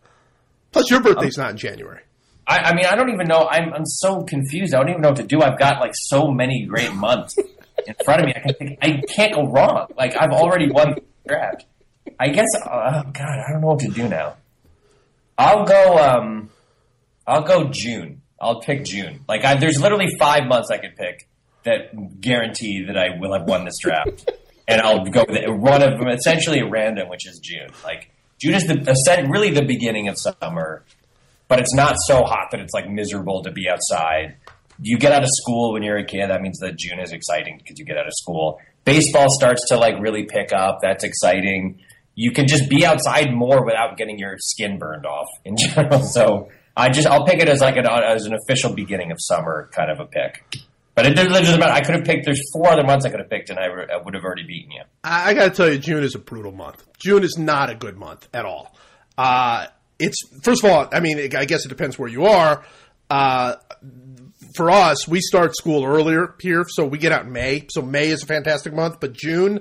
Plus, 0.73 0.91
your 0.91 1.01
birthday's 1.01 1.39
um, 1.39 1.45
not 1.45 1.51
in 1.53 1.57
January. 1.57 2.03
I, 2.51 2.71
I, 2.71 2.75
mean, 2.75 2.85
I 2.85 2.97
don't 2.97 3.11
even 3.11 3.29
know. 3.29 3.47
I'm 3.49 3.73
I'm 3.73 3.87
so 3.87 4.25
confused. 4.25 4.75
I 4.75 4.79
don't 4.79 4.89
even 4.89 5.03
know 5.03 5.11
what 5.11 5.19
to 5.19 5.23
do. 5.23 5.41
I've 5.41 5.59
got 5.59 5.81
like 5.81 5.93
so 5.95 6.33
many 6.33 6.67
great 6.67 6.93
months 6.93 7.37
in 7.87 7.95
front 8.05 8.23
of 8.23 8.27
me. 8.27 8.35
I 8.35 8.41
can 8.41 8.55
think, 8.55 8.79
I 8.83 9.03
can't 9.09 9.35
go 9.35 9.47
wrong. 9.47 9.87
Like 9.97 10.17
I've 10.21 10.33
already 10.33 10.69
won 10.69 10.97
the 10.97 11.03
draft. 11.29 11.65
I 12.19 12.29
guess. 12.31 12.49
Oh 12.67 13.03
God, 13.13 13.17
I 13.17 13.53
don't 13.53 13.61
know 13.61 13.69
what 13.69 13.79
to 13.81 13.89
do 13.89 14.09
now. 14.09 14.35
I'll 15.39 15.65
go. 15.65 15.97
Um, 15.97 16.51
I'll 17.25 17.45
go 17.45 17.69
June. 17.69 18.23
I'll 18.41 18.61
pick 18.61 18.85
June. 18.85 19.21
Like 19.29 19.45
I, 19.45 19.55
there's 19.55 19.81
literally 19.81 20.09
five 20.19 20.49
months 20.49 20.71
I 20.73 20.79
could 20.79 20.97
pick 20.97 21.29
that 21.63 22.21
guarantee 22.21 22.85
that 22.87 22.97
I 22.97 23.17
will 23.17 23.33
have 23.33 23.47
won 23.47 23.65
this 23.65 23.79
draft, 23.81 24.29
and 24.67 24.81
I'll 24.81 25.05
go 25.05 25.25
with 25.29 25.49
one 25.49 25.83
of 25.83 26.01
them 26.01 26.09
essentially 26.09 26.65
random, 26.65 27.09
which 27.09 27.29
is 27.29 27.39
June. 27.39 27.71
Like 27.85 28.11
June 28.41 28.55
is 28.55 28.67
the 28.67 29.29
really 29.31 29.51
the 29.51 29.65
beginning 29.65 30.09
of 30.09 30.19
summer, 30.19 30.85
but 31.51 31.59
it's 31.59 31.75
not 31.75 31.97
so 32.07 32.23
hot 32.23 32.53
that 32.53 32.61
it's 32.61 32.73
like 32.73 32.89
miserable 32.89 33.43
to 33.43 33.51
be 33.51 33.69
outside. 33.69 34.37
You 34.81 34.97
get 34.99 35.11
out 35.11 35.25
of 35.25 35.29
school 35.31 35.73
when 35.73 35.83
you're 35.83 35.99
a 35.99 36.07
kid. 36.07 36.31
That 36.31 36.41
means 36.41 36.61
that 36.61 36.79
June 36.79 37.01
is 37.01 37.13
exciting 37.13 37.59
because 37.59 37.77
you 37.77 37.85
get 37.85 37.99
out 37.99 38.07
of 38.07 38.13
school. 38.15 38.61
Baseball 38.85 39.27
starts 39.29 39.67
to 39.69 39.77
like 39.77 40.01
really 40.01 40.27
pick 40.27 40.53
up. 40.53 40.79
That's 40.81 41.03
exciting. 41.03 41.81
You 42.15 42.31
can 42.31 42.47
just 42.47 42.71
be 42.71 42.87
outside 42.87 43.35
more 43.35 43.65
without 43.65 43.97
getting 43.99 44.17
your 44.17 44.37
skin 44.39 44.79
burned 44.79 45.05
off 45.07 45.27
in 45.45 45.57
general. 45.59 46.05
So 46.05 46.51
I 46.77 46.89
just 46.89 47.09
I'll 47.09 47.27
pick 47.27 47.41
it 47.41 47.49
as 47.49 47.61
like 47.61 47.77
an 47.77 47.85
as 47.85 48.27
an 48.27 48.35
official 48.35 48.73
beginning 48.73 49.11
of 49.11 49.19
summer 49.21 49.69
kind 49.75 49.91
of 49.91 49.99
a 49.99 50.07
pick. 50.07 50.45
But 50.95 51.07
it 51.07 51.15
doesn't 51.15 51.59
matter. 51.59 51.73
I 51.73 51.81
could 51.81 51.97
have 51.97 52.05
picked. 52.05 52.27
There's 52.27 52.43
four 52.53 52.69
other 52.69 52.85
months 52.85 53.05
I 53.05 53.11
could 53.11 53.21
have 53.21 53.31
picked, 53.31 53.51
and 53.51 53.59
I, 53.59 53.65
I 53.65 53.97
would 54.05 54.15
have 54.15 54.23
already 54.23 54.45
beaten 54.47 54.71
you. 54.71 54.83
I, 55.03 55.31
I 55.31 55.35
got 55.35 55.45
to 55.45 55.51
tell 55.51 55.73
you, 55.73 55.79
June 55.79 56.05
is 56.05 56.15
a 56.15 56.19
brutal 56.19 56.53
month. 56.53 56.87
June 56.99 57.25
is 57.25 57.37
not 57.39 57.71
a 57.71 57.75
good 57.75 57.97
month 57.97 58.29
at 58.35 58.45
all. 58.45 58.77
Uh, 59.17 59.67
it's 60.01 60.17
first 60.43 60.65
of 60.65 60.71
all, 60.71 60.89
I 60.93 61.01
mean, 61.01 61.19
I 61.37 61.45
guess 61.45 61.65
it 61.65 61.69
depends 61.69 61.99
where 61.99 62.09
you 62.09 62.25
are. 62.27 62.65
Uh, 63.09 63.57
for 64.55 64.71
us, 64.71 65.07
we 65.07 65.21
start 65.21 65.57
school 65.57 65.85
earlier 65.85 66.35
here, 66.41 66.65
so 66.69 66.85
we 66.85 66.99
get 66.99 67.13
out 67.13 67.27
in 67.27 67.33
May. 67.33 67.67
So 67.71 67.83
May 67.83 68.09
is 68.09 68.23
a 68.23 68.27
fantastic 68.27 68.75
month, 68.75 68.99
but 69.01 69.13
June, 69.13 69.61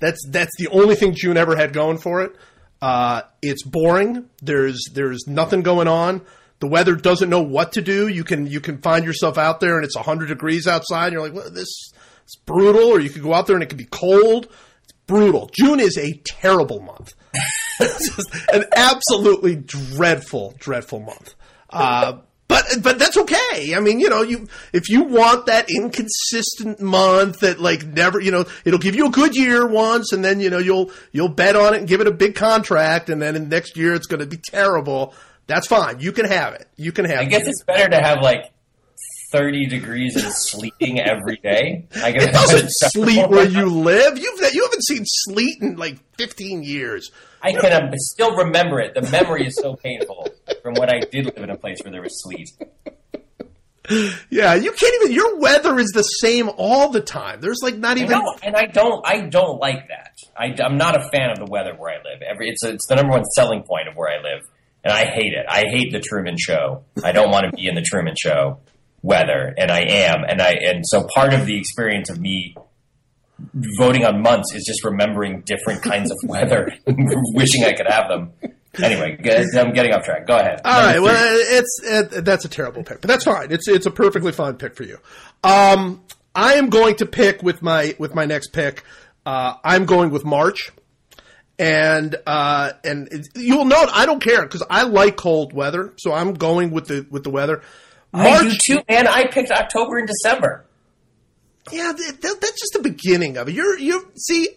that's 0.00 0.20
that's 0.28 0.52
the 0.58 0.68
only 0.68 0.94
thing 0.94 1.14
June 1.14 1.36
ever 1.36 1.56
had 1.56 1.72
going 1.72 1.98
for 1.98 2.22
it. 2.22 2.34
Uh, 2.80 3.22
it's 3.42 3.62
boring. 3.62 4.28
There's 4.42 4.84
there's 4.92 5.26
nothing 5.26 5.62
going 5.62 5.88
on. 5.88 6.22
The 6.60 6.68
weather 6.68 6.94
doesn't 6.96 7.30
know 7.30 7.42
what 7.42 7.72
to 7.72 7.82
do. 7.82 8.08
You 8.08 8.24
can 8.24 8.46
you 8.46 8.60
can 8.60 8.78
find 8.78 9.04
yourself 9.04 9.38
out 9.38 9.60
there 9.60 9.76
and 9.76 9.84
it's 9.84 9.96
100 9.96 10.26
degrees 10.26 10.66
outside. 10.66 11.06
And 11.06 11.12
you're 11.14 11.22
like, 11.22 11.34
well, 11.34 11.50
this 11.50 11.68
is 12.26 12.36
brutal. 12.46 12.88
Or 12.88 13.00
you 13.00 13.10
could 13.10 13.22
go 13.22 13.34
out 13.34 13.46
there 13.46 13.56
and 13.56 13.62
it 13.62 13.68
could 13.68 13.78
be 13.78 13.88
cold. 13.90 14.48
It's 14.82 14.92
brutal. 15.06 15.50
June 15.52 15.80
is 15.80 15.96
a 15.96 16.20
terrible 16.24 16.80
month. 16.80 17.14
an 18.52 18.64
absolutely 18.74 19.56
dreadful, 19.56 20.54
dreadful 20.58 21.00
month. 21.00 21.34
Uh, 21.70 22.18
but 22.48 22.64
but 22.82 22.98
that's 22.98 23.18
okay. 23.18 23.74
I 23.74 23.80
mean, 23.80 24.00
you 24.00 24.08
know, 24.08 24.22
you 24.22 24.48
if 24.72 24.88
you 24.88 25.04
want 25.04 25.46
that 25.46 25.68
inconsistent 25.70 26.80
month 26.80 27.40
that 27.40 27.60
like 27.60 27.86
never, 27.86 28.20
you 28.20 28.30
know, 28.30 28.46
it'll 28.64 28.78
give 28.78 28.96
you 28.96 29.06
a 29.06 29.10
good 29.10 29.36
year 29.36 29.66
once, 29.66 30.12
and 30.12 30.24
then 30.24 30.40
you 30.40 30.48
know 30.48 30.58
you'll 30.58 30.90
you'll 31.12 31.28
bet 31.28 31.56
on 31.56 31.74
it 31.74 31.78
and 31.80 31.88
give 31.88 32.00
it 32.00 32.06
a 32.06 32.12
big 32.12 32.34
contract, 32.34 33.10
and 33.10 33.20
then 33.20 33.36
in 33.36 33.50
next 33.50 33.76
year 33.76 33.92
it's 33.92 34.06
going 34.06 34.20
to 34.20 34.26
be 34.26 34.38
terrible. 34.38 35.14
That's 35.46 35.66
fine. 35.66 36.00
You 36.00 36.12
can 36.12 36.24
have 36.24 36.54
it. 36.54 36.66
You 36.76 36.90
can 36.90 37.04
have. 37.04 37.20
I 37.20 37.24
guess 37.24 37.42
it. 37.42 37.48
it's 37.48 37.64
better 37.64 37.90
to 37.90 38.00
have 38.00 38.22
like 38.22 38.50
30 39.30 39.66
degrees 39.66 40.16
and 40.16 40.32
sleeting 40.34 41.00
every 41.00 41.36
day. 41.36 41.86
I 42.02 42.12
guess 42.12 42.24
it 42.24 42.32
doesn't 42.32 42.70
sleet 42.70 43.28
where 43.28 43.48
you 43.48 43.66
live. 43.66 44.18
You've 44.18 44.54
you 44.54 44.62
haven't 44.64 44.84
seen 44.84 45.02
sleet 45.04 45.60
in 45.60 45.76
like 45.76 45.98
15 46.16 46.62
years. 46.62 47.10
I 47.42 47.52
can 47.52 47.72
um, 47.72 47.90
still 47.96 48.36
remember 48.36 48.80
it. 48.80 48.94
The 48.94 49.08
memory 49.10 49.46
is 49.46 49.56
so 49.56 49.76
painful 49.76 50.28
from 50.62 50.74
when 50.74 50.90
I 50.90 51.00
did 51.00 51.26
live 51.26 51.38
in 51.38 51.50
a 51.50 51.56
place 51.56 51.78
where 51.82 51.92
there 51.92 52.02
was 52.02 52.22
sleet. 52.22 52.50
Yeah, 54.28 54.54
you 54.54 54.72
can't 54.72 54.94
even. 55.02 55.14
Your 55.14 55.38
weather 55.38 55.78
is 55.78 55.92
the 55.94 56.02
same 56.02 56.50
all 56.58 56.90
the 56.90 57.00
time. 57.00 57.40
There's 57.40 57.60
like 57.62 57.78
not 57.78 57.96
even. 57.96 58.10
Know, 58.10 58.34
and 58.42 58.54
I 58.54 58.66
don't. 58.66 59.00
I 59.06 59.22
don't 59.28 59.58
like 59.58 59.88
that. 59.88 60.18
I, 60.36 60.54
am 60.62 60.76
not 60.76 60.94
a 60.94 61.08
fan 61.08 61.30
of 61.30 61.38
the 61.38 61.46
weather 61.46 61.74
where 61.74 61.94
I 61.94 61.96
live. 61.96 62.20
Every 62.20 62.50
it's 62.50 62.62
it's 62.64 62.86
the 62.86 62.96
number 62.96 63.12
one 63.12 63.24
selling 63.24 63.62
point 63.62 63.88
of 63.88 63.94
where 63.96 64.10
I 64.10 64.22
live 64.22 64.42
and 64.84 64.92
I 64.92 65.06
hate 65.06 65.32
it. 65.32 65.46
I 65.48 65.64
hate 65.68 65.92
the 65.92 66.00
Truman 66.00 66.36
Show. 66.38 66.84
I 67.02 67.12
don't 67.12 67.30
want 67.30 67.46
to 67.50 67.56
be 67.56 67.66
in 67.66 67.74
the 67.74 67.82
Truman 67.82 68.14
Show 68.16 68.60
weather, 69.02 69.54
and 69.56 69.70
I 69.70 69.80
am, 69.80 70.24
and 70.26 70.40
I 70.40 70.52
and 70.52 70.84
so 70.86 71.06
part 71.14 71.32
of 71.34 71.46
the 71.46 71.58
experience 71.58 72.10
of 72.10 72.18
me 72.18 72.56
voting 73.78 74.04
on 74.04 74.22
months 74.22 74.54
is 74.54 74.64
just 74.64 74.84
remembering 74.84 75.42
different 75.42 75.82
kinds 75.82 76.10
of 76.10 76.18
weather, 76.24 76.74
wishing 76.86 77.64
I 77.64 77.72
could 77.72 77.86
have 77.88 78.08
them. 78.08 78.32
Anyway, 78.82 79.16
I'm 79.56 79.72
getting 79.72 79.92
off 79.92 80.04
track. 80.04 80.26
Go 80.26 80.38
ahead. 80.38 80.60
All 80.64 80.80
right. 80.80 81.00
Well, 81.00 81.16
it's 81.16 81.80
it, 81.82 82.24
that's 82.24 82.44
a 82.44 82.48
terrible 82.48 82.84
pick, 82.84 83.00
but 83.00 83.08
that's 83.08 83.24
fine. 83.24 83.50
It's 83.50 83.66
it's 83.66 83.86
a 83.86 83.90
perfectly 83.90 84.32
fine 84.32 84.54
pick 84.54 84.76
for 84.76 84.84
you. 84.84 84.98
Um, 85.42 86.04
I 86.34 86.54
am 86.54 86.68
going 86.68 86.96
to 86.96 87.06
pick 87.06 87.42
with 87.42 87.62
my 87.62 87.96
with 87.98 88.14
my 88.14 88.24
next 88.24 88.52
pick. 88.52 88.84
Uh, 89.26 89.54
I'm 89.64 89.84
going 89.84 90.10
with 90.10 90.24
March 90.24 90.70
and 91.58 92.14
uh, 92.26 92.72
and 92.84 93.26
you'll 93.34 93.64
note 93.64 93.88
I 93.92 94.06
don't 94.06 94.22
care 94.22 94.42
because 94.42 94.62
I 94.70 94.84
like 94.84 95.16
cold 95.16 95.52
weather, 95.52 95.92
so 95.98 96.12
I'm 96.12 96.34
going 96.34 96.70
with 96.70 96.86
the 96.86 97.06
with 97.10 97.24
the 97.24 97.30
weather. 97.30 97.62
March, 98.12 98.26
I 98.26 98.48
do 98.48 98.56
too, 98.56 98.80
man. 98.88 99.06
I 99.06 99.26
picked 99.26 99.50
October 99.50 99.98
and 99.98 100.06
December. 100.06 100.64
Yeah, 101.72 101.92
that, 101.92 102.20
that, 102.20 102.40
that's 102.40 102.60
just 102.60 102.72
the 102.72 102.82
beginning 102.82 103.36
of 103.36 103.48
it. 103.48 103.54
You're 103.54 103.78
you 103.78 104.10
see, 104.16 104.48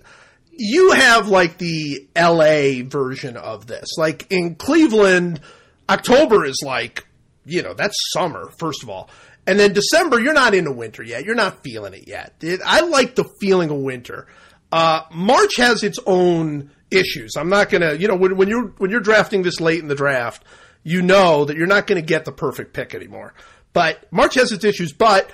you 0.52 0.92
have 0.92 1.28
like 1.28 1.58
the 1.58 2.08
L.A. 2.16 2.82
version 2.82 3.38
of 3.38 3.68
this. 3.68 3.98
Like 3.98 4.28
in 4.30 4.56
Cleveland, 4.56 5.42
October 5.90 6.46
is 6.46 6.60
like 6.64 7.06
you 7.46 7.62
know 7.62 7.74
that's 7.74 7.96
summer 8.14 8.52
first 8.58 8.84
of 8.84 8.90
all, 8.90 9.10
and 9.48 9.60
then 9.60 9.74
December 9.74 10.20
you're 10.20 10.34
not 10.34 10.54
into 10.54 10.72
winter 10.72 11.04
yet. 11.04 11.26
You're 11.26 11.36
not 11.36 11.64
feeling 11.64 11.94
it 11.94 12.08
yet. 12.08 12.34
It, 12.42 12.62
I 12.66 12.82
like 12.82 13.16
the 13.16 13.26
feeling 13.40 13.70
of 13.70 13.78
winter. 13.78 14.28
Uh, 14.72 15.02
March 15.12 15.58
has 15.58 15.84
its 15.84 16.00
own 16.06 16.72
issues. 16.92 17.36
I'm 17.38 17.50
not 17.50 17.70
to, 17.70 17.98
you 18.00 18.08
know, 18.08 18.16
when, 18.16 18.38
when 18.38 18.48
you're 18.48 18.68
when 18.78 18.92
you're 18.92 19.00
drafting 19.00 19.42
this 19.42 19.60
late 19.60 19.80
in 19.80 19.88
the 19.88 19.96
draft, 19.96 20.44
you 20.84 21.02
know 21.02 21.46
that 21.46 21.58
you're 21.58 21.68
not 21.68 21.88
going 21.88 22.02
to 22.02 22.06
get 22.06 22.26
the 22.26 22.32
perfect 22.32 22.74
pick 22.74 22.94
anymore. 22.94 23.34
But 23.74 24.12
March 24.12 24.36
has 24.36 24.52
its 24.52 24.66
issues, 24.66 24.94
but 24.94 25.30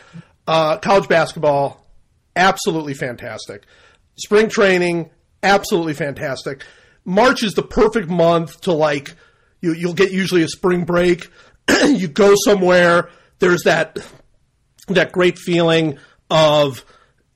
uh, 0.47 0.77
college 0.77 1.07
basketball 1.07 1.85
absolutely 2.37 2.93
fantastic. 2.93 3.65
spring 4.15 4.49
training, 4.49 5.09
absolutely 5.43 5.93
fantastic. 5.93 6.63
March 7.03 7.43
is 7.43 7.53
the 7.53 7.63
perfect 7.63 8.09
month 8.09 8.61
to 8.61 8.71
like 8.71 9.15
you. 9.61 9.73
You'll 9.73 9.93
get 9.93 10.11
usually 10.11 10.43
a 10.43 10.47
spring 10.47 10.85
break. 10.85 11.29
you 11.85 12.07
go 12.07 12.35
somewhere. 12.35 13.09
There's 13.39 13.63
that 13.63 13.97
that 14.87 15.11
great 15.11 15.37
feeling 15.37 15.99
of 16.29 16.85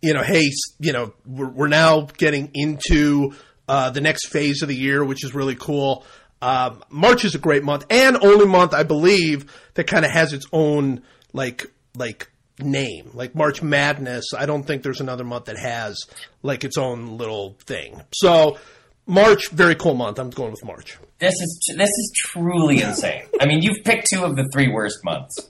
you 0.01 0.13
know, 0.13 0.23
hey, 0.23 0.49
you 0.79 0.93
know, 0.93 1.13
we're, 1.25 1.49
we're 1.49 1.67
now 1.67 2.01
getting 2.17 2.49
into 2.55 3.33
uh, 3.67 3.91
the 3.91 4.01
next 4.01 4.27
phase 4.27 4.63
of 4.63 4.67
the 4.67 4.75
year, 4.75 5.05
which 5.05 5.23
is 5.23 5.35
really 5.35 5.55
cool. 5.55 6.03
Um, 6.41 6.83
March 6.89 7.23
is 7.23 7.35
a 7.35 7.39
great 7.39 7.63
month 7.63 7.85
and 7.91 8.17
only 8.17 8.47
month 8.47 8.73
I 8.73 8.81
believe 8.81 9.45
that 9.75 9.85
kind 9.85 10.03
of 10.03 10.11
has 10.11 10.33
its 10.33 10.47
own 10.51 11.03
like 11.33 11.67
like 11.95 12.30
name 12.63 13.11
like 13.13 13.35
March 13.35 13.61
Madness. 13.61 14.25
I 14.37 14.45
don't 14.45 14.63
think 14.63 14.83
there's 14.83 15.01
another 15.01 15.23
month 15.23 15.45
that 15.45 15.57
has 15.57 15.97
like 16.43 16.63
its 16.63 16.77
own 16.77 17.17
little 17.17 17.57
thing. 17.65 18.01
So 18.13 18.57
March, 19.05 19.49
very 19.49 19.75
cool 19.75 19.93
month. 19.93 20.19
I'm 20.19 20.29
going 20.29 20.51
with 20.51 20.63
March. 20.63 20.97
This 21.19 21.33
is 21.33 21.73
this 21.77 21.89
is 21.89 22.13
truly 22.15 22.81
insane. 22.81 23.23
I 23.39 23.45
mean, 23.45 23.61
you've 23.61 23.83
picked 23.83 24.07
two 24.09 24.23
of 24.23 24.35
the 24.35 24.47
three 24.53 24.69
worst 24.69 25.03
months. 25.03 25.49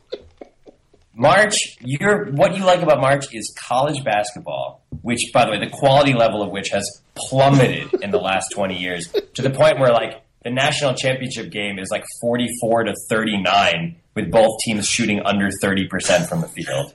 March, 1.14 1.55
you're 1.82 2.32
what 2.32 2.55
you 2.55 2.64
like 2.64 2.82
about 2.82 3.01
March 3.01 3.34
is 3.34 3.53
college 3.59 4.03
basketball, 4.03 4.84
which, 5.01 5.32
by 5.34 5.45
the 5.45 5.51
way, 5.51 5.59
the 5.59 5.70
quality 5.70 6.14
level 6.14 6.41
of 6.41 6.49
which 6.51 6.70
has 6.70 7.01
plummeted 7.16 7.93
in 8.01 8.12
the 8.12 8.18
last 8.18 8.49
20 8.51 8.78
years 8.78 9.14
to 9.34 9.41
the 9.41 9.49
point 9.49 9.78
where, 9.80 9.91
like, 9.91 10.24
the 10.44 10.50
national 10.50 10.94
championship 10.96 11.52
game 11.52 11.80
is 11.80 11.89
like 11.92 12.04
44 12.22 12.86
to 12.86 12.96
39, 13.10 13.96
with 14.16 14.32
both 14.32 14.50
teams 14.66 14.88
shooting 14.88 15.22
under 15.24 15.50
30% 15.64 16.28
from 16.28 16.42
the 16.42 16.48
field. 16.48 16.94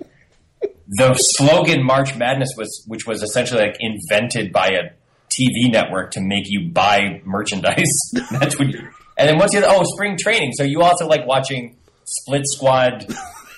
The 0.88 1.14
slogan 1.14 1.84
March 1.84 2.14
Madness 2.16 2.50
was, 2.56 2.84
which 2.86 3.06
was 3.06 3.22
essentially 3.22 3.60
like 3.60 3.76
invented 3.80 4.52
by 4.52 4.68
a 4.68 4.90
TV 5.30 5.70
network 5.70 6.12
to 6.12 6.20
make 6.20 6.44
you 6.46 6.70
buy 6.70 7.20
merchandise. 7.24 7.90
That's 8.30 8.58
what. 8.58 8.68
You, 8.68 8.88
and 9.18 9.28
then 9.28 9.38
what's 9.38 9.52
the 9.52 9.66
other? 9.66 9.76
Oh, 9.76 9.82
spring 9.94 10.16
training. 10.18 10.52
So 10.54 10.62
you 10.62 10.82
also 10.82 11.06
like 11.06 11.26
watching 11.26 11.76
split 12.04 12.42
squad 12.44 13.06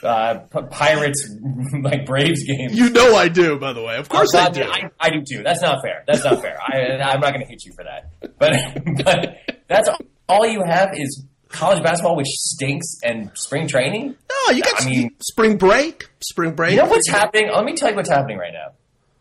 uh, 0.03 0.39
Pirates 0.71 1.29
like 1.83 2.07
Braves 2.07 2.45
games. 2.45 2.77
You 2.77 2.91
know 2.91 3.15
I 3.15 3.29
do, 3.29 3.59
by 3.59 3.73
the 3.73 3.83
way. 3.83 3.97
Of 3.97 4.09
course 4.09 4.35
I 4.35 4.49
do. 4.51 4.63
I, 4.63 4.91
I, 4.99 5.11
do 5.11 5.23
too. 5.23 5.43
That's 5.43 5.63
not 5.63 5.79
fair. 5.83 6.05
That's 6.07 6.25
not 6.25 6.41
fair. 6.41 6.59
I, 6.61 7.13
am 7.13 7.21
not 7.21 7.33
going 7.33 7.45
to 7.45 7.47
hit 7.47 7.65
you 7.65 7.73
for 7.73 7.85
that. 7.85 8.11
But 8.39 9.05
but 9.05 9.58
that's 9.69 9.89
all 10.29 10.47
you 10.47 10.63
have 10.65 10.91
is 10.95 11.25
college 11.49 11.83
basketball, 11.83 12.17
which 12.17 12.29
stinks, 12.29 12.99
and 13.03 13.31
spring 13.35 13.69
training. 13.69 14.17
No, 14.31 14.55
you 14.55 14.63
got. 14.63 14.83
I 14.83 14.87
mean, 14.87 15.11
spring 15.21 15.57
break. 15.57 16.09
Spring 16.21 16.55
break. 16.55 16.73
You 16.73 16.79
know 16.79 16.87
what's 16.87 17.09
happening? 17.09 17.51
Let 17.53 17.65
me 17.65 17.75
tell 17.75 17.91
you 17.91 17.97
what's 17.97 18.11
happening 18.11 18.39
right 18.39 18.53
now 18.53 18.73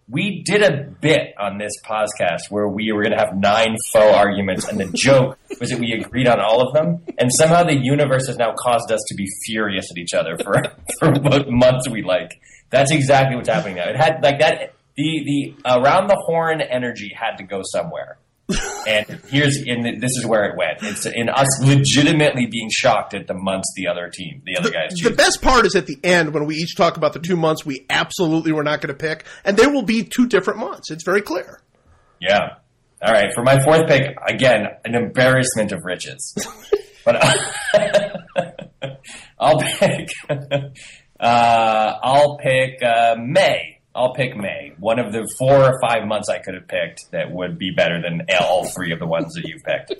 we 0.10 0.42
did 0.44 0.64
a 0.64 0.84
bit 0.84 1.34
on 1.38 1.58
this 1.58 1.74
podcast 1.84 2.50
where 2.50 2.68
we 2.68 2.92
were 2.94 3.04
going 3.04 3.12
to 3.12 3.20
have 3.20 3.36
nine 3.36 3.76
faux 3.92 4.16
arguments, 4.16 4.68
and 4.68 4.80
the 4.80 4.90
joke 4.96 5.38
was 5.60 5.70
that 5.70 5.80
we 5.80 5.92
agreed 5.94 6.28
on 6.28 6.40
all 6.40 6.66
of 6.66 6.74
them, 6.74 7.04
and 7.18 7.34
somehow 7.34 7.64
the 7.64 7.76
universe 7.76 8.28
has 8.28 8.38
now 8.38 8.54
caused 8.58 8.92
us 8.92 9.02
to 9.08 9.16
be 9.16 9.28
furious 9.46 9.92
at 9.92 9.98
each 9.98 10.14
other 10.14 10.38
for 10.38 10.62
for 11.00 11.12
what 11.20 11.50
months 11.50 11.90
we 11.90 12.04
like. 12.04 12.40
That's 12.70 12.92
exactly 12.92 13.36
what's 13.36 13.50
happening 13.50 13.76
now. 13.76 13.90
It 13.90 13.96
had 13.96 14.20
like 14.24 14.40
that. 14.40 14.74
The 14.96 15.24
the 15.26 15.56
around 15.66 16.08
the 16.08 16.20
horn 16.26 16.60
energy 16.60 17.14
had 17.16 17.38
to 17.38 17.44
go 17.44 17.62
somewhere 17.64 18.18
and 18.88 19.22
here's 19.30 19.62
in 19.62 20.00
this 20.00 20.18
is 20.18 20.26
where 20.26 20.46
it 20.46 20.58
went. 20.58 20.80
It's 20.82 21.06
in 21.06 21.30
us 21.30 21.48
legitimately 21.62 22.46
being 22.46 22.70
shocked 22.72 23.14
at 23.14 23.28
the 23.28 23.34
months 23.34 23.74
the 23.76 23.88
other 23.88 24.10
team, 24.10 24.42
the 24.46 24.58
other 24.58 24.70
the, 24.70 24.74
guys. 24.74 24.98
Choose. 24.98 25.10
The 25.10 25.16
best 25.16 25.42
part 25.42 25.66
is 25.66 25.76
at 25.76 25.86
the 25.86 25.98
end 26.04 26.34
when 26.34 26.46
we 26.46 26.56
each 26.56 26.76
talk 26.76 26.98
about 26.98 27.14
the 27.14 27.20
two 27.20 27.36
months 27.36 27.66
we 27.66 27.86
absolutely 27.90 28.54
were 28.54 28.64
not 28.64 28.82
going 28.82 28.96
to 28.96 29.00
pick, 29.00 29.26
and 29.44 29.58
there 29.58 29.70
will 29.70 29.84
be 29.84 30.04
two 30.04 30.28
different 30.28 30.60
months. 30.60 30.92
It's 30.92 31.04
very 31.04 31.22
clear. 31.22 31.62
Yeah. 32.22 32.56
All 33.02 33.14
right. 33.14 33.34
For 33.34 33.44
my 33.44 33.62
fourth 33.64 33.88
pick, 33.88 34.16
again, 34.28 34.68
an 34.86 34.96
embarrassment 34.96 35.72
of 35.72 35.84
riches, 35.84 36.34
but 37.06 37.22
I'll 39.40 39.60
pick. 39.60 40.10
Uh, 41.20 41.98
I'll 42.04 42.38
pick 42.38 42.80
uh, 42.84 43.16
May. 43.18 43.77
I'll 43.98 44.14
pick 44.14 44.38
May. 44.38 44.74
One 44.78 45.00
of 45.00 45.12
the 45.12 45.28
four 45.40 45.56
or 45.56 45.82
five 45.82 46.08
months 46.08 46.30
I 46.30 46.38
could 46.38 46.54
have 46.54 46.68
picked 46.68 47.12
that 47.12 47.32
would 47.32 47.58
be 47.58 47.72
better 47.72 48.00
than 48.00 48.22
all 48.40 48.70
three 48.70 48.92
of 48.92 49.00
the 49.00 49.08
ones 49.08 49.34
that 49.34 49.46
you've 49.46 49.64
picked. 49.64 49.92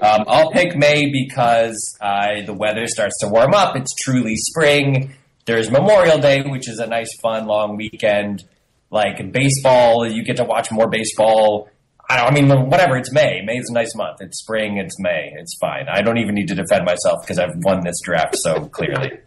Um, 0.00 0.24
I'll 0.26 0.50
pick 0.50 0.74
May 0.74 1.10
because 1.12 1.96
uh, 2.00 2.40
the 2.46 2.54
weather 2.54 2.86
starts 2.86 3.18
to 3.20 3.28
warm 3.28 3.52
up. 3.52 3.76
It's 3.76 3.94
truly 3.94 4.36
spring. 4.36 5.12
There's 5.44 5.70
Memorial 5.70 6.18
Day, 6.18 6.42
which 6.42 6.66
is 6.66 6.78
a 6.78 6.86
nice, 6.86 7.14
fun, 7.20 7.46
long 7.46 7.76
weekend. 7.76 8.42
Like 8.90 9.32
baseball, 9.32 10.06
you 10.06 10.24
get 10.24 10.38
to 10.38 10.44
watch 10.44 10.72
more 10.72 10.88
baseball. 10.88 11.68
I, 12.08 12.20
I 12.20 12.30
mean, 12.32 12.48
whatever. 12.48 12.96
It's 12.96 13.12
May. 13.12 13.42
May 13.44 13.58
is 13.58 13.68
a 13.68 13.74
nice 13.74 13.94
month. 13.94 14.22
It's 14.22 14.38
spring. 14.40 14.78
It's 14.78 14.98
May. 14.98 15.34
It's 15.36 15.56
fine. 15.60 15.86
I 15.90 16.00
don't 16.00 16.18
even 16.18 16.34
need 16.34 16.48
to 16.48 16.54
defend 16.54 16.86
myself 16.86 17.20
because 17.22 17.38
I've 17.38 17.54
won 17.56 17.84
this 17.84 18.00
draft 18.02 18.36
so 18.38 18.66
clearly. 18.68 19.18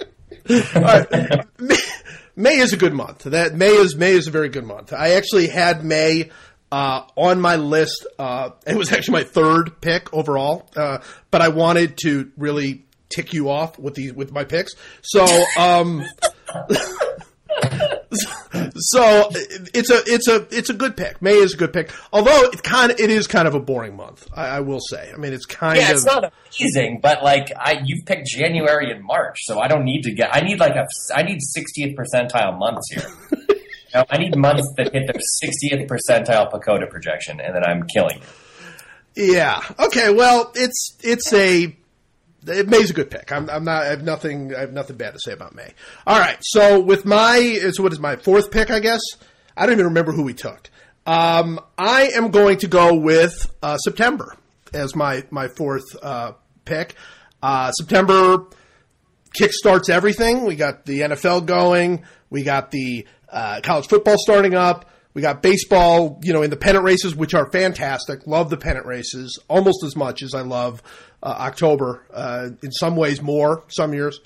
May 2.35 2.57
is 2.57 2.73
a 2.73 2.77
good 2.77 2.93
month. 2.93 3.23
That 3.23 3.55
May 3.55 3.69
is 3.69 3.95
May 3.95 4.11
is 4.11 4.27
a 4.27 4.31
very 4.31 4.49
good 4.49 4.65
month. 4.65 4.93
I 4.93 5.11
actually 5.11 5.47
had 5.47 5.83
May 5.83 6.31
uh, 6.71 7.03
on 7.15 7.39
my 7.39 7.55
list. 7.55 8.05
Uh, 8.19 8.51
it 8.67 8.75
was 8.75 8.91
actually 8.91 9.23
my 9.23 9.23
third 9.23 9.81
pick 9.81 10.13
overall, 10.13 10.69
uh, 10.75 10.99
but 11.31 11.41
I 11.41 11.49
wanted 11.49 11.97
to 11.99 12.31
really 12.37 12.85
tick 13.09 13.33
you 13.33 13.49
off 13.49 13.79
with 13.79 13.95
these 13.95 14.13
with 14.13 14.31
my 14.31 14.43
picks. 14.43 14.73
So. 15.01 15.25
Um, 15.57 16.03
so 18.75 19.29
it's 19.73 19.89
a 19.89 20.01
it's 20.05 20.27
a 20.27 20.47
it's 20.51 20.69
a 20.69 20.73
good 20.73 20.97
pick. 20.97 21.21
May 21.21 21.33
is 21.33 21.53
a 21.53 21.57
good 21.57 21.73
pick, 21.73 21.91
although 22.11 22.49
it 22.49 22.63
kind 22.63 22.91
of 22.91 22.99
it 22.99 23.09
is 23.09 23.27
kind 23.27 23.47
of 23.47 23.53
a 23.53 23.59
boring 23.59 23.95
month. 23.95 24.27
I, 24.33 24.47
I 24.47 24.59
will 24.61 24.79
say. 24.79 25.11
I 25.13 25.17
mean, 25.17 25.33
it's 25.33 25.45
kind 25.45 25.77
yeah, 25.77 25.89
of 25.89 25.95
it's 25.95 26.05
not 26.05 26.33
amazing, 26.59 26.99
but 27.01 27.23
like 27.23 27.51
I 27.57 27.81
you've 27.83 28.05
picked 28.05 28.27
January 28.27 28.91
and 28.91 29.03
March, 29.03 29.39
so 29.43 29.59
I 29.59 29.67
don't 29.67 29.85
need 29.85 30.03
to 30.03 30.13
get. 30.13 30.35
I 30.35 30.41
need 30.41 30.59
like 30.59 30.75
a 30.75 30.87
I 31.13 31.23
need 31.23 31.39
60th 31.39 31.95
percentile 31.95 32.57
months 32.57 32.87
here. 32.93 33.57
now, 33.93 34.05
I 34.09 34.17
need 34.17 34.35
months 34.37 34.71
that 34.77 34.93
hit 34.93 35.07
the 35.07 35.13
60th 35.13 35.87
percentile 35.87 36.51
PECOTA 36.51 36.89
projection, 36.89 37.39
and 37.39 37.55
then 37.55 37.63
I'm 37.63 37.85
killing 37.87 38.19
you. 38.19 39.33
Yeah. 39.33 39.61
Okay. 39.79 40.11
Well, 40.11 40.51
it's 40.55 40.97
it's 41.01 41.31
a 41.33 41.75
May's 42.45 42.91
a 42.91 42.93
good 42.93 43.09
pick. 43.09 43.31
I'm, 43.31 43.49
I'm, 43.49 43.63
not. 43.63 43.83
I 43.83 43.87
have 43.87 44.03
nothing. 44.03 44.55
I 44.55 44.59
have 44.59 44.73
nothing 44.73 44.97
bad 44.97 45.13
to 45.13 45.19
say 45.19 45.31
about 45.31 45.55
May. 45.55 45.73
All 46.05 46.19
right. 46.19 46.37
So 46.41 46.79
with 46.79 47.05
my, 47.05 47.59
so 47.71 47.83
what 47.83 47.91
is 47.91 47.99
my 47.99 48.15
fourth 48.15 48.51
pick? 48.51 48.69
I 48.69 48.79
guess 48.79 49.01
I 49.57 49.65
don't 49.65 49.73
even 49.73 49.85
remember 49.85 50.11
who 50.11 50.23
we 50.23 50.33
took. 50.33 50.69
Um, 51.05 51.59
I 51.77 52.09
am 52.15 52.31
going 52.31 52.57
to 52.59 52.67
go 52.67 52.95
with 52.95 53.51
uh, 53.61 53.77
September 53.77 54.35
as 54.73 54.95
my 54.95 55.23
my 55.29 55.47
fourth 55.47 55.83
uh, 56.01 56.33
pick. 56.65 56.95
Uh, 57.41 57.71
September 57.71 58.45
kickstarts 59.39 59.89
everything. 59.89 60.45
We 60.45 60.55
got 60.55 60.85
the 60.85 61.01
NFL 61.01 61.45
going. 61.45 62.05
We 62.29 62.43
got 62.43 62.71
the 62.71 63.07
uh, 63.29 63.61
college 63.63 63.87
football 63.87 64.15
starting 64.17 64.55
up. 64.55 64.89
We 65.15 65.21
got 65.21 65.41
baseball, 65.41 66.19
you 66.23 66.33
know, 66.33 66.43
in 66.43 66.49
the 66.49 66.57
pennant 66.57 66.83
races, 66.83 67.15
which 67.15 67.33
are 67.33 67.49
fantastic. 67.49 68.27
Love 68.27 68.49
the 68.49 68.57
pennant 68.57 68.85
races 68.85 69.39
almost 69.47 69.83
as 69.83 69.95
much 69.95 70.21
as 70.21 70.35
I 70.35 70.41
love 70.41 70.83
uh, 71.23 71.35
October. 71.39 72.05
Uh, 72.13 72.49
in 72.61 72.71
some 72.71 72.97
ways, 72.97 73.21
more 73.21 73.63
some 73.69 73.93
years. 73.93 74.19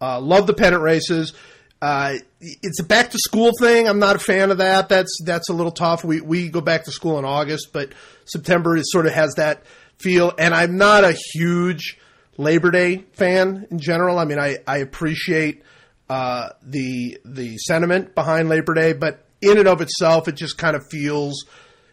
Uh, 0.00 0.20
love 0.20 0.48
the 0.48 0.52
pennant 0.52 0.82
races. 0.82 1.32
Uh, 1.80 2.14
it's 2.40 2.80
a 2.80 2.84
back 2.84 3.10
to 3.10 3.18
school 3.18 3.52
thing. 3.60 3.88
I'm 3.88 4.00
not 4.00 4.16
a 4.16 4.18
fan 4.18 4.50
of 4.50 4.58
that. 4.58 4.88
That's 4.88 5.16
that's 5.24 5.48
a 5.48 5.52
little 5.52 5.72
tough. 5.72 6.02
We 6.02 6.20
we 6.20 6.48
go 6.48 6.60
back 6.60 6.84
to 6.84 6.92
school 6.92 7.20
in 7.20 7.24
August, 7.24 7.72
but 7.72 7.92
September 8.24 8.76
is 8.76 8.90
sort 8.90 9.06
of 9.06 9.12
has 9.12 9.34
that 9.34 9.64
feel. 10.00 10.32
And 10.38 10.54
I'm 10.54 10.76
not 10.76 11.04
a 11.04 11.16
huge 11.34 11.98
Labor 12.36 12.72
Day 12.72 13.04
fan 13.12 13.68
in 13.70 13.78
general. 13.78 14.18
I 14.18 14.24
mean, 14.24 14.40
I 14.40 14.58
I 14.66 14.78
appreciate 14.78 15.62
uh, 16.10 16.50
the 16.62 17.18
the 17.24 17.58
sentiment 17.58 18.14
behind 18.14 18.48
Labor 18.48 18.74
Day, 18.74 18.92
but 18.92 19.24
in 19.42 19.58
and 19.58 19.68
of 19.68 19.80
itself, 19.80 20.28
it 20.28 20.36
just 20.36 20.56
kind 20.56 20.76
of 20.76 20.86
feels, 20.90 21.44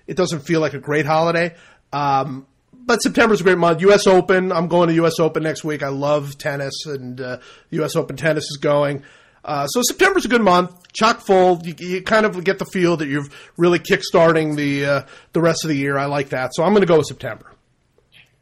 it 0.08 0.16
doesn't 0.16 0.41
feel 0.41 0.62
like 0.62 0.74
a 0.74 0.80
great 0.80 1.06
holiday. 1.06 1.56
Um, 1.91 2.45
but 2.72 3.02
September's 3.02 3.41
a 3.41 3.43
great 3.43 3.58
month. 3.58 3.82
U.S. 3.82 4.08
Open. 4.08 4.52
I'm 4.52 4.68
going 4.68 4.88
to 4.88 4.95
U.S. 4.95 5.20
Open 5.20 5.43
next 5.43 5.64
week. 5.64 5.84
I 5.84 5.89
love 5.89 6.38
tennis, 6.38 6.86
and 6.86 7.20
uh, 7.22 7.38
U.S. 7.72 7.95
Open 7.95 8.16
tennis 8.16 8.45
is 8.45 8.58
going. 8.58 9.04
Uh, 9.43 9.68
so 9.68 9.82
September's 9.82 10.26
a 10.26 10.28
good 10.28 10.41
month, 10.41 10.91
chock 10.91 11.22
full. 11.22 11.62
You, 11.64 11.76
you, 11.78 12.02
kind 12.02 12.26
of 12.26 12.43
get 12.43 12.60
the 12.60 12.66
feel 12.66 12.97
that 12.97 13.08
you're 13.08 13.26
really 13.58 13.80
kickstarting 13.80 14.56
the 14.56 14.86
uh, 14.86 15.02
the 15.34 15.41
rest 15.41 15.64
of 15.64 15.70
the 15.70 15.78
year. 15.78 15.97
I 15.97 16.06
like 16.06 16.30
that, 16.30 16.52
so 16.54 16.64
I'm 16.64 16.72
going 16.72 16.82
to 16.82 16.88
go 16.88 16.97
with 16.97 17.08
September. 17.08 17.52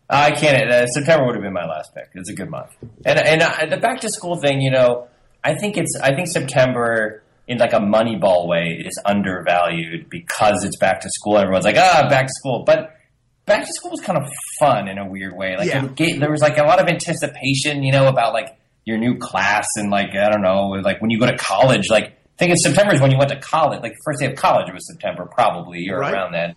I 0.09 0.31
can't. 0.31 0.69
Uh, 0.69 0.87
September 0.87 1.25
would 1.25 1.35
have 1.35 1.43
been 1.43 1.53
my 1.53 1.65
last 1.65 1.93
pick. 1.93 2.09
It's 2.13 2.29
a 2.29 2.33
good 2.33 2.49
month, 2.49 2.71
and 3.05 3.19
and 3.19 3.41
uh, 3.41 3.65
the 3.69 3.77
back 3.77 3.99
to 4.01 4.09
school 4.09 4.37
thing. 4.37 4.61
You 4.61 4.71
know, 4.71 5.07
I 5.43 5.55
think 5.55 5.77
it's. 5.77 5.99
I 6.01 6.15
think 6.15 6.27
September 6.27 7.21
in 7.47 7.57
like 7.57 7.73
a 7.73 7.79
Moneyball 7.79 8.47
way 8.47 8.81
is 8.85 8.99
undervalued 9.05 10.09
because 10.09 10.63
it's 10.63 10.77
back 10.77 11.01
to 11.01 11.09
school. 11.09 11.37
Everyone's 11.37 11.65
like, 11.65 11.77
ah, 11.77 12.07
back 12.09 12.27
to 12.27 12.33
school, 12.33 12.63
but 12.65 12.97
back 13.45 13.65
to 13.65 13.73
school 13.73 13.91
was 13.91 14.01
kind 14.01 14.17
of 14.17 14.29
fun 14.59 14.87
in 14.87 14.97
a 14.97 15.07
weird 15.07 15.35
way. 15.35 15.55
Like 15.57 15.69
yeah. 15.69 16.17
there 16.19 16.29
was 16.29 16.41
like 16.41 16.57
a 16.57 16.63
lot 16.63 16.81
of 16.81 16.87
anticipation, 16.87 17.83
you 17.83 17.91
know, 17.91 18.07
about 18.07 18.33
like 18.33 18.57
your 18.85 18.97
new 18.97 19.17
class 19.17 19.65
and 19.75 19.89
like 19.89 20.09
I 20.15 20.29
don't 20.29 20.41
know, 20.41 20.67
like 20.83 21.01
when 21.01 21.09
you 21.09 21.19
go 21.19 21.25
to 21.25 21.37
college. 21.37 21.89
Like 21.89 22.05
I 22.05 22.37
think 22.37 22.51
in 22.51 22.57
September 22.57 22.93
is 22.93 23.01
when 23.01 23.11
you 23.11 23.17
went 23.17 23.31
to 23.31 23.39
college. 23.39 23.81
Like 23.81 23.93
the 23.93 24.01
first 24.05 24.19
day 24.19 24.27
of 24.27 24.35
college 24.35 24.71
was 24.71 24.85
September, 24.87 25.25
probably 25.25 25.89
or 25.89 25.99
right. 25.99 26.13
around 26.13 26.33
then. 26.33 26.55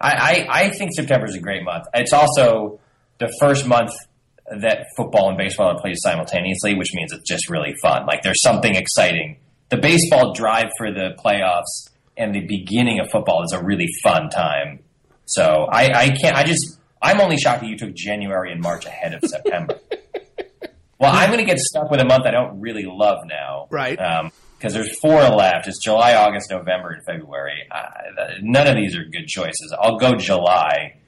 I, 0.00 0.12
I, 0.12 0.46
I 0.48 0.70
think 0.70 0.92
September 0.94 1.26
is 1.26 1.34
a 1.34 1.40
great 1.40 1.62
month. 1.62 1.84
It's 1.92 2.12
also 2.12 2.80
the 3.18 3.30
first 3.38 3.66
month 3.66 3.90
that 4.50 4.86
football 4.96 5.28
and 5.28 5.38
baseball 5.38 5.76
are 5.76 5.80
played 5.80 5.96
simultaneously, 5.98 6.74
which 6.74 6.92
means 6.94 7.12
it's 7.12 7.28
just 7.28 7.50
really 7.50 7.74
fun. 7.82 8.06
Like 8.06 8.22
there's 8.22 8.42
something 8.42 8.74
exciting. 8.74 9.38
The 9.70 9.76
baseball 9.76 10.34
drive 10.34 10.68
for 10.76 10.92
the 10.92 11.16
playoffs 11.24 11.90
and 12.16 12.34
the 12.34 12.44
beginning 12.46 13.00
of 13.00 13.10
football 13.10 13.42
is 13.44 13.52
a 13.52 13.62
really 13.62 13.88
fun 14.02 14.28
time. 14.28 14.80
So 15.26 15.68
I, 15.70 15.84
I 15.94 16.10
can't. 16.10 16.36
I 16.36 16.42
just 16.44 16.78
I'm 17.00 17.20
only 17.20 17.38
shocked 17.38 17.62
that 17.62 17.68
you 17.68 17.78
took 17.78 17.94
January 17.94 18.52
and 18.52 18.60
March 18.60 18.84
ahead 18.84 19.14
of 19.14 19.22
September. 19.28 19.78
well, 20.98 21.12
I'm 21.14 21.28
going 21.30 21.38
to 21.38 21.46
get 21.46 21.58
stuck 21.58 21.90
with 21.90 22.00
a 22.00 22.04
month 22.04 22.26
I 22.26 22.30
don't 22.30 22.60
really 22.60 22.84
love 22.84 23.18
now, 23.26 23.68
Right. 23.70 23.98
Because 24.58 24.74
there's 24.74 24.98
four 24.98 25.22
left. 25.22 25.68
It's 25.68 25.82
July, 25.82 26.14
August, 26.14 26.50
November, 26.50 26.90
and 26.90 27.02
February. 27.06 27.62
Uh, 27.70 27.86
none 28.42 28.66
of 28.66 28.74
these 28.74 28.94
are 28.94 29.04
good 29.04 29.26
choices. 29.26 29.74
I'll 29.80 29.96
go 29.96 30.16
July 30.16 30.99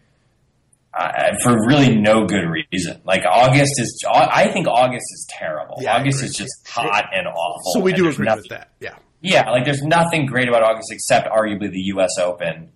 uh, 0.95 1.34
for 1.43 1.53
really 1.66 1.97
no 1.97 2.26
good 2.26 2.45
reason. 2.70 3.01
Like 3.05 3.22
August 3.28 3.80
is, 3.80 4.05
I 4.12 4.49
think 4.53 4.66
August 4.68 5.07
is 5.12 5.26
terrible. 5.30 5.76
Yeah, 5.80 5.97
August 5.97 6.22
is 6.22 6.34
just 6.34 6.53
hot 6.68 7.07
and 7.14 7.26
awful. 7.26 7.72
So 7.72 7.80
we 7.80 7.93
do 7.93 8.09
agree 8.09 8.26
nothing- 8.26 8.43
with 8.43 8.51
that. 8.51 8.72
Yeah. 8.80 8.97
yeah, 9.20 9.51
like 9.51 9.64
there's 9.64 9.82
nothing 9.82 10.26
great 10.26 10.49
about 10.49 10.62
August 10.62 10.93
except 10.93 11.28
arguably 11.28 11.70
the 11.70 11.80
U.S. 11.95 12.11
Open 12.20 12.72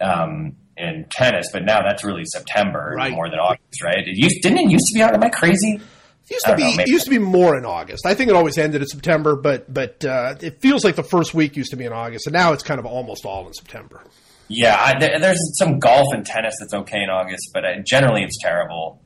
um, 0.00 0.56
in 0.76 1.06
tennis, 1.10 1.48
but 1.52 1.64
now 1.64 1.82
that's 1.82 2.04
really 2.04 2.24
September 2.24 2.92
Right. 2.96 3.12
more 3.12 3.28
than 3.30 3.38
August, 3.38 3.82
right? 3.82 3.98
It 3.98 4.16
used, 4.16 4.42
didn't 4.42 4.58
it 4.58 4.70
used 4.70 4.86
to 4.88 4.94
be? 4.94 5.02
Out? 5.02 5.14
Am 5.14 5.22
I 5.22 5.28
crazy? 5.28 5.80
It 6.28 6.34
used 6.34 6.46
to 6.46 6.56
be 6.56 6.76
know, 6.76 6.84
used 6.86 7.04
to 7.04 7.10
be 7.10 7.18
more 7.18 7.56
in 7.58 7.64
August. 7.64 8.06
I 8.06 8.14
think 8.14 8.30
it 8.30 8.36
always 8.36 8.56
ended 8.56 8.82
in 8.82 8.86
September, 8.88 9.34
but 9.34 9.72
but 9.72 10.04
uh, 10.04 10.36
it 10.40 10.60
feels 10.60 10.84
like 10.84 10.94
the 10.94 11.02
first 11.02 11.34
week 11.34 11.56
used 11.56 11.70
to 11.72 11.76
be 11.76 11.84
in 11.84 11.92
August, 11.92 12.26
and 12.28 12.32
now 12.34 12.52
it's 12.52 12.62
kind 12.62 12.78
of 12.78 12.86
almost 12.86 13.24
all 13.26 13.46
in 13.48 13.52
September. 13.52 14.04
Yeah, 14.52 14.76
I, 14.76 14.98
there, 14.98 15.20
there's 15.20 15.38
some 15.56 15.78
golf 15.78 16.12
and 16.12 16.26
tennis 16.26 16.56
that's 16.58 16.74
okay 16.74 17.02
in 17.02 17.08
August, 17.08 17.50
but 17.54 17.64
uh, 17.64 17.68
generally 17.86 18.24
it's 18.24 18.36
terrible. 18.42 19.00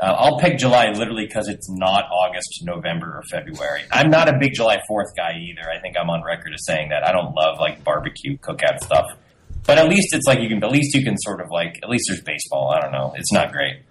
Uh, 0.00 0.12
I'll 0.18 0.38
pick 0.40 0.58
July 0.58 0.90
literally 0.90 1.24
because 1.24 1.48
it's 1.48 1.70
not 1.70 2.04
August, 2.10 2.62
November, 2.64 3.06
or 3.16 3.22
February. 3.30 3.82
I'm 3.92 4.10
not 4.10 4.28
a 4.28 4.36
big 4.38 4.54
July 4.54 4.80
4th 4.90 5.16
guy 5.16 5.38
either. 5.38 5.70
I 5.70 5.80
think 5.80 5.96
I'm 5.96 6.10
on 6.10 6.24
record 6.24 6.52
as 6.52 6.66
saying 6.66 6.88
that. 6.88 7.06
I 7.06 7.12
don't 7.12 7.32
love 7.32 7.60
like 7.60 7.84
barbecue 7.84 8.38
cookout 8.38 8.80
stuff. 8.80 9.06
But 9.64 9.78
at 9.78 9.88
least 9.88 10.14
it's 10.14 10.26
like 10.26 10.40
you 10.40 10.48
can, 10.48 10.62
at 10.64 10.70
least 10.70 10.96
you 10.96 11.04
can 11.04 11.16
sort 11.16 11.40
of 11.40 11.46
like, 11.50 11.78
at 11.82 11.88
least 11.88 12.06
there's 12.08 12.22
baseball. 12.22 12.70
I 12.70 12.80
don't 12.80 12.90
know. 12.90 13.14
It's 13.16 13.32
not 13.32 13.52
great. 13.52 13.82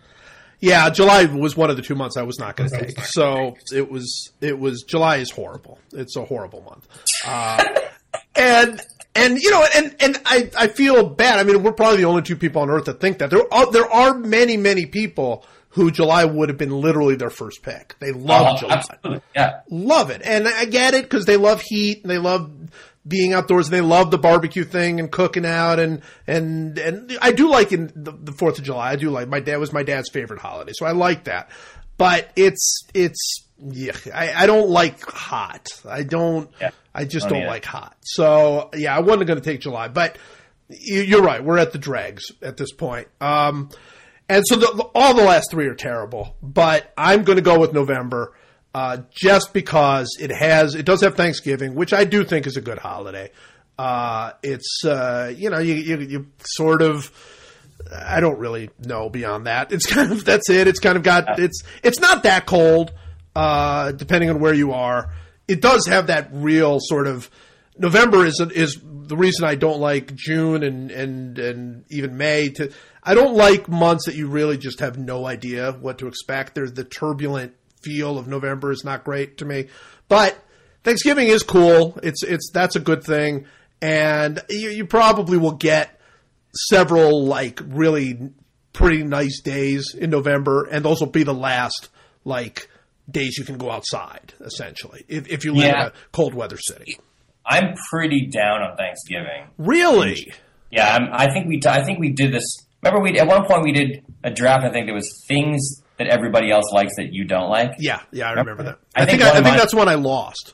Yeah, 0.60 0.90
July 0.90 1.24
was 1.26 1.56
one 1.56 1.70
of 1.70 1.78
the 1.78 1.84
two 1.84 1.96
months 1.96 2.18
I 2.18 2.24
was 2.24 2.38
not 2.38 2.58
going 2.58 2.70
to 2.70 2.80
take. 2.80 3.00
So 3.06 3.56
it 3.74 3.90
was 3.90 4.32
it 4.42 4.58
was 4.60 4.84
July 4.84 5.18
is 5.18 5.30
horrible. 5.30 5.80
It's 5.94 6.16
a 6.16 6.26
horrible 6.26 6.64
month. 6.64 6.88
Uh, 7.26 7.64
and 8.36 8.82
and 9.18 9.40
you 9.42 9.52
know 9.52 9.66
and 9.76 9.96
and 10.00 10.18
I, 10.26 10.50
I 10.58 10.68
feel 10.68 11.10
bad. 11.10 11.40
I 11.40 11.44
mean, 11.44 11.64
we're 11.64 11.72
probably 11.74 11.98
the 11.98 12.06
only 12.06 12.22
two 12.22 12.36
people 12.36 12.62
on 12.62 12.70
earth 12.70 12.86
that 12.86 13.00
think 13.00 13.18
that. 13.20 13.30
There 13.30 13.52
are 13.54 13.72
there 13.72 13.90
are 13.92 14.14
many 14.18 14.58
many 14.58 14.86
people 14.86 15.46
who 15.72 15.92
July 15.92 16.26
would 16.26 16.50
have 16.50 16.58
been 16.58 16.72
literally 16.72 17.16
their 17.16 17.30
first 17.30 17.62
pick. 17.62 17.96
They 18.00 18.12
love 18.12 18.56
Oh, 18.56 18.60
July. 18.60 18.74
absolutely. 18.76 19.22
Yeah. 19.36 19.60
love 19.70 20.10
it. 20.10 20.22
And 20.24 20.48
I 20.48 20.66
get 20.66 20.94
it 20.96 21.04
because 21.04 21.26
they 21.26 21.38
love 21.38 21.62
heat 21.62 22.02
and 22.02 22.10
they 22.10 22.18
love 22.18 22.50
being 23.08 23.34
outdoors 23.34 23.68
and 23.68 23.74
they 23.74 23.82
love 23.82 24.10
the 24.12 24.18
barbecue 24.18 24.64
thing 24.64 25.00
and 25.00 25.12
cooking 25.12 25.46
out 25.46 25.80
and 25.80 26.02
and 26.26 26.78
and 26.80 27.18
I 27.22 27.32
do 27.32 27.50
like 27.50 27.72
in 27.72 27.92
the, 27.96 28.12
the 28.12 28.32
Fourth 28.32 28.58
of 28.60 28.66
July. 28.66 28.92
I 28.92 28.96
do 28.96 29.10
like 29.12 29.28
my 29.28 29.40
dad 29.40 29.58
was 29.58 29.72
my 29.72 29.84
dad's 29.84 30.10
favorite 30.10 30.40
holiday, 30.40 30.72
so 30.74 30.86
I 30.86 30.92
like 30.92 31.26
that. 31.26 31.50
But 31.98 32.32
it's 32.36 32.84
it's 32.94 33.46
yeah, 33.60 33.94
I, 34.14 34.44
I 34.44 34.46
don't 34.46 34.70
like 34.70 35.02
hot. 35.02 35.68
I 35.88 36.04
don't. 36.04 36.50
Yeah. 36.62 36.72
I 36.94 37.06
just 37.06 37.30
Don't 37.30 37.40
like 37.48 37.66
hot. 37.66 37.96
So 38.02 38.70
yeah, 38.76 38.96
I 38.96 39.00
wasn't 39.02 39.28
going 39.28 39.40
to 39.40 39.46
take 39.46 39.62
July, 39.62 39.88
but 39.88 40.18
you- 40.70 41.02
you're 41.02 41.22
right. 41.22 41.44
We're 41.44 41.58
at 41.60 41.72
the 41.72 41.78
dregs 41.78 42.24
at 42.42 42.58
this 42.58 42.72
point. 42.72 43.08
Um, 43.22 43.70
and 44.30 44.44
so 44.48 44.56
the, 44.58 44.90
all 44.96 45.14
the 45.14 45.24
last 45.24 45.52
three 45.52 45.68
are 45.68 45.76
terrible, 45.76 46.36
but 46.42 46.92
I'm 46.98 47.24
going 47.24 47.38
to 47.38 47.42
go 47.44 47.60
with 47.60 47.72
November 47.74 48.34
uh, 48.74 48.98
just 49.12 49.54
because 49.54 50.18
it 50.20 50.32
has 50.32 50.76
it 50.76 50.86
does 50.86 51.02
have 51.02 51.16
Thanksgiving, 51.16 51.76
which 51.76 51.94
I 51.94 52.04
do 52.04 52.24
think 52.24 52.46
is 52.48 52.58
a 52.58 52.62
good 52.62 52.78
holiday. 52.80 53.32
Uh, 53.80 54.32
it's 54.44 54.84
uh, 54.86 55.32
you 55.36 55.50
know 55.50 55.60
you, 55.60 55.76
you 55.76 55.98
you 56.00 56.28
sort 56.44 56.82
of 56.82 57.12
I 57.96 58.20
don't 58.20 58.40
really 58.40 58.70
know 58.86 59.08
beyond 59.10 59.46
that. 59.48 59.72
It's 59.72 59.86
kind 59.86 60.12
of 60.12 60.26
that's 60.26 60.50
it. 60.50 60.68
It's 60.68 60.80
kind 60.80 60.98
of 60.98 61.04
got 61.04 61.40
it's 61.40 61.62
it's 61.84 62.00
not 62.00 62.24
that 62.24 62.46
cold, 62.48 62.92
uh, 63.38 63.92
depending 63.92 64.32
on 64.32 64.40
where 64.40 64.54
you 64.54 64.72
are. 64.72 65.14
It 65.48 65.62
does 65.62 65.86
have 65.86 66.08
that 66.08 66.30
real 66.32 66.80
sort 66.82 67.06
of 67.06 67.30
November 67.78 68.26
is 68.26 68.42
is 68.56 68.80
the 68.82 69.16
reason 69.16 69.46
I 69.46 69.54
don't 69.54 69.80
like 69.80 70.16
June 70.16 70.64
and 70.64 70.90
and 70.90 71.38
and 71.38 71.86
even 71.92 72.18
May. 72.18 72.50
To 72.50 72.74
I 73.04 73.14
don't 73.14 73.36
like 73.36 73.70
months 73.70 74.08
that 74.08 74.16
you 74.16 74.28
really 74.28 74.58
just 74.58 74.80
have 74.80 74.98
no 74.98 75.28
idea 75.28 75.74
what 75.74 76.00
to 76.00 76.08
expect. 76.08 76.56
There's 76.56 76.74
the 76.74 76.84
turbulent 76.84 77.54
feel 77.84 78.18
of 78.18 78.28
November 78.28 78.72
is 78.72 78.84
not 78.84 79.04
great 79.04 79.38
to 79.38 79.46
me, 79.46 79.68
but 80.08 80.36
Thanksgiving 80.84 81.28
is 81.28 81.44
cool. 81.44 82.00
It's 82.02 82.24
it's 82.24 82.50
that's 82.52 82.76
a 82.76 82.80
good 82.80 83.04
thing, 83.04 83.46
and 83.84 84.42
you, 84.50 84.70
you 84.70 84.86
probably 84.88 85.38
will 85.38 85.52
get 85.52 86.02
several 86.70 87.24
like 87.24 87.60
really 87.64 88.32
pretty 88.74 89.04
nice 89.04 89.42
days 89.42 89.94
in 89.94 90.10
November, 90.10 90.66
and 90.66 90.84
those 90.84 91.00
will 91.00 91.12
be 91.12 91.22
the 91.22 91.36
last 91.36 91.90
like 92.26 92.68
days 93.10 93.38
you 93.38 93.46
can 93.46 93.58
go 93.58 93.72
outside. 93.72 94.34
Essentially, 94.42 95.06
if, 95.08 95.28
if 95.28 95.46
you 95.46 95.54
live 95.54 95.66
Yeah. 95.66 95.82
in 95.82 95.88
a 95.88 95.94
cold 96.12 96.34
weather 96.34 96.58
city. 96.58 97.00
I'm 97.46 97.76
pretty 97.90 98.28
down 98.28 98.62
on 98.62 98.76
Thanksgiving. 98.76 99.48
Really? 99.58 100.34
Yeah, 100.72 100.94
I'm, 100.96 101.10
I 101.14 101.32
think 101.32 101.48
we. 101.48 101.62
I 101.66 101.84
think 101.86 102.00
we 102.00 102.10
did 102.10 102.34
this. 102.34 102.44
Remember, 102.84 103.02
we 103.02 103.18
at 103.20 103.26
one 103.28 103.46
point 103.46 103.64
we 103.64 103.72
did 103.72 104.04
a 104.24 104.30
draft. 104.30 104.66
I 104.66 104.70
think 104.70 104.86
there 104.86 104.94
was 104.94 105.10
things 105.28 105.82
that 105.98 106.08
everybody 106.08 106.52
else 106.52 106.66
likes 106.74 106.94
that 106.98 107.14
you 107.14 107.24
don't 107.26 107.50
like. 107.50 107.72
Yeah, 107.80 108.02
yeah, 108.12 108.28
I 108.28 108.34
remember 108.34 108.64
that. 108.64 108.80
I 108.96 109.04
I, 109.04 109.06
think 109.06 109.22
think, 109.22 109.24
I, 109.24 109.34
one 109.34 109.38
I 109.38 109.50
think 109.50 109.58
that's 109.62 109.74
when 109.74 109.88
I 109.90 109.96
lost. 109.96 110.54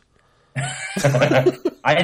I 0.56 1.43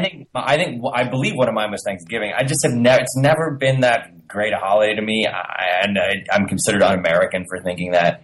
think 0.02 0.28
I 0.36 0.58
think 0.58 0.82
I 0.84 1.04
believe 1.08 1.36
one 1.36 1.48
of 1.48 1.54
mine 1.54 1.70
was 1.72 1.84
Thanksgiving. 1.86 2.34
I 2.36 2.44
just 2.44 2.64
have 2.64 2.74
never. 2.74 3.00
It's 3.02 3.16
never 3.16 3.52
been 3.52 3.82
that 3.82 4.28
great 4.28 4.54
a 4.54 4.58
holiday 4.58 4.96
to 4.96 5.02
me, 5.04 5.28
I, 5.28 5.84
and 5.84 5.98
I, 6.00 6.26
I'm 6.32 6.48
considered 6.48 6.82
un-American 6.82 7.46
for 7.48 7.62
thinking 7.64 7.92
that. 7.92 8.24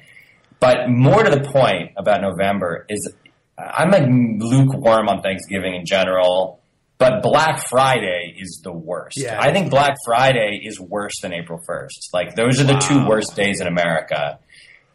But 0.60 0.90
more 0.90 1.24
to 1.24 1.30
the 1.30 1.42
point 1.42 1.92
about 1.98 2.22
November 2.22 2.86
is, 2.90 3.14
I'm 3.58 3.92
like 3.92 4.04
lukewarm 4.08 5.10
on 5.10 5.22
Thanksgiving 5.22 5.76
in 5.76 5.86
general. 5.86 6.60
But 6.98 7.22
Black 7.22 7.68
Friday 7.70 8.36
is 8.40 8.62
the 8.64 8.72
worst. 8.72 9.18
Yeah. 9.18 9.38
I 9.40 9.52
think 9.52 9.70
Black 9.70 9.96
Friday 10.06 10.62
is 10.64 10.80
worse 10.80 11.20
than 11.22 11.34
April 11.34 11.60
1st. 11.68 12.14
Like 12.14 12.36
those 12.36 12.62
are 12.62 12.64
the 12.64 12.78
two 12.78 13.06
worst 13.06 13.36
days 13.36 13.60
in 13.60 13.68
America, 13.68 14.40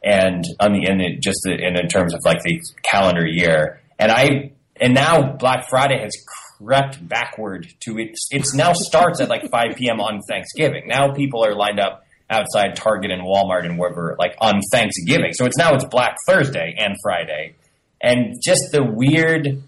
and 0.03 0.43
on 0.59 0.73
the 0.73 0.87
in 0.87 0.97
the, 0.97 1.17
just 1.19 1.47
in, 1.47 1.77
in 1.77 1.89
terms 1.89 2.15
of 2.15 2.21
like 2.25 2.43
the 2.43 2.59
calendar 2.83 3.27
year. 3.27 3.83
And 3.99 4.11
I 4.11 4.53
and 4.77 4.95
now 4.95 5.33
Black 5.37 5.69
Friday 5.69 6.01
has 6.01 6.13
crept 6.59 7.07
backward 7.07 7.69
to 7.81 7.99
its. 7.99 8.29
It's 8.31 8.55
now 8.55 8.73
starts 8.73 9.21
at 9.21 9.29
like 9.29 9.51
5 9.51 9.77
p.m. 9.77 10.01
on 10.01 10.23
Thanksgiving. 10.23 10.85
Now 10.87 11.13
people 11.13 11.45
are 11.45 11.55
lined 11.55 11.81
up 11.81 12.05
outside 12.31 12.77
Target 12.77 13.11
and 13.11 13.23
Walmart 13.23 13.65
and 13.67 13.79
wherever 13.79 14.17
like 14.19 14.37
on 14.41 14.61
Thanksgiving. 14.73 15.33
So 15.33 15.45
it's 15.45 15.59
now 15.59 15.75
it's 15.75 15.85
Black 15.85 16.17
Thursday 16.27 16.75
and 16.79 16.95
Friday, 17.03 17.57
and 18.01 18.37
just 18.43 18.71
the 18.73 18.83
weird, 18.83 19.63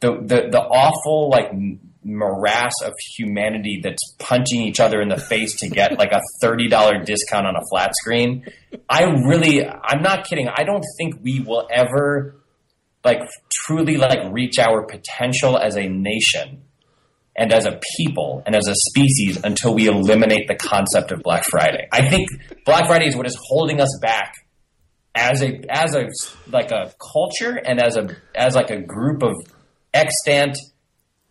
the 0.00 0.12
the 0.20 0.48
the 0.50 0.60
awful 0.60 1.30
like 1.30 1.50
morass 2.04 2.72
of 2.84 2.94
humanity 3.16 3.80
that's 3.82 4.14
punching 4.18 4.60
each 4.60 4.80
other 4.80 5.00
in 5.00 5.08
the 5.08 5.18
face 5.18 5.56
to 5.60 5.68
get 5.68 5.98
like 5.98 6.12
a 6.12 6.20
thirty 6.40 6.68
dollar 6.68 7.02
discount 7.02 7.46
on 7.46 7.54
a 7.54 7.62
flat 7.70 7.94
screen. 7.94 8.44
I 8.88 9.04
really, 9.04 9.66
I'm 9.66 10.02
not 10.02 10.26
kidding. 10.26 10.48
I 10.48 10.64
don't 10.64 10.84
think 10.98 11.20
we 11.22 11.40
will 11.40 11.68
ever 11.70 12.34
like 13.04 13.20
truly 13.50 13.96
like 13.96 14.32
reach 14.32 14.58
our 14.58 14.84
potential 14.84 15.56
as 15.56 15.76
a 15.76 15.88
nation 15.88 16.62
and 17.38 17.52
as 17.52 17.64
a 17.64 17.80
people 17.96 18.42
and 18.44 18.54
as 18.54 18.66
a 18.66 18.74
species 18.74 19.38
until 19.42 19.72
we 19.72 19.86
eliminate 19.86 20.48
the 20.48 20.56
concept 20.56 21.12
of 21.12 21.22
Black 21.22 21.44
Friday. 21.44 21.88
I 21.92 22.06
think 22.08 22.28
Black 22.66 22.86
Friday 22.88 23.06
is 23.06 23.16
what 23.16 23.26
is 23.26 23.38
holding 23.48 23.80
us 23.80 23.96
back 24.02 24.34
as 25.14 25.42
a 25.42 25.60
as 25.70 25.94
a 25.94 26.08
like 26.50 26.70
a 26.72 26.92
culture 27.12 27.56
and 27.56 27.80
as 27.80 27.96
a 27.96 28.14
as 28.34 28.54
like 28.54 28.70
a 28.70 28.80
group 28.80 29.22
of 29.22 29.34
extant 29.94 30.58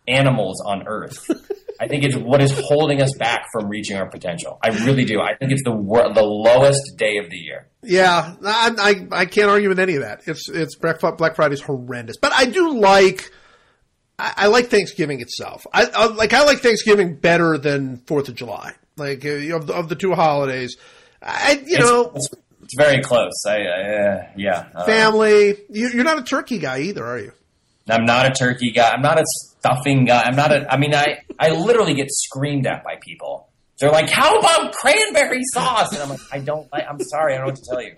animals 0.08 0.64
on 0.66 0.88
Earth. 0.88 1.30
I 1.80 1.88
think 1.88 2.04
it's 2.06 2.16
what 2.16 2.42
is 2.42 2.58
holding 2.58 3.02
us 3.04 3.12
back 3.20 3.46
from 3.52 3.68
reaching 3.70 3.98
our 3.98 4.10
potential. 4.10 4.58
I 4.64 4.70
really 4.70 5.06
do. 5.06 5.20
I 5.22 5.36
think 5.36 5.52
it's 5.52 5.64
the 5.64 5.76
wor- 5.76 6.12
the 6.12 6.24
lowest 6.24 6.98
day 6.98 7.18
of 7.18 7.30
the 7.30 7.38
year. 7.38 7.68
Yeah, 7.84 8.34
I, 8.44 8.72
I 9.12 9.20
I 9.20 9.26
can't 9.26 9.50
argue 9.50 9.70
with 9.70 9.78
any 9.78 9.96
of 9.96 10.02
that. 10.02 10.22
It's 10.26 10.50
it's 10.50 10.76
Black 10.76 11.36
Friday's 11.36 11.62
horrendous, 11.62 12.18
but 12.18 12.32
I 12.34 12.46
do 12.46 12.80
like 12.80 13.32
I, 14.20 14.34
I 14.38 14.48
like 14.48 14.68
Thanksgiving 14.68 15.22
itself. 15.22 15.68
I, 15.74 15.86
I 15.86 16.06
like 16.08 16.34
I 16.34 16.44
like 16.44 16.60
Thanksgiving 16.60 17.16
better 17.16 17.58
than 17.58 17.98
Fourth 18.08 18.30
of 18.30 18.36
July. 18.36 18.74
Like 18.96 19.24
uh, 19.26 19.56
of 19.56 19.68
the, 19.68 19.74
of 19.74 19.90
the 19.90 19.96
two 19.96 20.14
holidays, 20.14 20.76
I 21.22 21.54
you 21.66 21.78
It's, 21.78 21.80
know 21.80 22.12
it's, 22.16 22.30
it's 22.64 22.74
very 22.76 23.02
close. 23.04 23.34
I, 23.48 23.62
uh, 23.62 24.28
yeah. 24.36 24.68
Uh, 24.74 24.86
family. 24.86 25.56
You, 25.70 25.90
you're 25.94 26.04
not 26.04 26.18
a 26.18 26.24
turkey 26.24 26.58
guy 26.58 26.80
either, 26.82 27.06
are 27.06 27.20
you? 27.20 27.32
I'm 27.90 28.06
not 28.06 28.26
a 28.26 28.32
turkey 28.32 28.72
guy. 28.72 28.90
I'm 28.90 29.02
not 29.02 29.20
a 29.20 29.24
stuffing 29.26 30.06
guy. 30.06 30.24
I'm 30.24 30.36
not 30.36 30.52
a. 30.52 30.72
I 30.72 30.78
mean, 30.78 30.94
I 30.96 31.20
I 31.40 31.52
literally 31.52 31.94
get 31.94 32.08
screamed 32.10 32.66
at 32.68 32.84
by 32.84 32.96
people 33.00 33.50
They're 33.80 33.92
like, 33.92 34.10
"How 34.10 34.40
about 34.40 34.74
cranberry 34.74 35.42
sauce?" 35.54 35.94
And 35.94 36.02
I'm 36.02 36.10
like, 36.10 36.20
"I 36.32 36.40
don't. 36.40 36.68
I, 36.74 36.82
I'm 36.82 37.00
sorry, 37.02 37.36
I 37.36 37.38
don't 37.38 37.48
know 37.48 37.52
what 37.52 37.56
to 37.56 37.70
tell 37.70 37.82
you." 37.82 37.94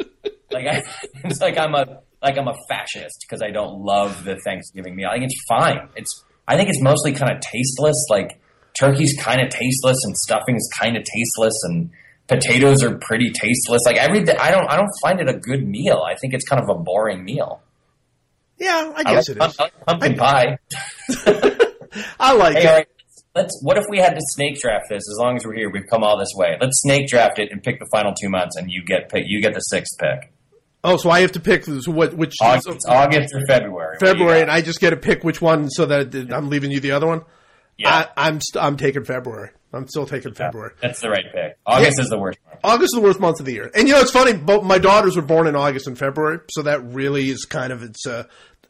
Like, 0.51 0.67
I, 0.67 0.83
it's 1.29 1.41
like 1.41 1.57
I'm 1.57 1.73
a 1.75 2.01
like 2.21 2.37
I'm 2.37 2.47
a 2.47 2.55
fascist 2.69 3.25
because 3.27 3.41
I 3.41 3.51
don't 3.51 3.81
love 3.81 4.23
the 4.23 4.37
Thanksgiving 4.43 4.95
meal. 4.95 5.09
I 5.09 5.13
think 5.19 5.25
it's 5.31 5.41
fine. 5.47 5.89
It's 5.95 6.23
I 6.47 6.55
think 6.57 6.69
it's 6.69 6.81
mostly 6.81 7.13
kind 7.13 7.31
of 7.31 7.39
tasteless. 7.41 7.95
Like 8.09 8.39
turkey's 8.73 9.15
kind 9.21 9.41
of 9.41 9.49
tasteless, 9.49 9.97
and 10.03 10.15
stuffing's 10.17 10.67
kind 10.79 10.97
of 10.97 11.03
tasteless, 11.03 11.53
and 11.63 11.89
potatoes 12.27 12.83
are 12.83 12.97
pretty 12.97 13.31
tasteless. 13.31 13.81
Like 13.85 13.97
everything, 13.97 14.35
I 14.39 14.51
don't 14.51 14.69
I 14.69 14.75
don't 14.75 14.91
find 15.01 15.19
it 15.19 15.29
a 15.29 15.33
good 15.37 15.65
meal. 15.67 16.03
I 16.05 16.15
think 16.15 16.33
it's 16.33 16.47
kind 16.47 16.61
of 16.61 16.69
a 16.69 16.79
boring 16.79 17.23
meal. 17.23 17.61
Yeah, 18.57 18.91
I 18.95 19.03
guess 19.03 19.29
I 19.29 19.33
like, 19.33 19.49
is. 19.51 19.59
I 19.59 19.63
like 19.63 19.85
pumpkin 19.85 20.15
pie. 20.17 20.57
I 22.19 22.33
like 22.33 22.57
Hey, 22.57 22.63
it. 22.63 22.71
right. 22.71 22.87
Let's. 23.35 23.59
What 23.63 23.77
if 23.77 23.85
we 23.89 23.99
had 23.99 24.15
to 24.15 24.21
snake 24.21 24.59
draft 24.59 24.85
this? 24.89 25.03
As 25.09 25.17
long 25.17 25.37
as 25.37 25.45
we're 25.45 25.53
here, 25.55 25.69
we've 25.71 25.87
come 25.89 26.03
all 26.03 26.17
this 26.17 26.33
way. 26.35 26.57
Let's 26.59 26.81
snake 26.81 27.07
draft 27.07 27.39
it 27.39 27.49
and 27.51 27.61
pick 27.63 27.79
the 27.79 27.87
final 27.91 28.13
two 28.13 28.27
months, 28.29 28.57
and 28.57 28.69
you 28.71 28.83
get 28.83 29.09
pick. 29.09 29.23
You 29.27 29.41
get 29.41 29.53
the 29.53 29.61
sixth 29.61 29.97
pick. 29.99 30.33
Oh, 30.83 30.95
so 30.97 31.09
I 31.09 31.21
have 31.21 31.33
to 31.33 31.39
pick 31.39 31.65
what 31.87 32.13
which 32.13 32.35
August, 32.41 32.69
it's 32.69 32.85
August 32.85 33.33
or 33.35 33.45
February. 33.45 33.97
What 33.97 33.99
do 33.99 34.05
you 34.05 34.13
February, 34.13 34.41
and? 34.41 34.51
I 34.51 34.61
just 34.61 34.79
get 34.79 34.91
to 34.91 34.97
pick 34.97 35.23
which 35.23 35.41
one, 35.41 35.69
so 35.69 35.85
that 35.85 36.15
I'm 36.31 36.49
leaving 36.49 36.71
you 36.71 36.79
the 36.79 36.91
other 36.91 37.07
one. 37.07 37.23
yeah, 37.77 38.07
I, 38.15 38.27
I'm 38.27 38.39
st- 38.39 38.63
I'm 38.63 38.77
taking 38.77 39.03
February. 39.03 39.49
I'm 39.71 39.87
still 39.87 40.07
taking 40.07 40.33
February. 40.33 40.71
that's 40.81 40.99
the 41.01 41.09
right 41.09 41.25
pick. 41.33 41.57
August 41.65 41.99
is 41.99 42.09
the 42.09 42.17
worst 42.17 42.39
one. 42.45 42.57
August 42.63 42.95
is 42.95 42.99
the 42.99 43.05
worst 43.05 43.19
month 43.19 43.39
of 43.39 43.45
the 43.45 43.53
year, 43.53 43.69
and 43.75 43.87
you 43.87 43.93
know 43.93 43.99
it's 43.99 44.11
funny. 44.11 44.33
Both 44.33 44.63
my 44.63 44.79
daughters 44.79 45.15
were 45.15 45.21
born 45.21 45.47
in 45.47 45.55
August 45.55 45.85
and 45.87 45.97
February, 45.97 46.39
so 46.49 46.61
that 46.63 46.81
really 46.83 47.29
is 47.29 47.45
kind 47.45 47.73
of 47.73 47.83
it's. 47.83 48.07
Uh, 48.07 48.23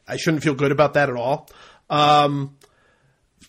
I 0.08 0.16
shouldn't 0.16 0.42
feel 0.42 0.54
good 0.54 0.72
about 0.72 0.94
that 0.94 1.08
at 1.08 1.16
all. 1.16 1.48
Um, 1.88 2.56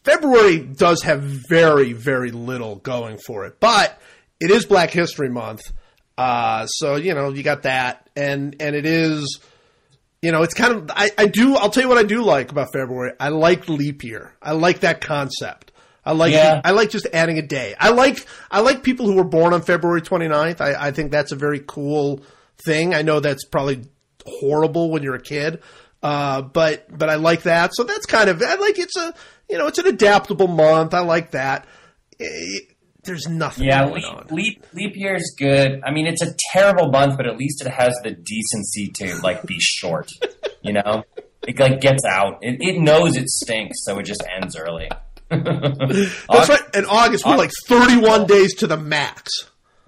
February 0.04 0.60
does 0.60 1.02
have 1.04 1.22
very 1.22 1.94
very 1.94 2.32
little 2.32 2.76
going 2.78 3.18
for 3.18 3.46
it, 3.46 3.60
but 3.60 4.00
it 4.40 4.50
is 4.52 4.66
Black 4.66 4.92
History 4.92 5.30
Month, 5.30 5.74
uh, 6.18 6.66
so 6.68 6.96
you 6.96 7.14
know 7.14 7.30
you 7.30 7.44
got 7.44 7.64
that, 7.64 8.10
and 8.16 8.56
and 8.60 8.76
it 8.76 8.86
is. 8.86 9.40
You 10.24 10.32
know, 10.32 10.44
it's 10.44 10.54
kind 10.54 10.74
of 10.74 10.92
I, 10.96 11.10
I 11.18 11.26
do. 11.26 11.56
I'll 11.56 11.72
tell 11.72 11.82
you 11.82 11.90
what 11.90 11.98
I 11.98 12.04
do 12.04 12.22
like 12.22 12.52
about 12.52 12.68
February. 12.72 13.14
I 13.20 13.30
like 13.30 13.68
leap 13.68 14.04
year. 14.04 14.36
I 14.40 14.52
like 14.52 14.82
that 14.82 15.02
concept. 15.02 15.72
I 16.06 16.14
like 16.14 16.34
Yeah. 16.34 16.62
I 16.64 16.72
like 16.72 16.90
just 16.90 17.08
adding 17.14 17.38
a 17.38 17.42
day. 17.42 17.76
I 17.80 17.90
like 17.90 18.26
I 18.50 18.62
like 18.62 18.84
people 18.84 19.08
who 19.08 19.16
were 19.16 19.24
born 19.24 19.54
on 19.54 19.62
February 19.62 20.02
29th. 20.02 20.62
I, 20.62 20.88
I 20.88 20.92
think 20.92 21.12
that's 21.12 21.32
a 21.32 21.36
very 21.36 21.60
cool 21.66 22.22
thing. 22.66 22.94
I 22.94 23.02
know 23.02 23.20
that's 23.20 23.46
probably 23.46 23.84
horrible 24.26 24.92
when 24.92 25.04
you're 25.04 25.16
a 25.16 25.22
kid, 25.22 25.62
uh, 26.04 26.42
but 26.42 26.86
but 26.96 27.10
I 27.10 27.16
like 27.16 27.44
that. 27.44 27.72
So 27.74 27.84
that's 27.84 28.06
kind 28.06 28.30
of 28.30 28.42
I 28.42 28.56
like 28.56 28.80
it's 28.80 28.96
a 28.98 29.14
you 29.50 29.58
know 29.58 29.68
it's 29.68 29.80
an 29.80 29.88
adaptable 29.88 30.48
month. 30.48 30.94
I 30.94 31.00
like 31.00 31.32
that. 31.32 31.68
There's 33.04 33.28
nothing 33.28 33.66
Yeah, 33.66 33.86
leap, 33.90 34.32
leap 34.32 34.66
leap 34.74 34.96
year 34.96 35.16
is 35.16 35.36
good. 35.38 35.82
I 35.84 35.92
mean, 35.92 36.06
it's 36.06 36.22
a 36.22 36.36
terrible 36.52 36.90
month, 36.92 37.18
but 37.18 37.26
at 37.26 37.36
least 37.38 37.66
it 37.66 37.70
has 37.72 37.96
the 38.04 38.12
decency 38.12 38.90
to 38.96 39.16
like 39.24 39.44
be 39.44 39.60
short. 39.60 40.10
You 40.64 40.74
know, 40.74 41.04
it 41.48 41.60
like 41.60 41.82
gets 41.82 42.06
out. 42.06 42.38
It, 42.44 42.58
it 42.62 42.80
knows 42.80 43.18
it 43.18 43.28
stinks, 43.30 43.84
so 43.84 43.98
it 43.98 44.04
just 44.04 44.24
ends 44.32 44.56
early. 44.56 44.90
That's 45.32 46.50
right. 46.50 46.62
In 46.76 46.86
August, 46.86 47.26
we're 47.26 47.36
like 47.36 47.50
31 47.68 48.28
days 48.28 48.54
to 48.58 48.68
the 48.68 48.78
max. 48.78 49.32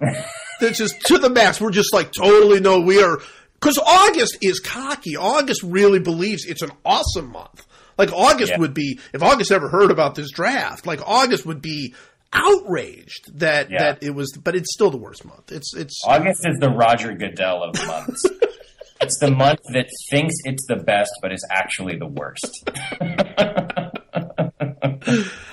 That's 0.60 0.78
just 0.78 1.00
to 1.02 1.18
the 1.18 1.30
max. 1.30 1.60
We're 1.60 1.70
just 1.70 1.92
like 1.94 2.10
totally 2.12 2.58
no. 2.58 2.80
We 2.80 3.00
are 3.02 3.18
because 3.54 3.78
August 3.78 4.38
is 4.42 4.58
cocky. 4.58 5.16
August 5.16 5.62
really 5.62 6.00
believes 6.00 6.44
it's 6.44 6.62
an 6.62 6.72
awesome 6.84 7.30
month. 7.30 7.64
Like 7.96 8.12
August 8.12 8.50
Yeah. 8.52 8.58
would 8.58 8.74
be 8.74 8.98
if 9.12 9.22
August 9.22 9.52
ever 9.52 9.68
heard 9.68 9.92
about 9.92 10.16
this 10.16 10.30
draft. 10.32 10.86
Like 10.86 11.00
August 11.06 11.46
would 11.46 11.62
be 11.62 11.94
outraged 12.34 13.38
that 13.38 13.70
Yeah. 13.70 13.78
that 13.82 14.02
it 14.02 14.10
was. 14.10 14.36
But 14.36 14.54
it's 14.56 14.72
still 14.74 14.90
the 14.90 14.98
worst 14.98 15.24
month. 15.24 15.52
It's 15.52 15.74
it's 15.74 16.02
August 16.06 16.44
is 16.46 16.58
the 16.58 16.68
Roger 16.70 17.12
Goodell 17.14 17.62
of 17.62 17.86
months. 17.86 18.24
it's 19.00 19.18
the 19.18 19.30
month 19.30 19.60
that 19.72 19.86
thinks 20.10 20.34
it's 20.44 20.66
the 20.66 20.76
best, 20.76 21.10
but 21.22 21.32
is 21.32 21.46
actually 21.50 21.96
the 21.96 22.06
worst. 22.06 22.68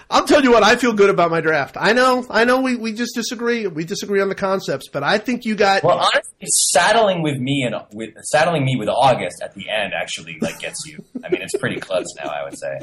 I'll 0.09 0.25
tell 0.25 0.43
you 0.43 0.51
what, 0.51 0.63
I 0.63 0.75
feel 0.75 0.91
good 0.93 1.09
about 1.09 1.31
my 1.31 1.39
draft. 1.39 1.77
I 1.79 1.93
know, 1.93 2.25
I 2.29 2.43
know 2.43 2.59
we, 2.61 2.75
we 2.75 2.91
just 2.91 3.15
disagree. 3.15 3.65
We 3.67 3.85
disagree 3.85 4.19
on 4.21 4.27
the 4.27 4.35
concepts, 4.35 4.89
but 4.89 5.03
I 5.03 5.17
think 5.19 5.45
you 5.45 5.55
got 5.55 5.83
Well, 5.83 5.99
honestly, 5.99 6.47
saddling 6.47 7.21
with 7.21 7.37
me 7.37 7.63
and 7.63 7.75
with 7.93 8.09
saddling 8.23 8.65
me 8.65 8.75
with 8.75 8.89
August 8.89 9.41
at 9.41 9.53
the 9.53 9.69
end 9.69 9.93
actually 9.93 10.37
like 10.41 10.59
gets 10.59 10.85
you. 10.85 11.03
I 11.23 11.29
mean, 11.29 11.41
it's 11.41 11.55
pretty 11.57 11.79
close 11.79 12.07
now. 12.21 12.29
I 12.29 12.43
would 12.43 12.57
say. 12.57 12.79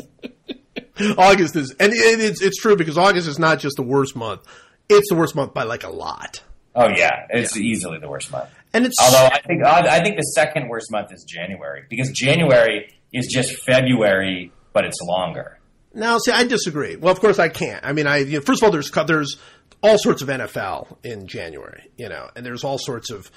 August 1.18 1.56
is, 1.56 1.74
and 1.80 1.92
it, 1.92 2.20
it's 2.20 2.42
it's 2.42 2.56
true 2.60 2.76
because 2.76 2.96
August 2.98 3.28
is 3.28 3.38
not 3.38 3.58
just 3.58 3.76
the 3.76 3.82
worst 3.82 4.16
month; 4.16 4.40
it's 4.88 5.08
the 5.08 5.16
worst 5.16 5.34
month 5.34 5.54
by 5.54 5.64
like 5.64 5.84
a 5.84 5.90
lot. 5.90 6.42
Oh 6.74 6.88
yeah, 6.88 7.26
it's 7.30 7.56
easily 7.56 7.98
the 7.98 8.08
worst 8.08 8.30
month. 8.30 8.50
And 8.74 8.84
it's 8.86 8.96
Although 9.02 9.26
I 9.32 9.40
think 9.42 9.64
I 9.64 10.02
think 10.02 10.16
the 10.16 10.22
second 10.22 10.68
worst 10.68 10.90
month 10.92 11.12
is 11.12 11.24
January 11.24 11.84
because 11.88 12.10
January 12.12 12.92
is 13.12 13.26
just 13.32 13.56
February, 13.64 14.52
but 14.72 14.84
it's 14.84 14.98
longer. 15.02 15.58
now, 15.94 16.18
see, 16.18 16.30
I 16.32 16.44
disagree. 16.44 16.96
Well, 16.96 17.10
of 17.12 17.20
course, 17.20 17.38
I 17.38 17.48
can't. 17.48 17.84
I 17.84 17.92
mean, 17.92 18.06
I 18.06 18.18
you 18.18 18.38
know, 18.38 18.40
first 18.42 18.62
of 18.62 18.66
all, 18.66 18.70
there's 18.72 18.90
there's 18.90 19.36
all 19.82 19.96
sorts 19.98 20.22
of 20.22 20.28
NFL 20.28 20.96
in 21.04 21.26
January, 21.26 21.90
you 21.96 22.08
know, 22.08 22.28
and 22.36 22.44
there's 22.44 22.62
all 22.64 22.78
sorts 22.78 23.10
of 23.10 23.30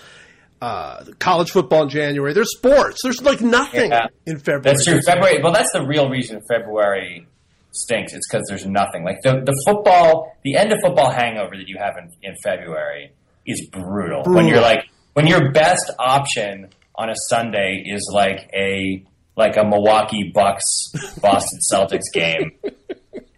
uh, 0.62 1.04
college 1.20 1.50
football 1.52 1.84
in 1.84 1.90
January. 1.90 2.34
There's 2.34 2.52
sports. 2.56 3.00
There's 3.04 3.22
like 3.22 3.42
nothing 3.42 3.92
Yeah. 3.92 4.08
in 4.28 4.38
February. 4.38 4.62
That's 4.64 4.86
true. 4.86 5.02
February. 5.02 5.42
Well, 5.42 5.54
that's 5.54 5.72
the 5.72 5.86
real 5.86 6.10
reason 6.10 6.42
February 6.48 7.28
stinks. 7.72 8.14
It's 8.14 8.28
because 8.30 8.46
there's 8.48 8.66
nothing. 8.66 9.04
Like 9.04 9.22
the 9.24 9.42
the 9.46 9.60
football, 9.66 10.36
the 10.44 10.56
end 10.56 10.72
of 10.72 10.80
football 10.82 11.12
hangover 11.12 11.56
that 11.58 11.68
you 11.68 11.78
have 11.78 11.96
in, 11.98 12.12
in 12.22 12.36
February 12.44 13.14
is 13.46 13.68
brutal. 13.72 14.24
When 14.26 14.48
you're 14.48 14.62
like 14.62 14.86
when 15.14 15.28
your 15.28 15.52
best 15.52 15.92
option 16.00 16.70
on 16.96 17.10
a 17.10 17.16
Sunday 17.30 17.84
is 17.86 18.10
like 18.14 18.50
a 18.54 19.04
like 19.36 19.58
a 19.58 19.64
Milwaukee 19.64 20.32
Bucks 20.34 20.66
Boston 21.22 21.60
Celtics 21.72 22.12
game. 22.14 22.52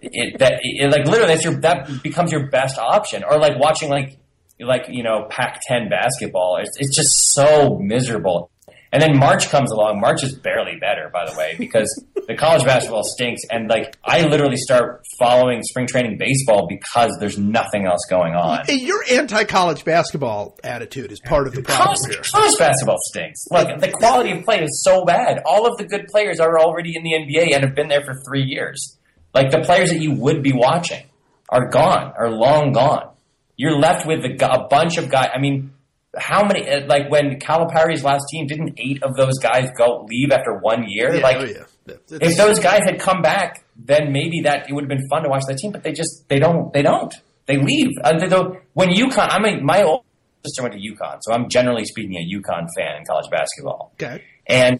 It, 0.06 0.38
that 0.40 0.60
it, 0.62 0.92
like 0.92 1.06
literally 1.06 1.34
that's 1.34 1.46
your 1.46 1.60
that 1.62 2.04
becomes 2.04 2.32
your 2.32 2.50
best 2.50 2.78
option, 2.78 3.24
or 3.24 3.40
like 3.40 3.58
watching 3.58 3.90
like 3.90 4.18
like 4.60 4.86
you 4.90 5.04
know 5.04 5.28
Pac-10 5.30 5.90
basketball. 5.90 6.58
It's 6.62 6.78
it's 6.78 6.96
just 6.96 7.34
so 7.34 7.78
miserable. 7.80 8.50
And 8.92 9.02
then 9.02 9.18
March 9.18 9.50
comes 9.50 9.72
along. 9.72 10.00
March 10.00 10.24
is 10.24 10.38
barely 10.38 10.78
better, 10.80 11.10
by 11.12 11.26
the 11.26 11.36
way, 11.36 11.56
because 11.58 12.06
the 12.28 12.36
college 12.36 12.64
basketball 12.64 13.04
stinks. 13.04 13.42
And 13.52 13.70
like, 13.70 13.96
I 14.04 14.24
literally 14.24 14.58
start 14.58 15.06
following 15.20 15.62
spring 15.64 15.88
training 15.88 16.18
baseball 16.18 16.68
because 16.68 17.16
there's 17.20 17.38
nothing 17.38 17.86
else 17.86 18.02
going 18.10 18.34
on. 18.36 18.66
Hey, 18.66 18.76
your 18.76 19.04
anti-college 19.12 19.86
basketball 19.86 20.58
attitude 20.64 21.12
is 21.12 21.20
part 21.20 21.48
of 21.48 21.54
the 21.54 21.62
problem 21.62 21.96
College, 21.96 22.14
here. 22.16 22.24
college 22.24 22.58
basketball 22.58 22.98
stinks. 23.10 23.46
Look, 23.52 23.80
the 23.80 23.92
quality 23.92 24.32
of 24.32 24.44
play 24.44 24.64
is 24.64 24.84
so 24.84 25.06
bad. 25.06 25.42
All 25.46 25.68
of 25.68 25.78
the 25.78 25.86
good 25.86 26.08
players 26.08 26.40
are 26.40 26.60
already 26.60 26.94
in 26.96 27.04
the 27.04 27.12
NBA 27.12 27.54
and 27.54 27.64
have 27.64 27.76
been 27.76 27.88
there 27.88 28.04
for 28.04 28.16
three 28.28 28.44
years. 28.44 28.98
Like 29.34 29.52
the 29.52 29.62
players 29.62 29.90
that 29.90 30.00
you 30.00 30.14
would 30.14 30.44
be 30.44 30.54
watching 30.54 31.06
are 31.50 31.70
gone, 31.70 32.14
are 32.18 32.30
long 32.30 32.72
gone. 32.72 33.10
You're 33.56 33.78
left 33.78 34.08
with 34.08 34.26
a, 34.26 34.52
a 34.52 34.68
bunch 34.68 34.98
of 34.98 35.10
guys. 35.10 35.30
I 35.34 35.40
mean, 35.40 35.73
how 36.18 36.45
many? 36.45 36.68
uh, 36.70 36.86
Like 36.86 37.09
when 37.09 37.39
Calipari's 37.39 38.03
last 38.03 38.24
team, 38.32 38.47
didn't 38.47 38.80
eight 38.80 39.01
of 39.03 39.16
those 39.16 39.38
guys 39.39 39.70
go 39.78 40.05
leave 40.09 40.32
after 40.32 40.57
one 40.59 40.86
year? 40.88 41.16
Yeah, 41.16 41.22
like 41.22 41.38
oh, 41.38 41.43
yeah. 41.43 41.64
If 42.09 42.38
those 42.38 42.59
guys 42.59 42.82
had 42.86 42.99
come 42.99 43.22
back, 43.22 43.66
then 43.76 44.11
maybe 44.14 44.41
that 44.41 44.70
it 44.70 44.74
would 44.74 44.84
have 44.86 44.89
been 44.89 45.05
fun 45.09 45.24
to 45.24 45.30
watch 45.30 45.43
that 45.47 45.57
team. 45.57 45.72
But 45.72 45.84
they 45.84 45.91
just 45.91 46.28
they 46.30 46.39
don't 46.39 46.72
they 46.74 46.82
don't 46.82 47.14
they 47.45 47.57
leave. 47.57 47.89
Uh, 48.03 48.18
they 48.18 48.28
don't- 48.28 48.59
when 48.74 48.89
UConn, 48.89 49.28
I 49.30 49.39
mean, 49.39 49.66
my 49.66 49.84
old 49.84 50.03
sister 50.45 50.61
went 50.64 50.74
to 50.76 50.80
UConn, 50.80 51.18
so 51.22 51.34
I'm 51.34 51.49
generally 51.49 51.84
speaking 51.86 52.16
a 52.16 52.38
UConn 52.38 52.68
fan 52.78 52.97
in 52.99 53.05
college 53.05 53.30
basketball. 53.30 53.91
okay. 53.95 54.24
And 54.45 54.78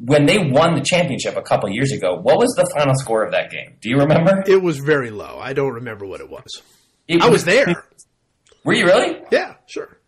when 0.00 0.26
they 0.26 0.38
won 0.38 0.74
the 0.74 0.80
championship 0.80 1.36
a 1.36 1.42
couple 1.42 1.68
years 1.70 1.92
ago, 1.92 2.16
what 2.20 2.38
was 2.38 2.52
the 2.56 2.68
final 2.76 2.94
score 2.96 3.24
of 3.24 3.30
that 3.30 3.50
game? 3.52 3.76
Do 3.80 3.88
you 3.88 3.98
remember? 3.98 4.42
It 4.48 4.60
was 4.62 4.78
very 4.78 5.10
low. 5.10 5.38
I 5.40 5.52
don't 5.52 5.74
remember 5.74 6.04
what 6.06 6.20
it 6.20 6.28
was. 6.28 6.60
It 7.06 7.22
I 7.22 7.28
was 7.28 7.44
there. 7.44 7.66
Were 8.64 8.72
you 8.72 8.84
really? 8.86 9.20
Yeah, 9.30 9.54
sure. 9.66 9.98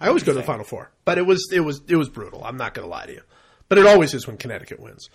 I 0.00 0.08
always 0.08 0.22
go 0.22 0.32
to 0.32 0.38
the 0.38 0.44
Final 0.44 0.64
Four, 0.64 0.90
but 1.04 1.18
it 1.18 1.26
was 1.26 1.48
it 1.52 1.60
was 1.60 1.80
it 1.88 1.96
was 1.96 2.08
brutal. 2.08 2.44
I'm 2.44 2.56
not 2.56 2.74
going 2.74 2.86
to 2.86 2.90
lie 2.90 3.06
to 3.06 3.12
you, 3.12 3.22
but 3.68 3.78
it 3.78 3.86
always 3.86 4.14
is 4.14 4.26
when 4.26 4.36
Connecticut 4.36 4.80
wins. 4.80 5.08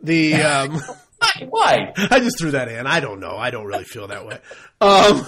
The 0.00 0.34
um, 0.34 0.80
Why? 1.48 1.92
I 1.96 2.20
just 2.20 2.38
threw 2.38 2.52
that 2.52 2.68
in. 2.68 2.86
I 2.86 3.00
don't 3.00 3.20
know. 3.20 3.36
I 3.36 3.50
don't 3.50 3.66
really 3.66 3.84
feel 3.84 4.08
that 4.08 4.26
way. 4.26 4.38
Um, 4.80 5.26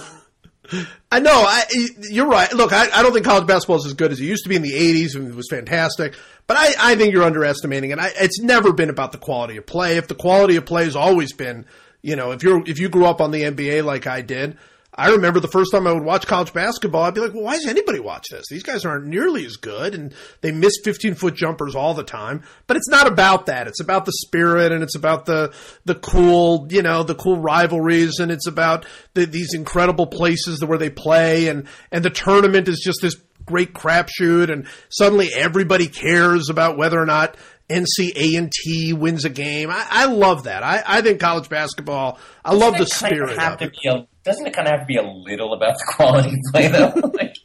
I 1.11 1.19
know. 1.19 1.43
I, 1.47 1.63
you're 2.09 2.27
right. 2.27 2.51
Look, 2.53 2.73
I, 2.73 2.89
I 2.93 3.03
don't 3.03 3.13
think 3.13 3.25
college 3.25 3.47
basketball 3.47 3.77
is 3.77 3.85
as 3.85 3.93
good 3.93 4.11
as 4.11 4.19
it 4.19 4.25
used 4.25 4.43
to 4.43 4.49
be 4.49 4.55
in 4.55 4.61
the 4.61 4.73
'80s, 4.73 5.15
and 5.15 5.27
it 5.27 5.35
was 5.35 5.47
fantastic. 5.49 6.15
But 6.47 6.57
I, 6.57 6.73
I 6.79 6.95
think 6.95 7.13
you're 7.13 7.23
underestimating 7.23 7.91
it. 7.91 7.99
I, 7.99 8.11
it's 8.19 8.39
never 8.39 8.73
been 8.73 8.89
about 8.89 9.11
the 9.11 9.17
quality 9.17 9.57
of 9.57 9.65
play. 9.65 9.97
If 9.97 10.07
the 10.07 10.15
quality 10.15 10.55
of 10.55 10.65
play 10.65 10.85
has 10.85 10.95
always 10.95 11.33
been, 11.33 11.65
you 12.01 12.15
know, 12.15 12.31
if 12.31 12.43
you're 12.43 12.63
if 12.67 12.79
you 12.79 12.89
grew 12.89 13.05
up 13.05 13.21
on 13.21 13.31
the 13.31 13.43
NBA 13.43 13.83
like 13.83 14.07
I 14.07 14.21
did, 14.21 14.57
I 14.97 15.09
remember 15.09 15.41
the 15.41 15.49
first 15.49 15.71
time 15.73 15.87
I 15.87 15.91
would 15.91 16.05
watch 16.05 16.25
college 16.25 16.53
basketball, 16.53 17.03
I'd 17.03 17.13
be 17.13 17.19
like, 17.19 17.33
well, 17.33 17.43
why 17.43 17.55
does 17.55 17.67
anybody 17.67 17.99
watch 17.99 18.27
this? 18.31 18.45
These 18.49 18.63
guys 18.63 18.85
aren't 18.85 19.07
nearly 19.07 19.45
as 19.45 19.57
good 19.57 19.93
and 19.93 20.13
they 20.39 20.51
miss 20.51 20.79
15 20.85 21.15
foot 21.15 21.35
jumpers 21.35 21.75
all 21.75 21.93
the 21.93 22.03
time. 22.03 22.43
But 22.65 22.77
it's 22.77 22.87
not 22.87 23.05
about 23.05 23.47
that. 23.47 23.67
It's 23.67 23.81
about 23.81 24.05
the 24.05 24.13
spirit 24.13 24.71
and 24.71 24.81
it's 24.83 24.95
about 24.95 25.25
the, 25.25 25.53
the 25.83 25.95
cool, 25.95 26.67
you 26.69 26.81
know, 26.81 27.03
the 27.03 27.15
cool 27.15 27.37
rivalries 27.37 28.19
and 28.19 28.31
it's 28.31 28.47
about 28.47 28.85
the, 29.15 29.25
these 29.25 29.53
incredible 29.53 30.07
places 30.07 30.63
where 30.63 30.77
they 30.77 30.89
play 30.89 31.49
and, 31.49 31.67
and 31.91 32.05
the 32.05 32.09
tournament 32.09 32.69
is 32.69 32.81
just 32.83 32.99
this 33.01 33.15
great 33.45 33.73
crapshoot 33.73 34.51
and 34.51 34.65
suddenly 34.89 35.29
everybody 35.33 35.87
cares 35.87 36.49
about 36.49 36.77
whether 36.77 36.99
or 36.99 37.05
not 37.05 37.37
NC 37.69 38.11
A&T 38.15 38.93
wins 38.93 39.25
a 39.25 39.29
game. 39.29 39.69
I, 39.71 39.85
I 39.89 40.05
love 40.05 40.43
that. 40.43 40.63
I, 40.63 40.83
I 40.85 41.01
think 41.01 41.19
college 41.19 41.49
basketball, 41.49 42.19
I 42.43 42.53
love 42.53 42.73
the 42.73 42.85
Doesn't 42.85 43.07
it 43.07 43.09
kinda 43.09 43.27
spirit 43.33 43.53
of 43.53 43.61
it. 43.61 43.77
a, 43.85 44.07
doesn't 44.23 44.47
it 44.47 44.53
kind 44.53 44.67
of 44.67 44.71
have 44.71 44.81
to 44.81 44.85
be 44.85 44.97
a 44.97 45.03
little 45.03 45.53
about 45.53 45.77
the 45.77 45.93
quality 45.95 46.29
of 46.29 46.51
play, 46.51 46.67
though? 46.67 46.93
like, 47.13 47.35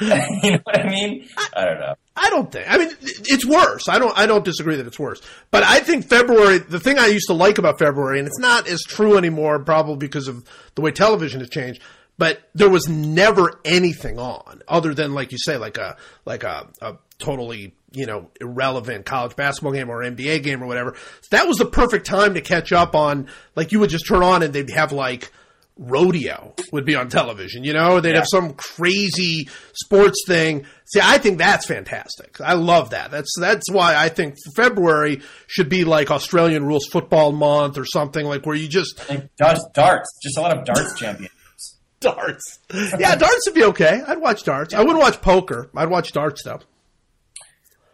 you 0.42 0.52
know 0.52 0.60
what 0.64 0.78
I 0.80 0.88
mean? 0.88 1.28
I 1.56 1.64
don't 1.64 1.80
know. 1.80 1.94
I 2.16 2.30
don't 2.30 2.50
think. 2.50 2.70
I 2.70 2.78
mean, 2.78 2.90
it's 3.00 3.44
worse. 3.44 3.88
I 3.88 3.98
don't. 3.98 4.16
I 4.16 4.26
don't 4.26 4.44
disagree 4.44 4.76
that 4.76 4.86
it's 4.86 4.98
worse. 5.00 5.20
But 5.50 5.64
I 5.64 5.80
think 5.80 6.06
February. 6.08 6.58
The 6.58 6.78
thing 6.78 6.98
I 6.98 7.06
used 7.06 7.26
to 7.26 7.34
like 7.34 7.58
about 7.58 7.78
February, 7.80 8.20
and 8.20 8.28
it's 8.28 8.38
not 8.38 8.68
as 8.68 8.82
true 8.82 9.16
anymore, 9.16 9.58
probably 9.58 9.96
because 9.96 10.28
of 10.28 10.44
the 10.76 10.82
way 10.82 10.92
television 10.92 11.40
has 11.40 11.50
changed. 11.50 11.82
But 12.16 12.48
there 12.54 12.70
was 12.70 12.88
never 12.88 13.60
anything 13.64 14.20
on 14.20 14.62
other 14.68 14.94
than, 14.94 15.12
like 15.14 15.32
you 15.32 15.38
say, 15.38 15.56
like 15.56 15.76
a 15.76 15.96
like 16.24 16.44
a, 16.44 16.68
a 16.80 16.96
totally 17.18 17.74
you 17.94 18.06
know 18.06 18.30
irrelevant 18.40 19.06
college 19.06 19.36
basketball 19.36 19.72
game 19.72 19.88
or 19.88 20.02
NBA 20.02 20.42
game 20.42 20.62
or 20.62 20.66
whatever. 20.66 20.96
That 21.30 21.46
was 21.46 21.58
the 21.58 21.66
perfect 21.66 22.06
time 22.06 22.34
to 22.34 22.40
catch 22.40 22.72
up 22.72 22.94
on. 22.94 23.28
Like 23.56 23.72
you 23.72 23.80
would 23.80 23.90
just 23.90 24.06
turn 24.06 24.22
on 24.22 24.42
and 24.42 24.52
they'd 24.52 24.70
have 24.70 24.92
like 24.92 25.30
rodeo 25.76 26.54
would 26.72 26.84
be 26.84 26.94
on 26.94 27.08
television. 27.08 27.64
You 27.64 27.72
know, 27.72 28.00
they'd 28.00 28.14
have 28.14 28.28
some 28.28 28.52
crazy 28.54 29.48
sports 29.72 30.22
thing. 30.26 30.66
See, 30.86 31.00
I 31.02 31.18
think 31.18 31.38
that's 31.38 31.66
fantastic. 31.66 32.40
I 32.40 32.54
love 32.54 32.90
that. 32.90 33.10
That's 33.10 33.32
that's 33.38 33.70
why 33.70 33.96
I 33.96 34.08
think 34.08 34.36
February 34.56 35.22
should 35.46 35.68
be 35.68 35.84
like 35.84 36.10
Australian 36.10 36.64
rules 36.64 36.86
football 36.86 37.32
month 37.32 37.78
or 37.78 37.84
something 37.84 38.26
like 38.26 38.46
where 38.46 38.56
you 38.56 38.68
just 38.68 39.08
Like 39.08 39.34
darts, 39.36 39.64
darts, 39.74 40.08
just 40.22 40.38
a 40.38 40.40
lot 40.40 40.56
of 40.56 40.64
darts 40.64 40.98
champions. 40.98 41.32
darts. 42.00 42.58
Yeah, 42.72 43.16
darts 43.16 43.42
would 43.46 43.54
be 43.54 43.64
okay. 43.64 44.02
I'd 44.06 44.20
watch 44.20 44.44
darts. 44.44 44.74
I 44.74 44.80
wouldn't 44.80 44.98
watch 44.98 45.20
poker. 45.22 45.70
I'd 45.74 45.88
watch 45.88 46.12
darts 46.12 46.42
though. 46.44 46.60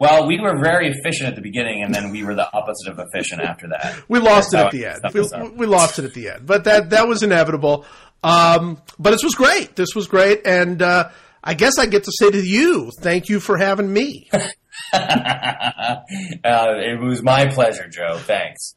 Well, 0.01 0.25
we 0.25 0.39
were 0.39 0.57
very 0.57 0.89
efficient 0.89 1.29
at 1.29 1.35
the 1.35 1.43
beginning, 1.43 1.83
and 1.83 1.93
then 1.93 2.09
we 2.09 2.23
were 2.23 2.33
the 2.33 2.51
opposite 2.51 2.91
of 2.91 2.97
efficient 2.97 3.39
after 3.39 3.67
that. 3.67 4.01
We 4.09 4.17
lost 4.17 4.51
it 4.51 4.57
at 4.57 4.71
the 4.71 4.85
it 4.85 5.31
end. 5.31 5.43
We, 5.43 5.49
we 5.57 5.65
lost 5.67 5.99
it 5.99 6.05
at 6.05 6.15
the 6.15 6.29
end, 6.29 6.47
but 6.47 6.63
that 6.63 6.89
that 6.89 7.07
was 7.07 7.21
inevitable. 7.21 7.85
Um, 8.23 8.81
but 8.97 9.11
this 9.11 9.23
was 9.23 9.35
great. 9.35 9.75
This 9.75 9.93
was 9.93 10.07
great, 10.07 10.41
and 10.43 10.81
uh, 10.81 11.11
I 11.43 11.53
guess 11.53 11.77
I 11.77 11.85
get 11.85 12.05
to 12.05 12.11
say 12.17 12.31
to 12.31 12.41
you, 12.41 12.89
thank 12.99 13.29
you 13.29 13.39
for 13.39 13.57
having 13.57 13.93
me. 13.93 14.27
uh, 14.33 14.41
it 16.43 16.99
was 16.99 17.21
my 17.21 17.45
pleasure, 17.49 17.87
Joe. 17.87 18.17
Thanks. 18.17 18.73